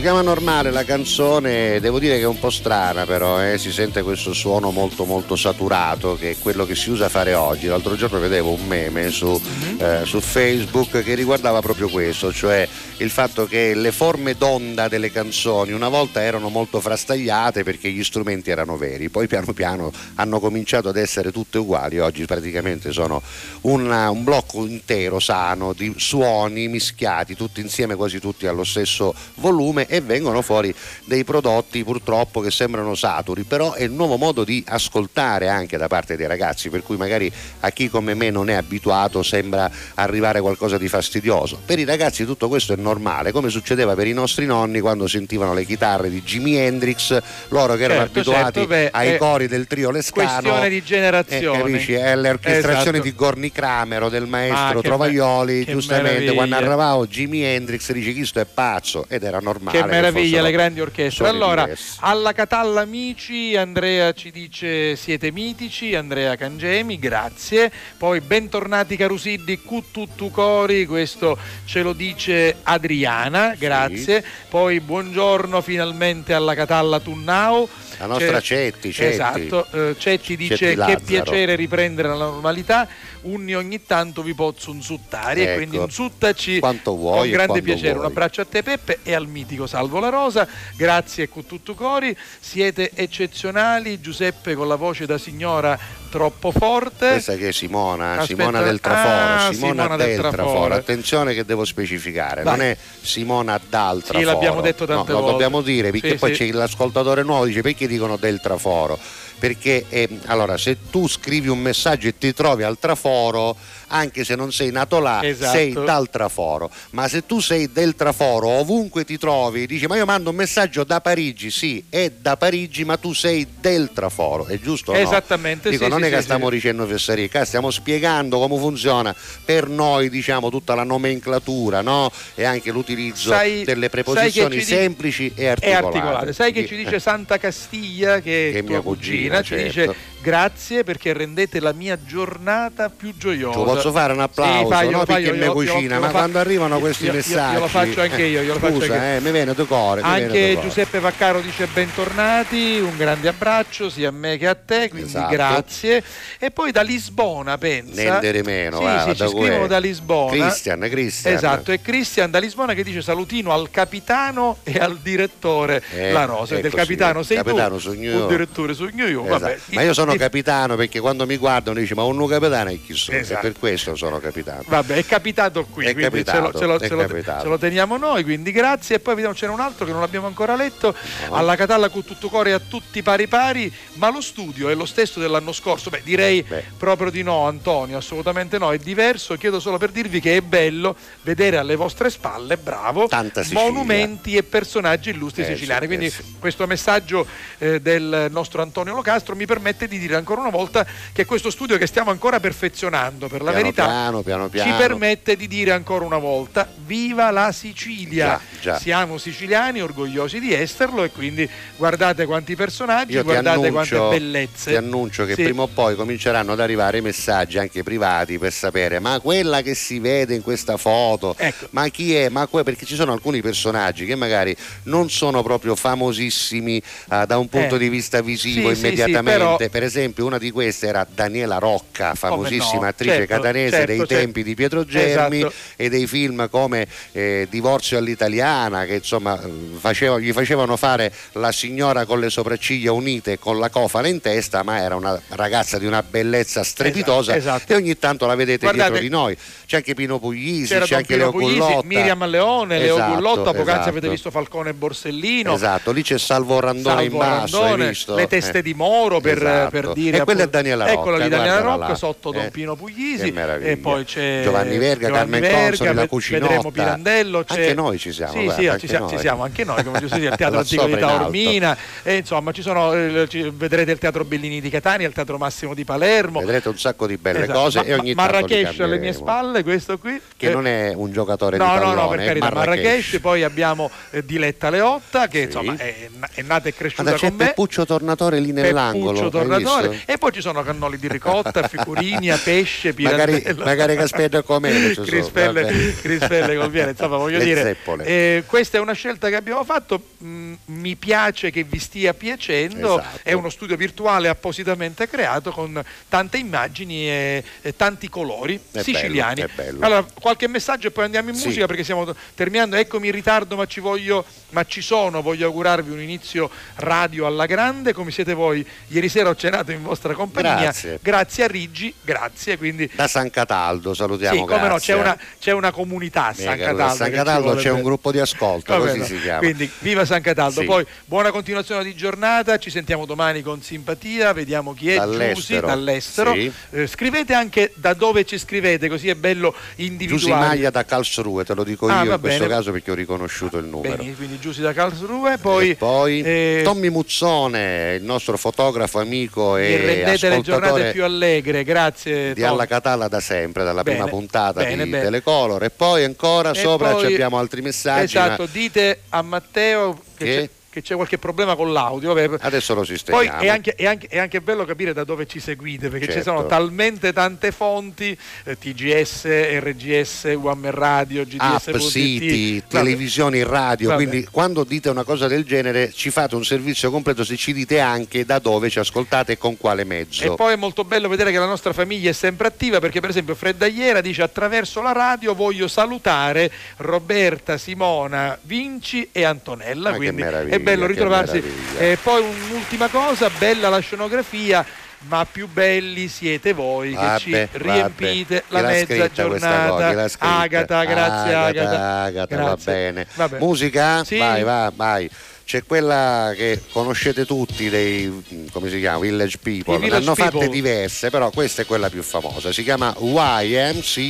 Si 0.00 0.06
chiama 0.06 0.22
normale 0.22 0.70
la 0.70 0.86
canzone, 0.86 1.78
devo 1.78 1.98
dire 1.98 2.16
che 2.16 2.22
è 2.22 2.26
un 2.26 2.38
po' 2.38 2.48
strana 2.48 3.04
però, 3.04 3.38
eh, 3.44 3.58
si 3.58 3.70
sente 3.70 4.00
questo 4.00 4.32
suono 4.32 4.70
molto 4.70 5.04
molto 5.04 5.36
saturato 5.36 6.16
che 6.16 6.30
è 6.30 6.36
quello 6.38 6.64
che 6.64 6.74
si 6.74 6.88
usa 6.88 7.04
a 7.04 7.08
fare 7.10 7.34
oggi. 7.34 7.66
L'altro 7.66 7.96
giorno 7.96 8.18
vedevo 8.18 8.48
un 8.50 8.66
meme 8.66 9.10
su, 9.10 9.38
eh, 9.76 10.00
su 10.04 10.20
Facebook 10.20 11.02
che 11.02 11.12
riguardava 11.14 11.60
proprio 11.60 11.90
questo, 11.90 12.32
cioè 12.32 12.66
il 12.96 13.10
fatto 13.10 13.46
che 13.46 13.74
le 13.74 13.92
forme 13.92 14.36
d'onda 14.38 14.88
delle 14.88 15.12
canzoni 15.12 15.72
una 15.72 15.90
volta 15.90 16.22
erano 16.22 16.48
molto 16.48 16.80
frastagliate 16.80 17.62
perché 17.62 17.90
gli 17.90 18.02
strumenti 18.02 18.50
erano 18.50 18.78
veri, 18.78 19.10
poi 19.10 19.26
piano 19.26 19.52
piano 19.52 19.92
hanno 20.14 20.40
cominciato 20.40 20.88
ad 20.88 20.96
essere 20.96 21.30
tutte 21.30 21.58
uguali, 21.58 21.98
oggi 21.98 22.24
praticamente 22.24 22.90
sono 22.90 23.20
una- 23.62 24.08
un 24.08 24.24
blocco 24.24 24.64
intero 24.64 25.18
sano 25.20 25.74
di 25.74 25.92
suoni 25.98 26.68
mischiati 26.68 27.36
tutti 27.36 27.60
insieme, 27.60 27.96
quasi 27.96 28.18
tutti 28.18 28.46
allo 28.46 28.64
stesso 28.64 29.14
volume 29.34 29.88
e 29.90 30.00
vengono 30.00 30.40
fuori 30.40 30.72
dei 31.04 31.24
prodotti 31.24 31.82
purtroppo 31.82 32.40
che 32.40 32.50
sembrano 32.52 32.94
saturi, 32.94 33.42
però 33.42 33.72
è 33.72 33.82
il 33.82 33.90
nuovo 33.90 34.16
modo 34.16 34.44
di 34.44 34.62
ascoltare 34.68 35.48
anche 35.48 35.76
da 35.76 35.88
parte 35.88 36.16
dei 36.16 36.28
ragazzi, 36.28 36.70
per 36.70 36.82
cui 36.84 36.96
magari 36.96 37.30
a 37.60 37.70
chi 37.70 37.88
come 37.90 38.14
me 38.14 38.30
non 38.30 38.48
è 38.48 38.54
abituato 38.54 39.22
sembra 39.24 39.68
arrivare 39.94 40.40
qualcosa 40.40 40.78
di 40.78 40.86
fastidioso. 40.86 41.60
Per 41.64 41.78
i 41.80 41.84
ragazzi 41.84 42.24
tutto 42.24 42.46
questo 42.48 42.72
è 42.72 42.76
normale, 42.76 43.32
come 43.32 43.48
succedeva 43.50 43.94
per 43.96 44.06
i 44.06 44.12
nostri 44.12 44.46
nonni 44.46 44.78
quando 44.78 45.08
sentivano 45.08 45.54
le 45.54 45.64
chitarre 45.64 46.08
di 46.08 46.22
Jimi 46.22 46.54
Hendrix, 46.56 47.20
loro 47.48 47.74
che 47.74 47.82
erano 47.84 48.00
Certo, 48.02 48.18
abituati 48.20 48.52
certo, 48.60 48.66
beh, 48.68 48.90
ai 48.92 49.08
è 49.10 49.16
cori 49.16 49.48
del 49.48 49.66
trio 49.66 49.90
Lescano. 49.90 50.28
Questione 50.40 50.68
di 50.68 50.76
Eh, 50.76 50.82
generazione. 50.84 51.58
capisci? 51.58 51.92
È 51.94 52.14
le 52.14 52.28
orchestrazioni 52.28 52.98
Esatto. 52.98 53.02
di 53.02 53.14
Gorni 53.14 53.50
Cramero 53.50 54.08
del 54.08 54.22
Ah, 54.22 54.26
maestro 54.26 54.80
che 54.80 54.88
Trovaioli, 54.88 55.64
me- 55.66 55.72
giustamente 55.72 56.32
quando 56.32 56.54
arrivava 56.54 57.04
Jimi 57.06 57.42
Hendrix 57.42 57.90
dice 57.92 58.12
chi 58.12 58.24
sto 58.24 58.40
è 58.40 58.44
pazzo 58.46 59.06
ed 59.08 59.22
era 59.24 59.40
normale. 59.40 59.78
Che 59.82 59.88
meraviglia, 59.88 60.24
fossero 60.28 60.42
le 60.44 60.50
grandi 60.52 60.80
orchestre. 60.80 61.28
Allora, 61.28 61.68
alla 62.00 62.32
Catalla 62.32 62.80
amici, 62.82 63.56
Andrea 63.56 64.12
ci 64.12 64.30
dice 64.30 64.96
siete 64.96 65.30
mitici, 65.32 65.94
Andrea 65.94 66.36
Cangemi, 66.36 66.98
grazie. 66.98 67.70
Poi 67.96 68.20
bentornati 68.20 68.96
Carusiddi, 68.96 69.60
Cututtu 69.62 70.30
Cori, 70.30 70.86
questo 70.86 71.36
ce 71.64 71.82
lo 71.82 71.92
dice 71.92 72.56
Adriana, 72.62 73.54
grazie. 73.58 74.24
Poi 74.48 74.80
buongiorno 74.80 75.60
finalmente 75.60 76.34
alla 76.34 76.54
Catalla 76.54 77.00
Tunnau. 77.00 77.68
La 77.98 78.06
nostra 78.06 78.40
Cetti, 78.40 78.92
Cetti. 78.92 79.12
Esatto, 79.12 79.66
eh, 79.72 79.94
Cetti 79.98 80.34
dice 80.34 80.56
Cetti 80.56 80.84
che 80.86 80.98
piacere 81.04 81.54
riprendere 81.54 82.08
la 82.08 82.14
normalità, 82.14 82.88
unni 83.22 83.54
ogni 83.54 83.84
tanto 83.84 84.22
vi 84.22 84.32
posso 84.32 84.70
insultare 84.72 85.40
e 85.40 85.42
Ecco. 85.44 85.56
quindi 85.56 85.76
insultaci 85.76 86.60
Quanto 86.60 86.96
vuoi 86.96 87.18
con 87.18 87.26
e 87.28 87.30
grande 87.30 87.60
piacere. 87.60 87.92
vuoi. 87.92 88.04
Un 88.06 88.10
abbraccio 88.10 88.40
a 88.40 88.46
te 88.46 88.62
Peppe 88.62 89.00
e 89.02 89.14
al 89.14 89.26
mitico 89.26 89.66
Salvo 89.70 90.00
La 90.00 90.08
Rosa, 90.08 90.48
grazie 90.74 91.28
con 91.28 91.46
tutto 91.46 91.74
cori, 91.74 92.16
siete 92.40 92.90
eccezionali, 92.92 94.00
Giuseppe 94.00 94.56
con 94.56 94.66
la 94.66 94.74
voce 94.74 95.06
da 95.06 95.16
signora 95.16 95.78
troppo 96.10 96.50
forte. 96.50 97.10
Questa 97.10 97.36
che 97.36 97.50
è 97.50 97.52
Simona, 97.52 98.14
Aspetta, 98.18 98.26
Simona 98.42 98.62
del 98.62 98.80
Traforo, 98.80 99.14
ah, 99.14 99.52
Simona, 99.52 99.82
Simona 99.82 99.96
del, 99.96 100.06
del 100.08 100.18
Traforo. 100.18 100.50
Traforo. 100.50 100.74
attenzione 100.74 101.34
che 101.34 101.44
devo 101.44 101.64
specificare, 101.64 102.42
Vai. 102.42 102.56
non 102.56 102.66
è 102.66 102.76
Simona 103.00 103.60
dal 103.68 104.02
Traforo. 104.02 104.24
l'abbiamo 104.24 104.60
detto 104.60 104.86
tante 104.86 105.12
no, 105.12 105.18
volte. 105.18 105.26
Lo 105.26 105.30
dobbiamo 105.30 105.60
dire 105.60 105.92
perché 105.92 106.10
Sì, 106.10 106.16
poi 106.16 106.34
sì. 106.34 106.46
c'è 106.48 106.52
l'ascoltatore 106.52 107.22
nuovo 107.22 107.44
dice 107.44 107.60
perché 107.60 107.86
dicono 107.86 108.16
del 108.16 108.40
Traforo? 108.40 108.98
Perché 109.38 109.86
eh, 109.88 110.08
allora 110.26 110.58
se 110.58 110.78
tu 110.90 111.06
scrivi 111.06 111.46
un 111.46 111.60
messaggio 111.60 112.08
e 112.08 112.18
ti 112.18 112.34
trovi 112.34 112.64
al 112.64 112.76
Traforo, 112.76 113.56
anche 113.92 114.24
se 114.24 114.34
non 114.34 114.52
sei 114.52 114.70
nato 114.70 114.98
là, 115.00 115.20
Esatto. 115.22 115.52
sei 115.52 115.72
dal 115.72 116.08
Traforo. 116.10 116.70
Ma 116.90 117.08
se 117.08 117.26
tu 117.26 117.40
sei 117.40 117.70
del 117.72 117.94
Traforo, 117.94 118.48
ovunque 118.48 119.04
ti 119.04 119.18
trovi, 119.18 119.66
dici 119.66 119.86
ma 119.86 119.96
io 119.96 120.04
mando 120.04 120.30
un 120.30 120.36
messaggio 120.36 120.84
da 120.84 121.00
Parigi, 121.00 121.50
sì, 121.50 121.84
è 121.88 122.10
da 122.10 122.36
Parigi, 122.36 122.84
ma 122.84 122.96
tu 122.96 123.12
sei 123.12 123.46
del 123.60 123.90
Traforo, 123.92 124.46
è 124.46 124.58
giusto 124.60 124.92
o 124.92 124.94
no? 124.94 125.00
Esattamente, 125.00 125.70
Dico, 125.70 125.84
sì, 125.84 125.90
non 125.90 126.00
sì, 126.00 126.06
è 126.06 126.10
che 126.10 126.16
sì, 126.16 126.22
stiamo 126.22 126.50
dicendo 126.50 126.86
fesserie, 126.86 127.28
stiamo 127.44 127.70
spiegando 127.70 128.38
come 128.38 128.58
funziona 128.58 129.14
per 129.44 129.68
noi, 129.68 130.08
diciamo, 130.10 130.50
tutta 130.50 130.74
la 130.74 130.84
nomenclatura, 130.84 131.80
no? 131.82 132.10
E 132.34 132.44
anche 132.44 132.70
l'utilizzo 132.70 133.30
Sai- 133.30 133.64
delle 133.64 133.88
preposizioni 133.88 134.60
semplici 134.60 135.32
e 135.34 135.46
articolate. 135.48 135.86
articolate. 135.86 136.32
Sai 136.32 136.52
che 136.52 136.66
ci 136.66 136.76
dice 136.76 136.98
Santa 137.00 137.38
Castiglia 137.38 138.20
che, 138.20 138.50
Che 138.52 138.58
è 138.58 138.62
mia 138.62 138.80
cugina, 138.80 139.40
Cristina 139.40 139.42
ci 139.42 139.54
dice 139.64 139.84
certo. 139.86 139.94
grazie 140.22 140.84
perché 140.84 141.12
rendete 141.12 141.60
la 141.60 141.72
mia 141.72 141.98
giornata 142.04 142.88
più 142.90 143.16
gioiosa. 143.16 143.58
Posso 143.82 143.92
fare 143.92 144.12
un 144.12 144.20
applauso, 144.20 144.58
Sì, 144.68 144.72
faglielo, 144.72 144.96
no? 144.98 145.04
Perché 145.04 145.22
io- 145.22 145.34
io- 145.34 145.52
cucina, 145.52 145.94
io 145.94 146.00
ma 146.00 146.06
fa- 146.06 146.12
quando 146.12 146.38
arrivano 146.38 146.74
io- 146.74 146.80
questi 146.80 147.04
io- 147.04 147.10
io- 147.10 147.16
messaggi. 147.16 147.54
Io 147.54 147.60
lo 147.60 147.68
faccio 147.68 148.00
anche 148.00 148.22
io, 148.22 148.42
io 148.42 148.52
lo 148.54 148.58
faccio 148.58 148.74
Scusa, 148.80 148.92
anche 148.94 149.06
io. 149.06 149.16
eh, 149.16 149.20
mi 149.20 149.30
viene 149.32 149.54
tu 149.54 149.66
core. 149.66 150.02
mi 150.02 150.08
viene 150.14 150.24
Anche. 150.26 150.58
Giuseppe 150.62 150.98
Vaccaro 151.00 151.40
dice 151.40 151.66
bentornati, 151.72 152.78
un 152.80 152.96
grande 152.96 153.28
abbraccio 153.28 153.88
sia 153.90 154.08
a 154.08 154.12
me 154.12 154.36
che 154.36 154.46
a 154.46 154.54
te, 154.54 154.88
quindi 154.88 155.08
Esatto. 155.08 155.32
grazie. 155.32 156.02
E 156.38 156.50
poi 156.50 156.70
da 156.72 156.82
Lisbona, 156.82 157.58
pensa. 157.58 158.02
Nendere 158.02 158.42
meno, 158.42 158.76
Sì, 158.76 158.82
guarda, 158.82 159.14
sì, 159.14 159.16
ci 159.28 159.32
guè. 159.32 159.46
scrivono 159.46 159.66
da 159.66 159.78
Lisbona. 159.78 160.30
Christian, 160.30 160.80
Christian. 160.90 161.34
Esatto, 161.34 161.72
è 161.72 161.80
Cristian 161.80 162.30
da 162.30 162.38
Lisbona 162.38 162.74
che 162.74 162.82
dice 162.82 163.02
salutino 163.02 163.52
al 163.52 163.70
capitano 163.70 164.58
e 164.64 164.78
al 164.78 164.98
direttore 164.98 165.82
Eh, 165.94 166.12
La 166.12 166.24
Rosa. 166.24 166.54
ecco 166.54 166.62
del 166.62 166.72
capitano 166.74 167.22
sei 167.22 167.36
capitano 167.38 167.76
tu, 167.76 167.92
io. 167.92 168.22
un 168.22 168.28
direttore 168.28 168.74
sogno 168.74 169.06
io. 169.06 169.24
Esatto. 169.24 169.40
Vabbè, 169.40 169.58
Ma 169.70 169.82
io 169.82 169.92
sono 169.94 170.14
capitano 170.14 170.76
perché 170.76 171.00
quando 171.00 171.26
mi 171.26 171.36
guardano 171.36 171.78
dice 171.78 171.94
ma 171.94 172.02
un 172.04 172.16
nuovo 172.16 172.32
capitano 172.32 172.70
è 172.70 172.78
chi 172.84 172.94
sono? 172.94 173.18
Esatto. 173.18 173.40
Per 173.40 173.52
questo 173.52 173.69
sono 173.76 174.18
capitano. 174.18 174.62
Vabbè, 174.66 174.96
è 174.96 175.04
capitato 175.04 175.64
qui, 175.66 175.84
È 175.86 175.92
quindi 175.92 176.22
capitato, 176.22 176.58
ce, 176.58 176.66
lo, 176.66 176.78
ce 176.78 176.88
lo- 176.88 176.88
ce 176.88 176.94
lo- 176.94 177.06
capitato. 177.06 177.58
teniamo 177.58 177.96
noi, 177.96 178.22
quindi 178.24 178.52
grazie. 178.52 178.96
E 178.96 179.00
poi 179.00 179.14
vediamo 179.14 179.34
c'era 179.34 179.52
un 179.52 179.60
altro 179.60 179.84
che 179.84 179.92
non 179.92 180.02
abbiamo 180.02 180.26
ancora 180.26 180.54
letto, 180.56 180.94
alla 181.30 181.56
Catalla 181.56 181.88
con 181.88 182.04
tutto 182.04 182.28
cuore 182.28 182.52
a 182.52 182.58
tutti 182.60 183.02
pari 183.02 183.26
pari, 183.28 183.72
ma 183.94 184.10
lo 184.10 184.20
studio 184.20 184.68
è 184.68 184.74
lo 184.74 184.86
stesso 184.86 185.20
dell'anno 185.20 185.52
scorso? 185.52 185.90
Beh, 185.90 186.02
direi 186.04 186.44
proprio 186.76 187.10
di 187.10 187.22
no 187.22 187.46
Antonio, 187.46 187.96
assolutamente 187.98 188.58
no, 188.58 188.72
è 188.72 188.78
diverso, 188.78 189.36
chiedo 189.36 189.60
solo 189.60 189.78
per 189.78 189.90
dirvi 189.90 190.20
che 190.20 190.36
è 190.36 190.40
bello 190.40 190.96
vedere 191.22 191.56
alle 191.58 191.76
vostre 191.76 192.10
spalle, 192.10 192.56
bravo, 192.56 193.08
monumenti 193.52 194.36
e 194.36 194.42
personaggi 194.42 195.10
illustri 195.10 195.42
Eh, 195.42 195.46
sì, 195.46 195.52
siciliani. 195.52 195.84
eh, 195.84 195.86
Quindi 195.86 196.10
sì. 196.10 196.36
questo 196.38 196.66
messaggio 196.66 197.26
eh, 197.58 197.80
del 197.80 198.28
nostro 198.30 198.62
Antonio 198.62 198.94
Locastro 198.94 199.34
mi 199.36 199.46
permette 199.46 199.86
di 199.88 199.98
dire 199.98 200.16
ancora 200.16 200.40
una 200.40 200.50
volta 200.50 200.86
che 201.12 201.24
questo 201.24 201.50
studio 201.50 201.76
che 201.78 201.86
stiamo 201.86 202.10
ancora 202.10 202.40
perfezionando 202.40 203.28
per 203.28 203.42
la 203.42 203.50
Piano 203.52 203.59
verità 203.62 203.84
piano, 203.86 204.22
piano 204.22 204.44
ci 204.46 204.50
piano. 204.50 204.76
permette 204.76 205.36
di 205.36 205.46
dire 205.48 205.72
ancora 205.72 206.04
una 206.04 206.18
volta 206.18 206.68
viva 206.86 207.30
la 207.30 207.52
Sicilia 207.52 208.40
Già, 208.60 208.72
già. 208.72 208.78
siamo 208.78 209.18
siciliani 209.18 209.80
orgogliosi 209.80 210.40
di 210.40 210.52
esserlo 210.52 211.04
e 211.04 211.10
quindi 211.10 211.48
guardate 211.76 212.26
quanti 212.26 212.56
personaggi 212.56 213.12
Io 213.12 213.22
guardate 213.22 213.66
annuncio, 213.68 213.96
quante 213.98 214.18
bellezze 214.18 214.70
ti 214.70 214.76
annuncio 214.76 215.24
che 215.24 215.34
Sì. 215.34 215.42
prima 215.44 215.62
o 215.62 215.66
poi 215.68 215.94
cominceranno 215.94 216.52
ad 216.52 216.60
arrivare 216.60 217.00
messaggi 217.00 217.58
anche 217.58 217.82
privati 217.82 218.38
per 218.38 218.52
sapere 218.52 218.98
ma 218.98 219.18
quella 219.20 219.62
che 219.62 219.74
si 219.74 219.98
vede 219.98 220.34
in 220.34 220.42
questa 220.42 220.76
foto, 220.76 221.34
Ecco. 221.38 221.66
ma 221.70 221.88
chi 221.88 222.14
è? 222.14 222.28
Ma 222.28 222.46
que- 222.46 222.62
perché 222.62 222.84
ci 222.86 222.94
sono 222.94 223.12
alcuni 223.12 223.40
personaggi 223.40 224.04
che 224.04 224.14
magari 224.14 224.54
non 224.84 225.08
sono 225.10 225.42
proprio 225.42 225.74
famosissimi 225.76 226.78
eh, 227.10 227.24
da 227.26 227.38
un 227.38 227.48
punto 227.48 227.76
Eh. 227.76 227.78
di 227.78 227.88
vista 227.88 228.20
visivo 228.20 228.68
Sì, 228.70 228.74
sì, 228.74 228.80
sì, 228.80 228.86
immediatamente. 228.86 229.30
però- 229.56 229.56
Per 229.70 229.82
esempio 229.84 230.26
una 230.26 230.38
di 230.38 230.50
queste 230.50 230.88
era 230.88 231.06
Daniela 231.08 231.58
Rocca, 231.58 232.14
famosissima 232.14 232.82
no, 232.82 232.88
attrice 232.88 233.14
certo, 233.14 233.32
catanese 233.52 233.70
certo, 233.70 233.86
dei 233.86 233.96
certo. 233.98 234.14
tempi 234.14 234.42
di 234.42 234.54
Pietro 234.54 234.84
Germi 234.84 235.38
Esatto. 235.38 235.54
e 235.76 235.88
dei 235.88 236.06
film 236.06 236.48
come 236.48 236.86
eh, 237.12 237.46
Divorzio 237.50 237.98
all'italiana 237.98 238.84
che 238.84 238.94
insomma 238.94 239.40
eh, 239.40 239.48
faceva- 239.78 240.18
gli 240.18 240.32
facevano 240.32 240.76
fare 240.76 241.12
la 241.32 241.52
signora 241.52 242.04
con 242.04 242.20
le 242.20 242.30
sopracciglia 242.30 242.92
unite 242.92 243.32
e 243.32 243.38
con 243.38 243.58
la 243.58 243.68
cofana 243.70 244.08
in 244.08 244.20
testa 244.20 244.62
ma 244.62 244.80
era 244.80 244.94
una 244.96 245.20
ragazza 245.30 245.78
di 245.78 245.86
una 245.86 246.02
bellezza 246.02 246.62
strepitosa 246.62 247.34
Esatto, 247.36 247.56
esatto. 247.56 247.72
e 247.72 247.76
ogni 247.76 247.98
tanto 247.98 248.26
la 248.26 248.34
vedete 248.34 248.66
Guardate, 248.66 248.90
dietro 248.90 249.06
di 249.08 249.12
noi 249.12 249.36
c'è 249.66 249.76
anche 249.76 249.94
Pino 249.94 250.18
Puglisi 250.18 250.74
c'è 250.74 250.78
Don 250.80 250.88
anche 250.92 251.14
Pino 251.14 251.18
Leo 251.18 251.30
Puglisi, 251.30 251.58
Gullotta 251.58 251.86
Miriam 251.86 252.26
Leone, 252.28 252.78
Leo 252.78 252.94
Esatto, 252.96 253.14
Gullotta, 253.14 253.42
poc'anzi 253.52 253.70
esatto. 253.70 253.88
avete 253.88 254.08
visto 254.08 254.30
Falcone 254.30 254.70
e 254.70 254.74
Borsellino 254.74 255.54
esatto 255.54 255.92
lì 255.92 256.02
c'è 256.02 256.18
Salvo 256.18 256.60
Randone 256.60 257.04
in 257.04 257.10
Salvo 257.10 257.18
basso 257.18 257.62
hai 257.62 257.68
Randone, 257.76 257.92
le 258.16 258.26
teste 258.26 258.58
Eh. 258.58 258.62
di 258.62 258.74
Moro 258.74 259.20
per, 259.20 259.36
Esatto. 259.38 259.70
per 259.70 259.92
dire 259.92 260.18
e 260.18 260.24
quella 260.24 260.42
è 260.44 260.48
Daniela 260.48 260.84
Rocca 260.86 260.98
eccola 261.00 261.16
lì 261.18 261.28
Daniela 261.28 261.60
Rocca 261.60 261.88
là. 261.88 261.94
sotto 261.94 262.30
Don 262.30 262.42
Eh, 262.44 262.50
Pino 262.50 262.74
che 262.74 262.80
Puglisi 262.80 263.30
meraviglia. 263.40 263.70
e 263.70 263.76
poi 263.76 264.04
c'è 264.04 264.40
Giovanni 264.42 264.78
Verga, 264.78 265.06
Giovanni 265.08 265.30
Carmen 265.30 265.40
Verga, 265.40 265.66
Consoli, 265.68 265.94
la 265.94 266.06
Cucinotta. 266.08 266.46
vedremo 266.46 266.70
Pirandello 266.70 267.44
c'è- 267.44 267.54
Anche 267.60 267.74
noi 267.74 267.98
ci 267.98 268.12
siamo, 268.12 268.32
sì, 268.32 268.44
guarda, 268.44 268.60
sì, 268.62 268.66
anche 268.68 268.80
ci, 268.80 268.86
siamo, 268.88 269.04
noi. 269.06 269.14
ci 269.14 269.20
siamo 269.20 269.42
anche 269.44 269.64
noi 269.64 269.84
come 269.84 269.98
giusto 270.00 270.16
dire, 270.16 270.30
il 270.30 270.36
teatro 270.38 270.58
antico 270.58 270.86
di. 270.86 270.96
Taormina 270.98 271.76
e 272.02 272.16
insomma 272.16 272.52
ci 272.52 272.62
sono 272.62 272.92
eh, 272.94 273.26
vedrete 273.52 273.90
il 273.92 273.98
teatro 273.98 274.24
Bellini 274.24 274.60
di 274.60 274.70
Catania 274.70 275.06
il 275.06 275.12
teatro 275.12 275.38
Massimo 275.38 275.74
di 275.74 275.84
Palermo 275.84 276.40
vedrete 276.40 276.68
un 276.68 276.78
sacco 276.78 277.06
di 277.06 277.16
belle 277.16 277.42
Esatto. 277.44 277.58
cose 277.58 277.78
Ma- 277.78 277.84
e 277.84 277.94
ogni 277.94 278.14
Marrakesh 278.14 278.80
alle 278.80 278.98
mie 278.98 279.12
spalle 279.12 279.62
questo 279.62 279.98
qui 279.98 280.20
che 280.36 280.48
eh, 280.48 280.52
non 280.52 280.66
è 280.66 280.92
un 280.94 281.10
giocatore 281.12 281.56
No, 281.56 281.64
di 281.64 281.70
no, 281.70 281.78
pallone 281.78 282.00
no, 282.02 282.08
per 282.08 282.18
è 282.20 282.26
carità, 282.26 282.50
Marrakesh. 282.50 282.82
Marrakesh, 282.84 283.18
poi 283.20 283.42
abbiamo 283.42 283.90
eh, 284.10 284.24
Diletta 284.24 284.70
Leotta 284.70 285.28
che 285.28 285.38
Sì. 285.40 285.44
insomma 285.44 285.74
è, 285.76 286.08
è 286.34 286.42
nata 286.42 286.68
e 286.68 286.74
cresciuta 286.74 287.02
Guarda, 287.02 287.18
c'è 287.20 287.28
con 287.28 287.36
me. 287.38 287.44
Peppuccio 287.46 287.86
Tornatore 287.86 288.38
lì 288.40 288.52
nell'angolo 288.52 289.12
Peppuccio 289.12 289.30
Tornatore 289.30 290.00
e 290.06 290.18
poi 290.18 290.32
ci 290.32 290.40
sono 290.40 290.62
cannoli 290.62 290.98
di 290.98 291.08
ricotta, 291.08 291.66
figurinia, 291.68 292.38
pesce, 292.42 292.92
pirandello. 292.94 293.19
Magari 293.56 293.96
Caspeddo 294.00 294.42
come 294.42 294.70
ci 294.88 294.94
sono, 294.94 295.06
Crispelle. 295.06 295.94
Crispelle 296.00 296.56
col 296.56 296.70
viene, 296.70 296.90
insomma 296.90 297.16
voglio 297.16 297.38
Le 297.38 297.44
dire, 297.44 297.76
eh, 298.04 298.44
questa 298.46 298.78
è 298.78 298.80
una 298.80 298.92
scelta 298.92 299.28
che 299.28 299.34
abbiamo 299.36 299.64
fatto, 299.64 300.02
mm, 300.24 300.54
mi 300.66 300.96
piace 300.96 301.50
che 301.50 301.62
vi 301.64 301.78
stia 301.78 302.14
piacendo, 302.14 302.98
Esatto. 303.00 303.18
è 303.22 303.32
uno 303.32 303.50
studio 303.50 303.76
virtuale 303.76 304.28
appositamente 304.28 305.08
creato 305.08 305.50
con 305.50 305.82
tante 306.08 306.36
immagini 306.38 307.08
e, 307.08 307.44
e 307.62 307.76
tanti 307.76 308.08
colori 308.08 308.60
È 308.72 308.82
siciliani. 308.82 309.44
bello. 309.54 309.84
Allora, 309.84 310.06
qualche 310.20 310.48
messaggio 310.48 310.88
e 310.88 310.90
poi 310.90 311.04
andiamo 311.04 311.28
in 311.30 311.34
Sì. 311.36 311.46
musica 311.46 311.66
perché 311.66 311.82
stiamo 311.82 312.14
terminando, 312.34 312.76
eccomi 312.76 313.06
in 313.08 313.12
ritardo 313.12 313.56
ma 313.56 313.66
ci 313.66 313.80
voglio, 313.80 314.24
ma 314.50 314.64
ci 314.64 314.80
sono, 314.80 315.22
voglio 315.22 315.46
augurarvi 315.46 315.90
un 315.90 316.00
inizio 316.00 316.50
radio 316.76 317.26
alla 317.26 317.46
grande, 317.46 317.92
come 317.92 318.10
siete 318.10 318.34
voi, 318.34 318.66
ieri 318.88 319.08
sera 319.08 319.28
ho 319.28 319.36
cenato 319.36 319.72
in 319.72 319.82
vostra 319.82 320.14
compagnia, 320.14 320.54
Grazie. 320.60 320.98
grazie 321.02 321.44
a 321.44 321.46
Riggi, 321.46 321.92
grazie, 322.02 322.56
quindi 322.58 322.88
da 322.94 323.06
San 323.10 323.28
Cataldo 323.30 323.92
salutiamo 323.92 324.40
sì, 324.40 324.44
come 324.46 324.68
no, 324.68 324.76
c'è 324.76 324.94
una, 324.94 325.18
c'è 325.40 325.52
una 325.52 325.72
comunità 325.72 326.26
a 326.28 326.32
San 326.32 326.56
Cataldo. 326.56 326.94
San 326.94 327.10
Cataldo 327.10 327.54
c'è 327.56 327.70
un 327.70 327.82
gruppo 327.82 328.12
di 328.12 328.20
ascolto 328.20 328.72
Vabbè, 328.72 328.86
così 328.86 328.98
no. 328.98 329.04
si 329.04 329.20
chiama 329.20 329.38
Quindi 329.40 329.70
viva 329.80 330.04
San 330.04 330.22
Cataldo. 330.22 330.60
Sì. 330.60 330.66
Poi 330.66 330.86
buona 331.04 331.30
continuazione 331.32 331.82
di 331.82 331.94
giornata, 331.94 332.56
ci 332.58 332.70
sentiamo 332.70 333.04
domani 333.06 333.42
con 333.42 333.60
simpatia, 333.62 334.32
vediamo 334.32 334.72
chi 334.74 334.90
è 334.90 334.94
Giussi 334.94 335.08
Dall'estero. 335.18 335.66
dall'estero. 335.66 336.32
Sì. 336.34 336.52
Eh, 336.70 336.86
scrivete 336.86 337.34
anche 337.34 337.72
da 337.74 337.94
dove 337.94 338.24
ci 338.24 338.38
scrivete, 338.38 338.88
così 338.88 339.08
è 339.08 339.14
bello 339.16 339.54
individuare. 339.76 340.46
Maglia 340.46 340.70
da 340.70 340.84
Karlsruhe 340.84 341.44
te 341.44 341.54
lo 341.54 341.64
dico 341.64 341.88
Ah, 341.88 342.04
io 342.04 342.14
in 342.14 342.20
questo 342.20 342.44
bene. 342.44 342.54
caso 342.54 342.70
perché 342.72 342.92
ho 342.92 342.94
riconosciuto 342.94 343.58
il 343.58 343.66
numero 343.66 343.96
Bene, 343.96 344.14
quindi 344.14 344.38
Giussi 344.38 344.60
da 344.60 344.72
Karlsruhe, 344.72 345.38
poi, 345.38 345.70
e 345.70 345.74
poi 345.74 346.20
eh, 346.22 346.60
Tommy 346.62 346.88
Muzzone 346.90 347.94
il 347.98 348.04
nostro 348.04 348.36
fotografo 348.36 349.00
amico 349.00 349.54
mi 349.54 349.62
e 349.62 349.76
rendete 349.78 350.28
le 350.28 350.40
giornate 350.42 350.92
più 350.92 351.02
allegre, 351.04 351.64
grazie. 351.64 352.34
di 352.34 352.40
Tom. 352.40 352.50
Alla 352.52 352.66
Catalla 352.66 352.99
da 353.08 353.20
sempre 353.20 353.64
dalla 353.64 353.82
Bene, 353.82 353.96
prima 353.98 354.10
puntata 354.10 354.60
bene, 354.62 354.84
di 354.84 354.90
bene. 354.90 355.04
Telecolor 355.04 355.62
e 355.64 355.70
poi 355.70 356.04
ancora 356.04 356.50
E 356.50 356.54
sopra 356.54 356.90
poi- 356.92 357.06
ci 357.06 357.12
abbiamo 357.12 357.38
altri 357.38 357.60
messaggi 357.62 358.16
ma 358.16 358.24
Esatto, 358.26 358.46
dite 358.46 359.00
a 359.10 359.22
Matteo 359.22 359.98
che, 360.16 360.24
Che? 360.24 360.50
Che 360.70 360.82
c'è 360.82 360.94
qualche 360.94 361.18
problema 361.18 361.56
con 361.56 361.72
l'audio. 361.72 362.14
vabbè. 362.14 362.36
adesso 362.42 362.74
lo 362.74 362.80
Poi 362.82 362.88
sistemiamo 362.90 363.40
è 363.40 363.48
anche, 363.48 363.74
è 363.74 363.86
anche- 363.86 364.06
è 364.06 364.18
anche 364.18 364.40
bello 364.40 364.64
capire 364.64 364.92
da 364.92 365.02
dove 365.02 365.26
ci 365.26 365.40
seguite, 365.40 365.88
perché 365.88 366.06
ci 366.06 366.12
Certo. 366.12 366.30
sono 366.30 366.46
talmente 366.46 367.12
tante 367.12 367.50
fonti, 367.50 368.16
eh, 368.44 368.56
TGS, 368.56 369.24
RGS, 369.58 370.32
UAM 370.36 370.70
Radio, 370.70 371.24
GDS. 371.24 371.68
app, 371.68 371.76
siti, 371.78 372.62
televisioni, 372.68 373.42
radio, 373.42 373.88
Vabbè. 373.88 374.06
quindi 374.06 374.28
quando 374.30 374.62
dite 374.62 374.88
una 374.90 375.02
cosa 375.02 375.26
del 375.26 375.44
genere 375.44 375.90
ci 375.92 376.10
fate 376.10 376.36
un 376.36 376.44
servizio 376.44 376.90
completo 376.92 377.24
se 377.24 377.36
ci 377.36 377.52
dite 377.52 377.80
anche 377.80 378.24
da 378.24 378.38
dove 378.38 378.70
ci 378.70 378.78
ascoltate 378.78 379.32
e 379.32 379.38
con 379.38 379.56
quale 379.56 379.82
mezzo. 379.82 380.22
E 380.22 380.36
poi 380.36 380.52
è 380.52 380.56
molto 380.56 380.84
bello 380.84 381.08
vedere 381.08 381.32
che 381.32 381.38
la 381.38 381.46
nostra 381.46 381.72
famiglia 381.72 382.10
è 382.10 382.12
sempre 382.14 382.46
attiva 382.46 382.78
perché 382.78 383.00
per 383.00 383.10
esempio 383.10 383.34
Freddagliera 383.34 384.00
dice 384.00 384.22
attraverso 384.22 384.80
la 384.82 384.92
radio 384.92 385.34
voglio 385.34 385.66
salutare 385.66 386.48
Roberta, 386.76 387.58
Simona, 387.58 388.38
Vinci 388.42 389.08
e 389.10 389.24
Antonella, 389.24 389.88
Ma 389.90 389.96
che 389.96 390.04
quindi 390.04 390.22
meraviglia, 390.22 390.58
è 390.60 390.62
bello 390.62 390.86
che 390.86 390.92
ritrovarsi. 390.92 391.42
E 391.78 391.98
poi 392.02 392.22
un'ultima 392.22 392.88
cosa, 392.88 393.30
bella 393.38 393.68
la 393.68 393.80
scenografia. 393.80 394.64
Ma 395.08 395.24
più 395.24 395.48
belli 395.48 396.08
siete 396.08 396.52
voi 396.52 396.92
Vabbè, 396.92 397.14
che 397.14 397.20
ci 397.20 397.30
vabbè. 397.30 397.48
riempite 397.52 398.44
Chi 398.46 398.52
la 398.52 398.60
mezza 398.60 399.10
giornata. 399.10 400.06
Agata, 400.18 400.84
grazie 400.84 401.34
Agata. 401.34 402.02
Agata, 402.02 402.36
va 402.36 402.42
Grazie. 402.42 402.72
bene. 402.72 403.06
Vabbè. 403.14 403.38
Musica? 403.38 404.04
Sì. 404.04 404.18
Vai, 404.18 404.42
va, 404.42 404.70
vai. 404.74 405.08
C'è 405.46 405.64
quella 405.64 406.32
che 406.36 406.60
conoscete 406.70 407.24
tutti 407.24 407.70
dei 407.70 408.46
come 408.52 408.68
si 408.68 408.78
chiama? 408.78 408.98
Village 408.98 409.38
People. 409.38 409.78
Ne 409.78 409.88
hanno 409.90 410.14
fatte 410.14 410.32
People. 410.32 410.48
diverse, 410.50 411.08
però 411.08 411.30
questa 411.30 411.62
è 411.62 411.64
quella 411.64 411.88
più 411.88 412.02
famosa. 412.02 412.52
Si 412.52 412.62
chiama 412.62 412.94
YMCA. 413.00 414.08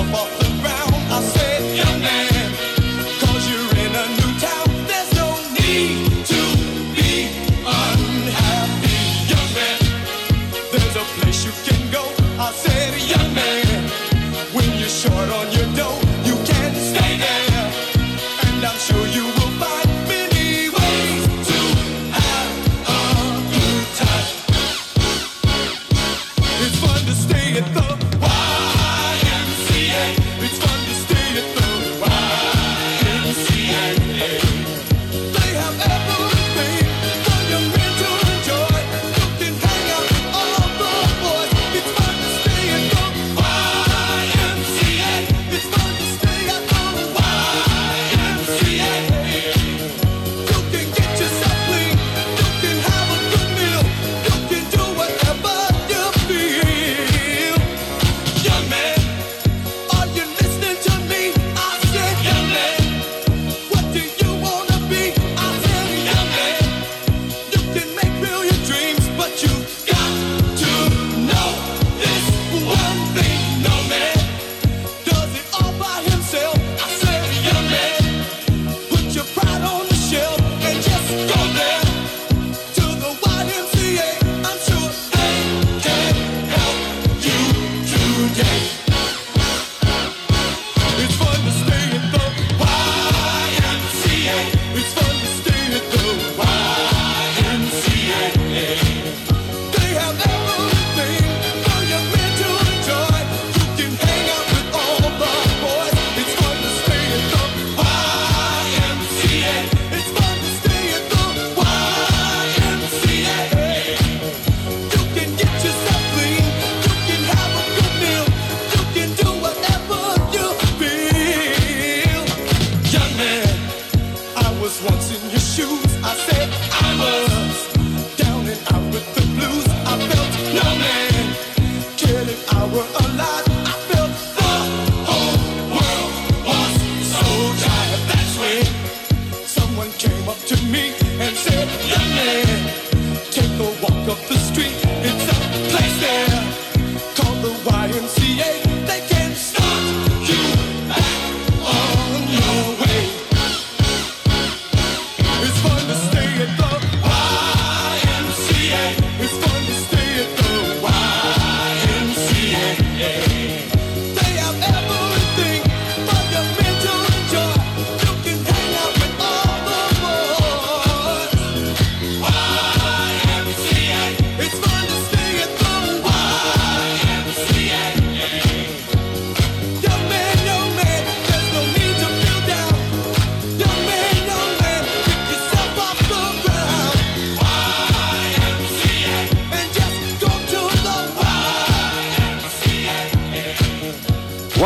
come 0.00 0.14
on. 0.14 0.29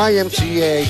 YMCA, 0.04 0.43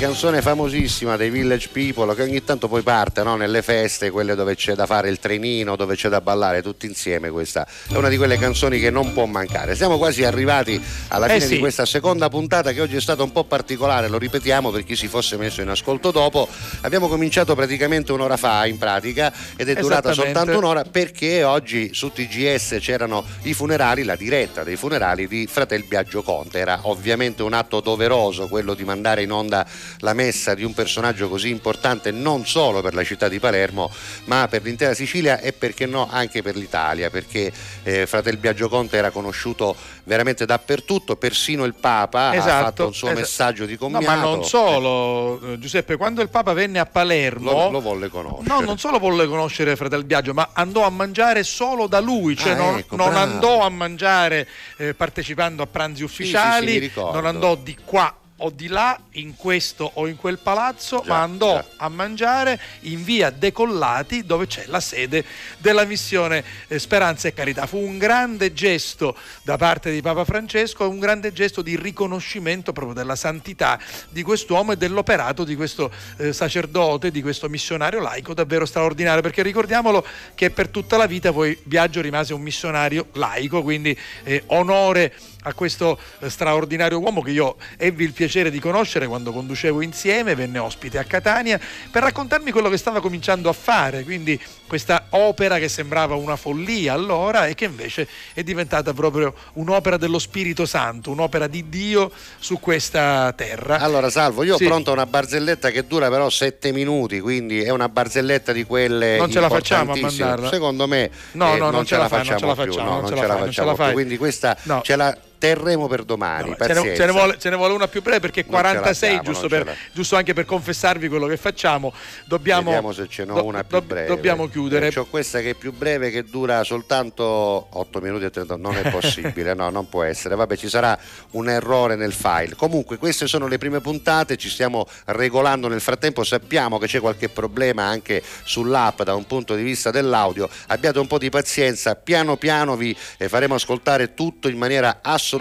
canzone 0.05 0.43
famosissima 0.43 1.17
dei 1.17 1.31
Village 1.31 1.71
People 1.73 2.15
che 2.15 2.21
ogni 2.21 2.45
tanto 2.45 2.69
poi 2.69 2.83
parte 2.83 3.23
no? 3.23 3.37
nelle 3.37 3.63
feste, 3.63 4.11
quelle 4.11 4.35
dove 4.35 4.55
c'è 4.55 4.75
da 4.75 4.85
fare 4.85 5.09
il 5.09 5.19
trenino, 5.19 5.77
dove 5.77 5.97
c'è 5.97 6.11
da 6.11 6.21
ballare 6.21 6.61
tutti 6.61 6.85
insieme. 6.85 7.31
Questa 7.31 7.67
è 7.89 7.97
una 7.97 8.11
di 8.11 8.19
quelle 8.19 8.37
canzoni 8.37 8.79
che 8.79 8.91
non 8.91 9.15
può 9.15 9.25
mancare. 9.25 9.75
Siamo 9.75 9.97
quasi 9.97 10.23
arrivati 10.23 10.79
alla 11.09 11.25
Eh 11.25 11.33
fine 11.35 11.47
sì. 11.47 11.55
di 11.55 11.59
questa 11.59 11.87
seconda 11.87 12.29
puntata 12.29 12.73
che 12.73 12.83
oggi 12.83 12.97
è 12.97 13.01
stata 13.01 13.23
un 13.23 13.33
po' 13.33 13.45
particolare, 13.45 14.09
lo 14.09 14.19
ripetiamo 14.19 14.71
per 14.71 14.85
chi 14.85 14.95
si 14.95 15.09
fosse 15.09 15.39
messo 15.39 15.63
in 15.63 15.71
ascolto 15.71 16.11
dopo. 16.11 16.49
Abbiamo 16.83 17.09
cominciato 17.09 17.55
praticamente 17.55 18.13
un'ora 18.13 18.37
fa 18.37 18.67
in 18.67 18.77
pratica 18.77 19.33
ed 19.57 19.71
è 19.71 19.75
durata 19.75 20.13
soltanto 20.13 20.59
un'ora 20.59 20.85
perché 20.85 21.45
oggi 21.45 21.95
su 21.95 22.13
TGS 22.13 22.77
c'erano 22.79 23.25
i 23.45 23.55
funerali, 23.55 24.05
la 24.05 24.17
diretta 24.17 24.65
dei 24.65 24.77
funerali 24.77 25.27
di 25.27 25.49
Fratel 25.51 25.85
Biagio 25.85 26.23
Conte. 26.23 26.59
Era 26.59 26.81
ovviamente 26.83 27.43
un 27.43 27.55
atto 27.55 27.81
doveroso 27.81 28.49
quello 28.49 28.75
di 28.75 28.85
mandare 28.85 29.23
in 29.23 29.33
onda 29.33 29.67
la 30.01 30.13
messa 30.13 30.55
di 30.55 30.65
un 30.65 30.75
personaggio 30.75 31.29
così 31.29 31.49
importante 31.51 32.11
non 32.11 32.47
solo 32.47 32.81
per 32.83 32.95
la 32.95 33.05
città 33.05 33.29
di 33.29 33.39
Palermo, 33.39 33.91
ma 34.25 34.47
per 34.49 34.63
l'intera 34.63 34.95
Sicilia 34.95 35.39
e 35.41 35.53
perché 35.53 35.87
no 35.87 36.09
anche 36.11 36.43
per 36.43 36.57
l'Italia, 36.57 37.11
perché 37.11 37.53
eh, 37.83 38.07
Fratel 38.07 38.37
Biagio 38.39 38.69
Conte 38.69 38.97
era 38.97 39.11
conosciuto 39.11 39.75
veramente 40.05 40.45
dappertutto, 40.45 41.17
persino 41.17 41.65
il 41.65 41.75
Papa 41.75 42.29
ha 42.31 42.35
Esatto, 42.35 42.65
fatto 42.65 42.87
un 42.87 42.95
suo 42.95 43.07
esatto. 43.09 43.21
messaggio 43.21 43.65
di 43.67 43.73
No, 43.75 43.79
commiato. 43.79 44.05
ma 44.05 44.15
non 44.23 44.45
solo, 44.45 45.41
eh, 45.53 45.59
Giuseppe, 45.59 45.97
quando 45.97 46.21
il 46.23 46.29
Papa 46.29 46.53
venne 46.53 46.79
a 46.79 46.87
Palermo, 46.87 47.51
Lo, 47.51 47.71
lo 47.71 47.81
volle 47.81 48.09
conoscere. 48.09 48.49
No, 48.49 48.61
non 48.61 48.79
solo 48.79 48.99
volle 48.99 49.27
conoscere 49.27 49.77
Fratel 49.77 50.05
Biagio, 50.05 50.33
ma 50.35 50.51
andò 50.53 50.85
a 50.85 50.91
mangiare 50.91 51.43
solo 51.45 51.87
da 51.87 52.01
lui, 52.01 52.37
cioè 52.37 52.53
Ah, 52.53 52.57
non, 52.57 52.79
ecco, 52.79 52.97
non 52.97 53.17
andò 53.17 53.61
a 53.63 53.69
mangiare 53.69 54.47
eh, 54.77 54.95
partecipando 54.95 55.63
a 55.63 55.67
pranzi 55.67 56.03
ufficiali, 56.03 56.67
sì, 56.69 56.73
mi 56.75 56.79
ricordo. 56.79 57.13
non 57.21 57.27
andò 57.27 57.55
di 57.57 57.77
qua 57.85 58.15
o 58.39 58.51
di 58.51 58.67
là, 58.67 58.99
in 59.13 59.37
questo 59.37 59.89
o 59.95 60.09
in 60.09 60.17
quel 60.17 60.39
palazzo, 60.39 61.03
Già, 61.05 61.09
ma 61.09 61.23
andò 61.23 61.55
già. 61.55 61.67
a 61.77 61.89
mangiare 61.89 62.61
in 62.81 63.05
via 63.05 63.31
Decollati 63.31 64.25
dove 64.25 64.47
c'è 64.47 64.65
la 64.67 64.81
sede 64.81 65.25
della 65.59 65.85
missione 65.85 66.45
eh, 66.67 66.79
Speranza 66.79 67.29
e 67.29 67.33
Carità. 67.33 67.67
Fu 67.67 67.79
un 67.79 67.97
grande 67.97 68.53
gesto 68.53 69.17
da 69.43 69.57
parte 69.57 69.93
di 69.93 70.03
Papa 70.03 70.25
Francesco, 70.25 70.89
un 70.89 70.99
grande 70.99 71.33
gesto 71.33 71.63
di 71.63 71.77
riconoscimento 71.77 72.73
proprio 72.73 72.95
della 72.95 73.17
santità 73.17 73.79
di 74.09 74.23
quest'uomo 74.23 74.73
e 74.73 74.77
dell'operato 74.77 75.45
di 75.45 75.55
questo 75.55 75.93
eh, 76.17 76.33
sacerdote, 76.33 77.11
di 77.11 77.23
questo 77.23 77.49
missionario 77.49 78.01
laico 78.01 78.35
davvero 78.35 78.67
straordinario, 78.67 79.23
perché 79.23 79.43
ricordiamolo 79.43 80.05
che 80.35 80.51
per 80.51 80.69
tutta 80.69 80.97
la 80.97 81.07
vita 81.07 81.33
poi 81.33 81.57
Biagio 81.63 82.01
rimase 82.01 82.35
un 82.35 82.43
missionario 82.43 83.07
laico, 83.13 83.63
quindi 83.63 83.97
eh, 84.25 84.43
onore 84.47 85.13
a 85.47 85.53
questo 85.55 85.99
eh, 86.21 86.31
straordinario 86.31 86.99
uomo 86.99 87.21
che 87.23 87.31
io 87.31 87.57
ebbi 87.77 88.05
il 88.05 88.13
piacere 88.13 88.51
di 88.51 88.59
conoscere 88.61 89.07
quando 89.07 89.33
conducevo 89.33 89.81
insieme, 89.83 90.35
venne 90.35 90.59
ospite 90.59 90.99
a 90.99 91.05
Catania 91.05 91.59
per 91.91 92.03
raccontarmi 92.03 92.51
quello 92.51 92.69
che 92.69 92.77
stava 92.79 93.01
cominciando 93.01 93.49
a 93.49 93.53
fare, 93.53 94.05
quindi 94.05 94.41
questa 94.67 95.07
opera 95.11 95.59
che 95.59 95.69
sembrava 95.69 96.15
una 96.15 96.37
follia 96.37 96.93
allora 96.95 97.47
e 97.47 97.55
che 97.55 97.67
invece 97.67 98.09
è 98.33 98.43
diventata 98.43 98.93
proprio 98.95 99.35
un'opera 99.55 99.97
dello 99.97 100.19
Spirito 100.19 100.65
Santo, 100.67 101.11
un'opera 101.11 101.47
di 101.47 101.69
Dio 101.69 102.11
su 102.39 102.59
questa 102.59 103.33
terra. 103.37 103.79
Allora, 103.79 104.09
Salvo, 104.11 104.43
io 104.43 104.57
Sì. 104.57 104.65
ho 104.65 104.69
pronta 104.69 104.91
una 104.93 105.07
barzelletta 105.07 105.71
che 105.71 105.87
dura 105.87 106.09
però 106.09 106.29
sette 106.31 106.73
minuti, 106.73 107.21
quindi 107.21 107.61
è 107.63 107.71
una 107.71 107.89
barzelletta 107.89 108.53
di 108.53 108.65
quelle 108.65 109.17
Non 109.19 109.31
ce 109.31 109.41
la 109.41 109.49
facciamo 109.49 109.93
a 109.93 109.97
mandarla? 109.97 110.49
Secondo 110.49 110.87
me 110.89 111.11
No, 111.33 111.55
eh, 111.55 111.59
no, 111.59 111.71
non 111.71 111.85
ce 111.85 111.97
la 111.97 112.09
fai, 112.09 112.27
non 112.27 112.39
ce 112.39 112.47
la 112.47 112.55
più, 112.55 112.65
facciamo, 112.73 112.89
no, 112.89 113.01
non 113.01 113.01
non 113.03 113.09
ce 113.09 113.15
la 113.15 113.21
fai, 113.21 113.29
non 113.29 113.39
ce 113.39 113.45
facciamo 113.47 113.69
la 113.69 113.75
più. 113.75 113.85
fai. 113.85 113.93
Quindi 113.93 114.17
questa 114.17 114.57
No. 114.63 114.81
ce 114.83 114.97
la 114.97 115.17
terremo 115.45 115.87
per 115.89 116.05
domani. 116.05 116.55
Ce 116.59 116.73
ne, 116.73 116.95
ce 116.97 117.05
ne 117.07 117.13
vuole, 117.13 117.39
ce 117.39 117.51
ne 117.51 117.57
vuole 117.57 117.75
una 117.75 117.87
più 117.89 118.01
breve 118.03 118.21
perché 118.21 118.45
Non 118.47 118.57
ce 118.57 118.63
la 118.63 118.69
46, 118.71 119.09
siamo, 119.11 119.23
giusto, 119.25 119.49
per- 119.49 119.77
giusto 119.93 120.17
anche 120.17 120.33
per 120.33 120.45
confessarvi 120.47 121.09
quello 121.09 121.27
che 121.27 121.37
facciamo, 121.37 121.93
dobbiamo, 122.27 122.65
Vediamo 122.65 122.93
se 122.93 123.07
ce 123.09 123.25
n'ho 123.25 123.35
do- 123.35 123.45
una 123.45 123.63
più 123.65 123.79
do- 123.79 123.85
breve. 123.87 124.07
dobbiamo 124.07 124.49
chiudere. 124.49 124.91
C'ho 124.91 125.05
questa 125.07 125.41
che 125.41 125.51
è 125.51 125.55
più 125.55 125.73
breve 125.73 126.11
che 126.11 126.25
dura 126.25 126.63
soltanto 126.65 127.23
8 127.71 128.01
minuti 128.01 128.25
e 128.25 128.31
30. 128.31 128.57
Non 128.57 128.77
è 128.77 128.89
possibile, 128.91 129.55
no, 129.55 129.69
non 129.71 129.89
può 129.89 130.03
essere. 130.03 130.35
Vabbè, 130.35 130.57
ci 130.57 130.69
sarà 130.69 130.99
un 131.33 131.49
errore 131.49 131.97
nel 131.97 132.13
file. 132.13 132.55
Comunque, 132.57 132.97
queste 132.97 133.27
sono 133.27 133.47
le 133.47 133.59
prime 133.59 133.81
puntate, 133.81 134.37
ci 134.37 134.49
stiamo 134.49 134.87
regolando 135.07 135.69
nel 135.69 135.81
frattempo. 135.81 136.25
Sappiamo 136.25 136.79
che 136.79 136.87
c'è 136.87 137.01
qualche 137.01 137.29
problema 137.29 137.85
anche 137.85 138.23
sull'app 138.45 139.03
da 139.03 139.15
un 139.15 139.27
punto 139.27 139.55
di 139.55 139.63
vista 139.63 139.91
dell'audio. 139.91 140.49
Abbiate 140.69 140.99
un 140.99 141.07
po' 141.07 141.19
di 141.19 141.29
pazienza, 141.31 141.95
piano 141.97 142.37
piano 142.37 142.77
vi 142.77 142.97
eh, 143.19 143.29
faremo 143.29 143.55
ascoltare 143.55 144.15
tutto 144.15 144.49
in 144.49 144.57
maniera 144.57 144.99
assolutamente 145.03 145.33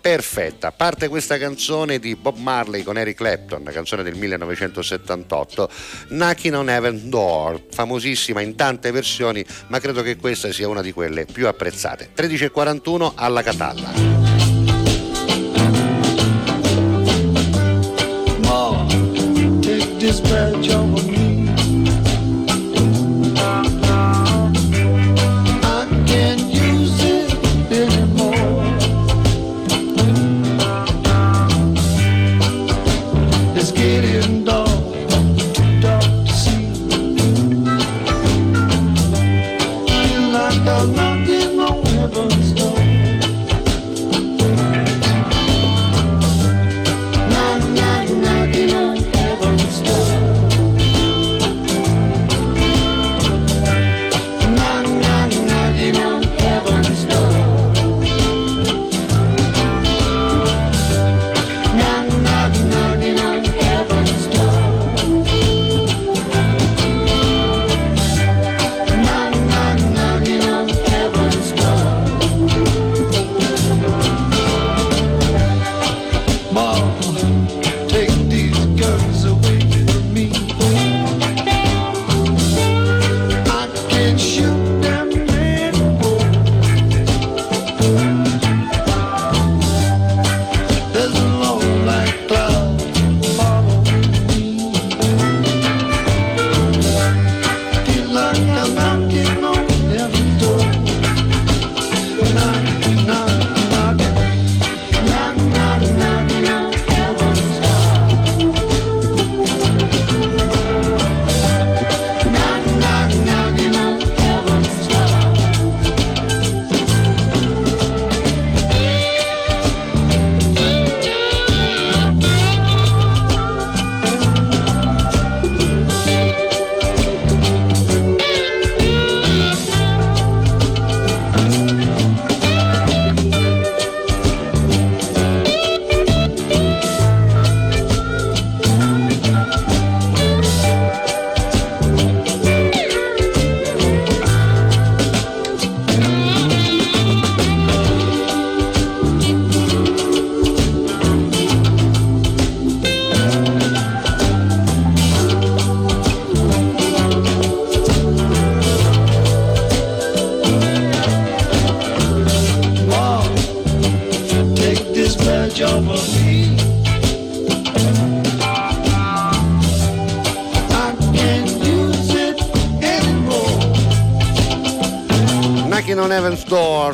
perfetta. 0.00 0.72
Parte 0.72 1.08
questa 1.08 1.38
canzone 1.38 1.98
di 1.98 2.14
Bob 2.14 2.36
Marley 2.36 2.82
con 2.82 2.96
Eric 2.96 3.16
Clapton, 3.16 3.62
una 3.62 3.70
canzone 3.70 4.02
del 4.02 4.14
1978, 4.14 5.70
Knocking 6.08 6.54
on 6.54 6.70
Heaven 6.70 7.08
Door, 7.08 7.62
famosissima 7.70 8.40
in 8.40 8.54
tante 8.54 8.90
versioni, 8.90 9.44
ma 9.68 9.80
credo 9.80 10.02
che 10.02 10.16
questa 10.16 10.52
sia 10.52 10.68
una 10.68 10.82
di 10.82 10.92
quelle 10.92 11.24
più 11.24 11.46
apprezzate. 11.46 12.10
13.41 12.16 13.12
alla 13.14 13.42
Catalla. 13.42 13.92
Ma, 18.42 18.86
take 19.60 19.96
this 19.98 20.20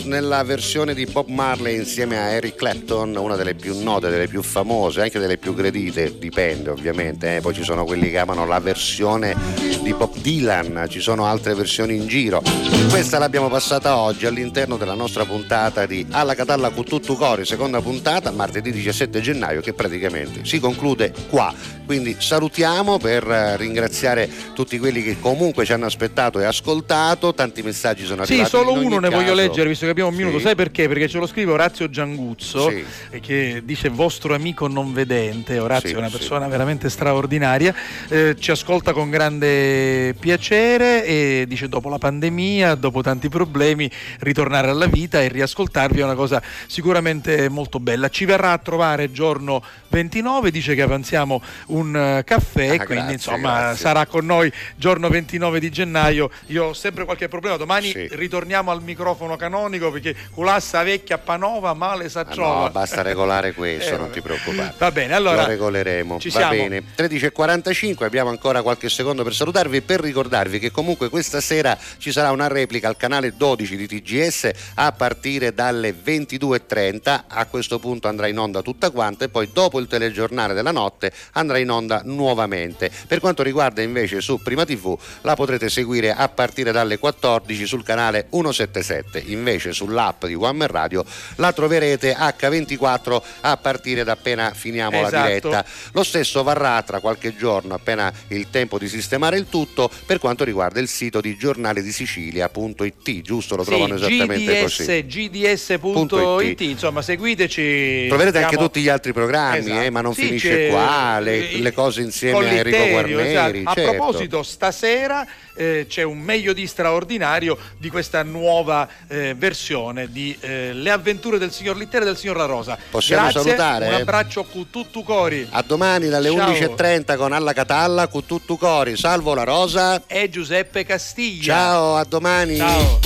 Nella 0.04 0.42
versione 0.42 0.92
di 0.92 1.06
Bob 1.06 1.28
Marley 1.28 1.76
insieme 1.76 2.18
a 2.18 2.28
Eric 2.28 2.56
Clapton, 2.56 3.16
una 3.16 3.36
delle 3.36 3.54
più 3.54 3.82
note, 3.82 4.10
delle 4.10 4.28
più 4.28 4.42
famose, 4.42 5.00
anche 5.00 5.18
delle 5.18 5.38
più 5.38 5.54
gradite, 5.54 6.18
dipende 6.18 6.68
ovviamente. 6.68 7.36
eh. 7.36 7.40
Poi 7.40 7.54
ci 7.54 7.64
sono 7.64 7.84
quelli 7.84 8.10
che 8.10 8.18
amano 8.18 8.46
la 8.46 8.60
versione 8.60 9.34
di 9.82 9.94
Bob 9.94 10.14
Dylan, 10.16 10.86
ci 10.90 11.00
sono 11.00 11.24
altre 11.24 11.54
versioni 11.54 11.96
in 11.96 12.06
giro. 12.06 12.42
Questa 12.90 13.18
l'abbiamo 13.18 13.48
passata 13.48 13.96
oggi 13.96 14.26
all'interno 14.26 14.76
della 14.76 14.94
nostra 14.94 15.24
puntata 15.24 15.86
di 15.86 16.06
Alla 16.10 16.34
Catalla 16.34 16.68
con 16.68 16.84
tutto 16.84 17.14
cori, 17.14 17.46
seconda 17.46 17.80
puntata, 17.80 18.30
martedì 18.30 18.72
17 18.72 19.20
gennaio, 19.22 19.62
che 19.62 19.72
praticamente 19.72 20.44
si 20.44 20.60
conclude 20.60 21.14
qua. 21.30 21.73
Quindi 21.84 22.16
salutiamo 22.18 22.98
per 22.98 23.28
eh, 23.30 23.56
ringraziare 23.56 24.28
tutti 24.54 24.78
quelli 24.78 25.02
che 25.02 25.18
comunque 25.20 25.64
ci 25.64 25.72
hanno 25.72 25.84
aspettato 25.86 26.40
e 26.40 26.44
ascoltato, 26.44 27.34
tanti 27.34 27.62
messaggi 27.62 28.04
sono 28.06 28.24
Sì, 28.24 28.32
arrivati. 28.32 28.50
solo 28.50 28.70
in 28.70 28.76
ogni 28.78 28.86
uno 28.86 28.98
ne 29.00 29.08
voglio 29.10 29.22
caso. 29.28 29.34
leggere 29.34 29.68
visto 29.68 29.84
che 29.84 29.90
abbiamo 29.90 30.10
un 30.10 30.16
minuto. 30.16 30.38
Sì. 30.38 30.44
Sai 30.44 30.54
perché? 30.54 30.88
Perché 30.88 31.08
ce 31.08 31.18
lo 31.18 31.26
scrive 31.26 31.52
Orazio 31.52 31.90
Gianguzzo 31.90 32.70
Sì. 32.70 32.84
eh, 33.10 33.20
che 33.20 33.62
dice 33.64 33.88
vostro 33.90 34.34
amico 34.34 34.66
non 34.66 34.92
vedente. 34.92 35.58
Orazio 35.58 35.88
Sì, 35.90 35.94
è 35.94 35.98
una 35.98 36.08
sì. 36.08 36.16
persona 36.16 36.48
veramente 36.48 36.88
straordinaria. 36.88 37.74
eh, 38.08 38.34
ci 38.38 38.50
ascolta 38.50 38.92
con 38.92 39.10
grande 39.10 40.14
piacere 40.18 41.04
e 41.04 41.44
dice 41.46 41.68
dopo 41.68 41.88
la 41.88 41.98
pandemia, 41.98 42.74
dopo 42.76 43.02
tanti 43.02 43.28
problemi, 43.28 43.90
ritornare 44.20 44.68
alla 44.70 44.86
vita 44.86 45.20
e 45.22 45.28
riascoltarvi 45.28 46.00
è 46.00 46.04
una 46.04 46.14
cosa 46.14 46.40
sicuramente 46.66 47.48
molto 47.48 47.78
bella. 47.80 48.08
Ci 48.08 48.24
verrà 48.24 48.52
a 48.52 48.58
trovare 48.58 49.12
giorno 49.12 49.62
29, 49.88 50.50
dice 50.50 50.74
che 50.74 50.82
avanziamo 50.82 51.42
un 51.68 51.73
eh, 51.82 52.22
caffè, 52.24 52.64
Ah, 52.76 52.84
quindi 52.84 52.94
grazie, 52.94 53.12
insomma 53.12 53.58
grazie. 53.60 53.76
sarà 53.82 54.06
con 54.06 54.24
noi 54.26 54.52
giorno 54.76 55.08
29 55.08 55.58
di 55.60 55.70
gennaio. 55.70 56.30
Io 56.46 56.64
ho 56.66 56.72
sempre 56.72 57.04
qualche 57.04 57.28
problema, 57.28 57.56
domani 57.56 57.90
Sì. 57.90 58.08
ritorniamo 58.12 58.70
al 58.70 58.82
microfono 58.82 59.36
canonico 59.36 59.90
perché 59.90 60.14
culassa 60.32 60.82
vecchia 60.82 61.18
panova 61.18 61.72
male 61.74 62.08
sa 62.08 62.20
Ah, 62.26 62.34
no, 62.36 62.70
basta 62.70 63.02
regolare 63.02 63.52
questo, 63.54 63.94
Eh, 63.94 63.98
non 63.98 64.10
ti 64.10 64.20
preoccupare. 64.20 64.74
Va 64.78 64.90
bene, 64.90 65.14
allora 65.14 65.42
Lo 65.42 65.48
regoleremo. 65.48 66.18
ci 66.20 66.28
Va 66.30 66.38
siamo. 66.38 66.52
bene. 66.54 66.82
13.45, 66.96 68.04
abbiamo 68.04 68.30
ancora 68.30 68.62
qualche 68.62 68.88
secondo 68.88 69.22
per 69.24 69.34
salutarvi 69.34 69.76
e 69.78 69.82
per 69.82 70.00
ricordarvi 70.00 70.58
che 70.58 70.70
comunque 70.70 71.08
questa 71.08 71.40
sera 71.40 71.76
ci 71.98 72.12
sarà 72.12 72.30
una 72.30 72.48
replica 72.48 72.88
al 72.88 72.96
canale 72.96 73.34
12 73.36 73.76
di 73.76 73.86
TGS 73.86 74.50
a 74.74 74.92
partire 74.92 75.52
dalle 75.54 75.92
22.30. 75.94 77.24
A 77.28 77.46
questo 77.46 77.78
punto 77.78 78.08
andrà 78.08 78.26
in 78.26 78.38
onda 78.38 78.62
tutta 78.62 78.90
quanta 78.90 79.24
e 79.24 79.28
poi 79.28 79.50
dopo 79.52 79.78
il 79.80 79.86
telegiornale 79.86 80.54
della 80.54 80.70
notte 80.72 81.12
andrà 81.32 81.58
in 81.58 81.63
onda 81.70 82.02
nuovamente. 82.04 82.90
Per 83.06 83.20
quanto 83.20 83.42
riguarda 83.42 83.82
invece 83.82 84.20
su 84.20 84.40
Prima 84.42 84.64
TV 84.64 84.96
la 85.22 85.34
potrete 85.34 85.68
seguire 85.68 86.12
a 86.12 86.28
partire 86.28 86.72
dalle 86.72 86.98
14 86.98 87.66
sul 87.66 87.82
canale 87.84 88.26
177. 88.30 89.22
Invece 89.26 89.72
sull'app 89.72 90.26
di 90.26 90.34
One 90.34 90.52
Man 90.52 90.68
Radio 90.68 91.04
la 91.36 91.52
troverete 91.52 92.14
H24 92.14 93.22
a 93.42 93.56
partire 93.56 94.04
da 94.04 94.12
appena 94.12 94.52
finiamo 94.54 95.00
la 95.00 95.06
Esatto. 95.08 95.26
diretta. 95.26 95.64
Lo 95.92 96.02
stesso 96.02 96.42
varrà 96.42 96.82
tra 96.82 97.00
qualche 97.00 97.36
giorno, 97.36 97.74
appena 97.74 98.12
il 98.28 98.48
tempo 98.50 98.78
di 98.78 98.88
sistemare 98.88 99.36
il 99.36 99.46
tutto, 99.48 99.90
per 100.06 100.18
quanto 100.18 100.44
riguarda 100.44 100.80
il 100.80 100.88
sito 100.88 101.20
di 101.20 101.36
giornale 101.36 101.82
di 101.82 101.92
Sicilia.it, 101.92 103.20
giusto? 103.22 103.56
Lo 103.56 103.62
Sì, 103.64 103.70
trovano 103.70 103.94
esattamente 103.94 104.60
GDS, 104.62 104.76
così. 104.76 105.04
gds.it, 105.06 106.60
insomma 106.62 107.02
seguiteci. 107.02 108.06
Troverete 108.08 108.38
anche 108.38 108.50
Siamo- 108.50 108.66
tutti 108.66 108.80
gli 108.80 108.88
altri 108.88 109.12
programmi, 109.12 109.58
Esatto. 109.58 109.80
eh, 109.80 109.90
ma 109.90 110.00
non 110.00 110.14
Sì, 110.14 110.26
finisce 110.26 110.68
qua, 110.68 111.18
le, 111.20 111.38
le 111.60 111.72
cose 111.72 112.00
insieme 112.02 112.48
a 112.48 112.52
Enrico 112.52 112.86
Guarneri. 112.88 113.58
esatto. 113.58 113.70
A 113.70 113.74
certo. 113.74 113.90
proposito, 113.90 114.42
stasera 114.42 115.26
eh, 115.54 115.86
c'è 115.88 116.02
un 116.02 116.18
meglio 116.18 116.52
di 116.52 116.66
straordinario 116.66 117.56
di 117.78 117.88
questa 117.88 118.22
nuova 118.22 118.88
eh, 119.08 119.34
versione 119.36 120.10
di 120.10 120.36
eh, 120.40 120.72
Le 120.72 120.90
avventure 120.90 121.38
del 121.38 121.52
signor 121.52 121.76
Litterio 121.76 122.06
e 122.06 122.10
del 122.10 122.16
signor 122.18 122.36
La 122.36 122.46
Rosa. 122.46 122.76
Possiamo 122.90 123.22
Grazie, 123.28 123.42
salutare? 123.42 123.86
Un 123.88 123.94
abbraccio 123.94 124.44
con 124.44 124.70
tutto 124.70 125.02
cori. 125.02 125.46
A 125.50 125.62
domani 125.62 126.08
dalle 126.08 126.30
Ciao. 126.30 126.50
11.30 126.50 127.16
con 127.16 127.32
Alla 127.32 127.52
Catalla, 127.52 128.08
con 128.08 128.26
tutto 128.26 128.56
cori. 128.56 128.96
Salvo 128.96 129.34
la 129.34 129.44
Rosa. 129.44 130.02
E 130.06 130.28
Giuseppe 130.28 130.84
Castiglia. 130.84 131.54
Ciao, 131.54 131.96
a 131.96 132.04
domani. 132.04 132.56
Ciao. 132.56 133.00